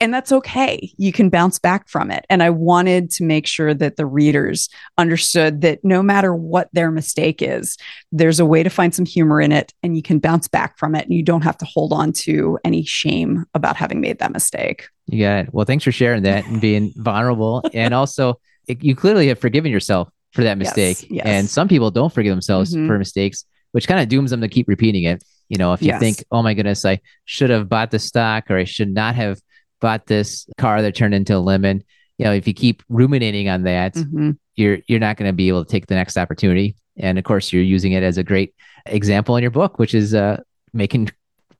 and 0.00 0.14
that's 0.14 0.30
okay. 0.30 0.92
You 0.96 1.12
can 1.12 1.28
bounce 1.28 1.58
back 1.58 1.88
from 1.88 2.10
it. 2.10 2.24
And 2.30 2.42
I 2.42 2.50
wanted 2.50 3.10
to 3.12 3.24
make 3.24 3.46
sure 3.46 3.74
that 3.74 3.96
the 3.96 4.06
readers 4.06 4.68
understood 4.96 5.60
that 5.62 5.84
no 5.84 6.02
matter 6.02 6.34
what 6.34 6.68
their 6.72 6.90
mistake 6.90 7.42
is, 7.42 7.76
there's 8.12 8.38
a 8.38 8.46
way 8.46 8.62
to 8.62 8.70
find 8.70 8.94
some 8.94 9.04
humor 9.04 9.40
in 9.40 9.50
it 9.50 9.74
and 9.82 9.96
you 9.96 10.02
can 10.02 10.20
bounce 10.20 10.46
back 10.46 10.78
from 10.78 10.94
it. 10.94 11.04
And 11.04 11.14
you 11.14 11.22
don't 11.24 11.42
have 11.42 11.58
to 11.58 11.64
hold 11.64 11.92
on 11.92 12.12
to 12.12 12.58
any 12.64 12.84
shame 12.84 13.44
about 13.54 13.76
having 13.76 14.00
made 14.00 14.20
that 14.20 14.32
mistake. 14.32 14.88
You 15.06 15.24
got 15.24 15.46
it. 15.46 15.54
Well, 15.54 15.64
thanks 15.64 15.84
for 15.84 15.92
sharing 15.92 16.22
that 16.22 16.46
and 16.46 16.60
being 16.60 16.92
vulnerable. 16.96 17.64
And 17.74 17.92
also, 17.92 18.40
it, 18.68 18.84
you 18.84 18.94
clearly 18.94 19.28
have 19.28 19.40
forgiven 19.40 19.72
yourself 19.72 20.10
for 20.32 20.44
that 20.44 20.58
mistake. 20.58 21.02
Yes, 21.02 21.10
yes. 21.10 21.26
And 21.26 21.50
some 21.50 21.66
people 21.66 21.90
don't 21.90 22.12
forgive 22.12 22.30
themselves 22.32 22.74
mm-hmm. 22.74 22.86
for 22.86 22.98
mistakes, 22.98 23.44
which 23.72 23.88
kind 23.88 24.00
of 24.00 24.08
dooms 24.08 24.30
them 24.30 24.42
to 24.42 24.48
keep 24.48 24.68
repeating 24.68 25.04
it. 25.04 25.24
You 25.48 25.56
know, 25.56 25.72
if 25.72 25.80
you 25.80 25.88
yes. 25.88 25.98
think, 25.98 26.24
oh 26.30 26.42
my 26.42 26.54
goodness, 26.54 26.84
I 26.84 27.00
should 27.24 27.50
have 27.50 27.68
bought 27.68 27.90
the 27.90 27.98
stock 27.98 28.50
or 28.50 28.58
I 28.58 28.64
should 28.64 28.90
not 28.90 29.14
have 29.14 29.40
bought 29.80 30.06
this 30.06 30.46
car 30.58 30.82
that 30.82 30.94
turned 30.94 31.14
into 31.14 31.36
a 31.36 31.38
lemon. 31.38 31.84
You 32.18 32.24
know, 32.24 32.32
if 32.32 32.48
you 32.48 32.54
keep 32.54 32.82
ruminating 32.88 33.48
on 33.48 33.62
that, 33.62 33.94
mm-hmm. 33.94 34.32
you're 34.56 34.78
you're 34.86 34.98
not 34.98 35.16
going 35.16 35.28
to 35.28 35.32
be 35.32 35.48
able 35.48 35.64
to 35.64 35.70
take 35.70 35.86
the 35.86 35.94
next 35.94 36.16
opportunity. 36.16 36.76
And 36.96 37.18
of 37.18 37.24
course, 37.24 37.52
you're 37.52 37.62
using 37.62 37.92
it 37.92 38.02
as 38.02 38.18
a 38.18 38.24
great 38.24 38.54
example 38.86 39.36
in 39.36 39.42
your 39.42 39.52
book, 39.52 39.78
which 39.78 39.94
is 39.94 40.14
uh, 40.14 40.42
making 40.72 41.10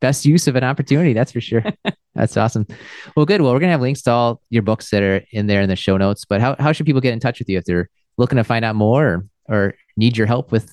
best 0.00 0.24
use 0.24 0.46
of 0.48 0.56
an 0.56 0.64
opportunity. 0.64 1.12
That's 1.12 1.32
for 1.32 1.40
sure. 1.40 1.64
that's 2.14 2.36
awesome. 2.36 2.66
Well, 3.16 3.26
good. 3.26 3.40
Well, 3.40 3.52
we're 3.52 3.60
gonna 3.60 3.72
have 3.72 3.80
links 3.80 4.02
to 4.02 4.10
all 4.10 4.42
your 4.50 4.62
books 4.62 4.90
that 4.90 5.02
are 5.02 5.22
in 5.30 5.46
there 5.46 5.60
in 5.60 5.68
the 5.68 5.76
show 5.76 5.96
notes. 5.96 6.24
But 6.24 6.40
how 6.40 6.56
how 6.58 6.72
should 6.72 6.86
people 6.86 7.00
get 7.00 7.12
in 7.12 7.20
touch 7.20 7.38
with 7.38 7.48
you 7.48 7.58
if 7.58 7.64
they're 7.64 7.88
looking 8.16 8.36
to 8.36 8.44
find 8.44 8.64
out 8.64 8.74
more 8.74 9.06
or, 9.06 9.26
or 9.48 9.74
need 9.96 10.16
your 10.16 10.26
help 10.26 10.50
with 10.50 10.72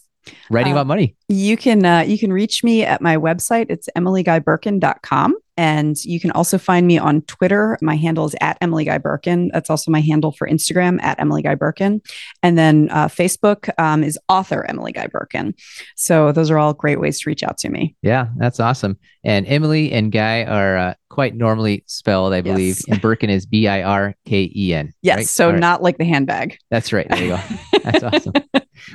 writing 0.50 0.74
Uh, 0.74 0.78
about 0.78 0.88
money? 0.88 1.16
You 1.28 1.58
can 1.58 1.86
uh, 1.86 2.02
you 2.02 2.18
can 2.18 2.34
reach 2.34 2.64
me 2.64 2.84
at 2.84 3.02
my 3.02 3.18
website. 3.18 3.68
It's 3.70 3.90
emilyguyberken.com. 3.96 5.36
And 5.58 5.96
you 6.04 6.20
can 6.20 6.32
also 6.32 6.58
find 6.58 6.86
me 6.86 6.98
on 6.98 7.22
Twitter. 7.24 7.78
My 7.82 7.96
handle 7.96 8.26
is 8.26 8.36
at 8.42 8.58
Emily 8.62 8.84
Guy 8.84 8.98
Birken. 8.98 9.50
That's 9.54 9.70
also 9.70 9.90
my 9.90 10.02
handle 10.02 10.32
for 10.32 10.48
Instagram 10.48 11.02
at 11.02 11.20
Emily 11.20 11.42
Guy 11.42 11.56
Birken. 11.56 12.06
And 12.44 12.58
then 12.58 12.90
uh, 12.92 13.08
Facebook 13.08 13.70
um, 13.80 14.04
is 14.04 14.20
author 14.28 14.66
Emily 14.66 14.92
Guy 14.92 15.08
Birken. 15.08 15.54
So 15.96 16.32
those 16.32 16.52
are 16.52 16.58
all 16.58 16.74
great 16.74 17.00
ways 17.00 17.22
to 17.22 17.30
reach 17.30 17.44
out 17.44 17.58
to 17.60 17.70
me. 17.70 17.96
Yeah, 18.02 18.28
that's 18.38 18.60
awesome. 18.60 18.98
And 19.24 19.48
Emily 19.48 19.92
and 19.92 20.12
Guy 20.12 20.44
are 20.44 20.78
uh, 20.78 20.94
quite 21.10 21.36
normally 21.36 21.84
spelled, 21.88 22.34
I 22.34 22.42
believe. 22.42 22.76
Yes. 22.76 22.86
And 22.90 23.02
Birken 23.02 23.30
is 23.30 23.46
B 23.46 23.68
I 23.68 23.82
R 23.82 24.14
K 24.26 24.52
E 24.54 24.74
N. 24.74 24.94
Yes. 25.02 25.18
right? 25.18 25.28
So 25.28 25.52
right. 25.52 25.60
not 25.60 25.82
like 25.82 25.98
the 25.98 26.06
handbag. 26.06 26.58
That's 26.70 26.92
right. 26.92 27.08
There 27.10 27.24
you 27.24 27.30
go. 27.30 27.40
That's 27.84 28.04
awesome. 28.04 28.34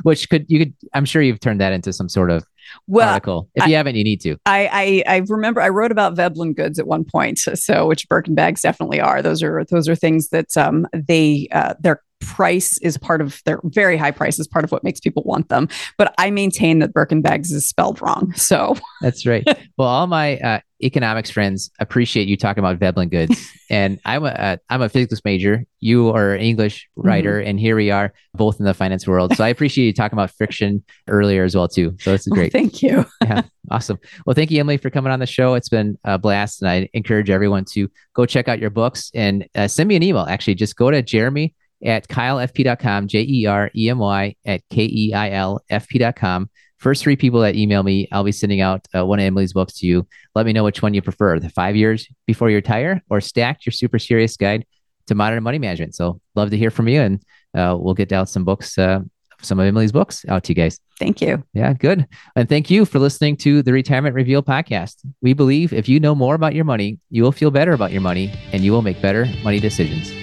Which 0.03 0.29
could 0.29 0.44
you 0.49 0.59
could 0.59 0.75
I'm 0.92 1.07
sure 1.07 1.23
you've 1.23 1.40
turned 1.40 1.61
that 1.61 1.73
into 1.73 1.92
some 1.92 2.09
sort 2.09 2.31
of 2.31 2.44
Well, 2.87 3.09
article. 3.09 3.48
If 3.54 3.64
I- 3.64 3.66
you 3.66 3.76
haven't, 3.76 3.96
you 3.96 4.04
need 4.04 4.20
to. 4.22 4.37
I, 4.46 5.02
I 5.06 5.16
I 5.16 5.22
remember 5.28 5.61
I 5.61 5.68
wrote 5.68 5.92
about 5.92 6.14
Veblen 6.14 6.54
goods 6.54 6.78
at 6.78 6.87
one 6.87 7.04
point, 7.04 7.38
so 7.38 7.87
which 7.87 8.09
Birkin 8.09 8.35
bags 8.35 8.62
definitely 8.62 9.00
are. 9.00 9.22
Those 9.22 9.42
are 9.42 9.64
those 9.64 9.88
are 9.88 9.94
things 9.94 10.28
that 10.28 10.56
um 10.56 10.87
they 10.92 11.48
uh, 11.52 11.74
their 11.80 12.02
price 12.20 12.76
is 12.78 12.98
part 12.98 13.20
of 13.20 13.40
their 13.46 13.61
very 13.64 13.96
high 13.96 14.11
price 14.11 14.38
is 14.38 14.46
part 14.46 14.64
of 14.64 14.70
what 14.70 14.85
makes 14.85 15.00
people 15.00 15.22
want 15.24 15.48
them. 15.48 15.68
But 15.96 16.14
I 16.18 16.30
maintain 16.30 16.78
that 16.80 16.92
Birkin 16.92 17.22
bags 17.22 17.50
is 17.50 17.66
spelled 17.66 18.00
wrong. 18.02 18.33
So 18.35 18.76
That's 19.00 19.24
right. 19.26 19.44
well, 19.78 19.88
all 19.88 20.06
my 20.06 20.37
uh, 20.38 20.61
economics 20.83 21.31
friends 21.31 21.71
appreciate 21.79 22.29
you 22.29 22.37
talking 22.37 22.61
about 22.61 22.79
Veblen 22.79 23.09
goods, 23.09 23.51
and 23.71 24.01
I'm 24.05 24.25
a 24.25 24.29
uh, 24.29 24.57
I'm 24.69 24.83
a 24.83 24.88
physics 24.88 25.21
major. 25.25 25.64
You 25.81 26.11
are 26.11 26.35
an 26.35 26.40
English 26.40 26.88
writer, 26.97 27.38
and 27.40 27.59
here 27.59 27.77
we 27.77 27.90
are, 27.90 28.12
both 28.35 28.59
in 28.59 28.66
the 28.66 28.75
finance 28.75 29.07
world. 29.07 29.35
So 29.37 29.45
I 29.45 29.49
appreciate 29.49 29.87
you 29.87 29.93
talking 29.93 30.16
about 30.16 30.31
friction 30.31 30.83
earlier 31.09 31.45
as 31.45 31.55
well 31.55 31.69
too. 31.69 31.97
So 32.01 32.12
this 32.12 32.27
is 32.27 32.33
great. 32.33 32.53
thank 32.53 32.83
you. 32.83 33.05
yeah, 33.23 33.43
Awesome. 33.71 33.99
Well, 34.27 34.35
thank 34.35 34.51
you, 34.51 34.59
Emily, 34.61 34.77
for 34.77 34.90
coming 34.90 35.12
on 35.12 35.21
the 35.21 35.27
show. 35.27 35.55
It's 35.55 35.69
been 35.69 35.99
a 36.05 36.19
blast, 36.19 36.62
and 36.62 36.71
I 36.71 36.88
encourage 36.93 37.31
everyone 37.31 37.64
to 37.73 37.88
go 38.14 38.27
check 38.27 38.49
out 38.49 38.59
your 38.59 38.71
books 38.71 39.11
and 39.14 39.49
uh, 39.55 39.69
send 39.69 39.88
me 39.88 39.97
an 39.97 40.03
email. 40.03 40.27
Actually, 40.29 40.57
just 40.57 40.77
go 40.77 40.90
to 40.90 41.03
Jeremy 41.03 41.55
at 41.85 42.09
keilfp.com, 42.09 43.09
J 43.09 43.23
E 43.23 43.47
R 43.47 43.71
E 43.75 43.90
M 43.90 43.99
Y 43.99 44.35
at 44.45 44.62
K 44.71 44.85
E 44.85 45.14
I 45.14 45.31
L 45.31 45.62
F 45.71 45.88
P.com. 45.88 46.51
First 46.81 47.03
three 47.03 47.16
people 47.16 47.40
that 47.40 47.57
email 47.57 47.83
me, 47.83 48.09
I'll 48.11 48.25
be 48.25 48.33
sending 48.33 48.62
out 48.62 48.88
uh, 48.97 49.05
one 49.05 49.19
of 49.19 49.25
Emily's 49.25 49.53
books 49.53 49.75
to 49.75 49.87
you. 49.87 50.07
Let 50.35 50.47
me 50.47 50.55
know 50.55 50.64
which 50.64 50.81
one 50.81 50.95
you 50.95 51.03
prefer 51.03 51.38
the 51.38 51.51
five 51.51 51.77
years 51.77 52.09
before 52.27 52.49
you 52.49 52.57
retire 52.57 53.03
or 53.11 53.21
stacked 53.21 53.66
your 53.66 53.73
super 53.73 53.99
serious 53.99 54.37
guide 54.38 54.64
to 55.07 55.14
modern 55.14 55.43
money 55.43 55.59
management. 55.59 55.95
So, 55.95 56.21
love 56.35 56.49
to 56.51 56.57
hear 56.57 56.71
from 56.71 56.88
you, 56.88 57.03
and 57.03 57.23
uh, 57.55 57.77
we'll 57.79 57.95
get 57.95 58.12
out 58.12 58.31
some 58.31 58.45
books, 58.45 58.79
uh, 58.79 59.01
some 59.43 59.61
of 59.61 59.66
Emily's 59.66 59.93
books 59.93 60.25
out 60.27 60.45
to 60.45 60.53
you 60.53 60.55
guys. 60.55 60.81
Thank 60.99 61.21
you. 61.21 61.45
Yeah, 61.53 61.75
good. 61.75 62.07
And 62.35 62.49
thank 62.49 62.71
you 62.71 62.87
for 62.87 62.99
listening 62.99 63.37
to 63.38 63.62
the 63.62 63.75
Retirement 63.75 64.14
Reveal 64.14 64.43
podcast. 64.43 64.97
We 65.21 65.35
believe 65.35 65.75
if 65.75 65.87
you 65.87 66.01
know 66.01 66.14
more 66.14 66.35
about 66.35 66.55
your 66.55 66.64
money, 66.64 66.99
you 67.11 67.23
will 67.23 67.33
feel 67.33 67.51
better 67.51 67.73
about 67.73 67.93
your 67.93 68.03
money 68.03 68.33
and 68.53 68.62
you 68.62 68.73
will 68.73 68.83
make 68.83 69.03
better 69.03 69.27
money 69.43 69.61
decisions. 69.61 70.19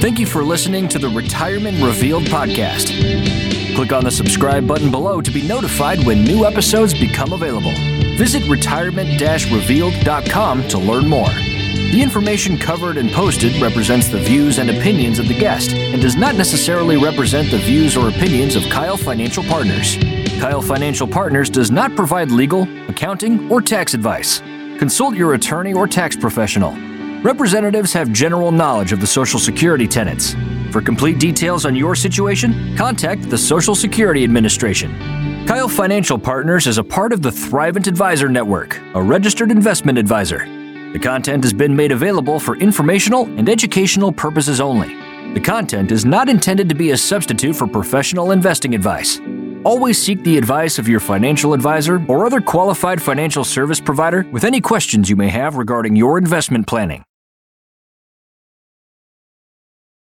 Thank 0.00 0.20
you 0.20 0.26
for 0.26 0.44
listening 0.44 0.86
to 0.90 0.98
the 1.00 1.08
Retirement 1.08 1.82
Revealed 1.82 2.22
podcast. 2.26 2.94
Click 3.74 3.92
on 3.92 4.04
the 4.04 4.12
subscribe 4.12 4.64
button 4.64 4.92
below 4.92 5.20
to 5.20 5.30
be 5.32 5.42
notified 5.42 6.06
when 6.06 6.22
new 6.22 6.44
episodes 6.44 6.94
become 6.94 7.32
available. 7.32 7.72
Visit 8.16 8.48
retirement 8.48 9.20
revealed.com 9.20 10.68
to 10.68 10.78
learn 10.78 11.08
more. 11.08 11.28
The 11.90 12.00
information 12.00 12.56
covered 12.56 12.96
and 12.96 13.10
posted 13.10 13.60
represents 13.60 14.08
the 14.08 14.20
views 14.20 14.58
and 14.58 14.70
opinions 14.70 15.18
of 15.18 15.26
the 15.26 15.36
guest 15.36 15.72
and 15.72 16.00
does 16.00 16.14
not 16.14 16.36
necessarily 16.36 16.96
represent 16.96 17.50
the 17.50 17.58
views 17.58 17.96
or 17.96 18.08
opinions 18.08 18.54
of 18.54 18.62
Keil 18.64 18.96
Financial 18.96 19.42
Partners. 19.42 19.96
Keil 19.96 20.62
Financial 20.62 21.08
Partners 21.08 21.50
does 21.50 21.72
not 21.72 21.96
provide 21.96 22.30
legal, 22.30 22.68
accounting, 22.88 23.50
or 23.50 23.60
tax 23.60 23.94
advice. 23.94 24.38
Consult 24.78 25.16
your 25.16 25.34
attorney 25.34 25.72
or 25.72 25.88
tax 25.88 26.14
professional. 26.14 26.87
Representatives 27.22 27.92
have 27.94 28.12
general 28.12 28.52
knowledge 28.52 28.92
of 28.92 29.00
the 29.00 29.06
Social 29.06 29.40
Security 29.40 29.88
tenets. 29.88 30.36
For 30.70 30.80
complete 30.80 31.18
details 31.18 31.66
on 31.66 31.74
your 31.74 31.96
situation, 31.96 32.76
contact 32.76 33.28
the 33.28 33.36
Social 33.36 33.74
Security 33.74 34.22
Administration. 34.22 34.92
Keil 35.44 35.68
Financial 35.68 36.16
Partners 36.16 36.68
is 36.68 36.78
a 36.78 36.84
part 36.84 37.12
of 37.12 37.20
the 37.20 37.30
Thrivent 37.30 37.88
Advisor 37.88 38.28
Network, 38.28 38.80
a 38.94 39.02
registered 39.02 39.50
investment 39.50 39.98
advisor. 39.98 40.46
The 40.92 41.00
content 41.00 41.42
has 41.42 41.52
been 41.52 41.74
made 41.74 41.90
available 41.90 42.38
for 42.38 42.56
informational 42.56 43.24
and 43.36 43.48
educational 43.48 44.12
purposes 44.12 44.60
only. 44.60 44.94
The 45.34 45.40
content 45.40 45.90
is 45.90 46.04
not 46.04 46.28
intended 46.28 46.68
to 46.68 46.76
be 46.76 46.92
a 46.92 46.96
substitute 46.96 47.56
for 47.56 47.66
professional 47.66 48.30
investing 48.30 48.76
advice. 48.76 49.20
Always 49.64 50.00
seek 50.00 50.22
the 50.22 50.38
advice 50.38 50.78
of 50.78 50.86
your 50.86 51.00
financial 51.00 51.52
advisor 51.52 52.00
or 52.06 52.26
other 52.26 52.40
qualified 52.40 53.02
financial 53.02 53.42
service 53.42 53.80
provider 53.80 54.24
with 54.30 54.44
any 54.44 54.60
questions 54.60 55.10
you 55.10 55.16
may 55.16 55.28
have 55.30 55.56
regarding 55.56 55.96
your 55.96 56.16
investment 56.16 56.68
planning. 56.68 57.02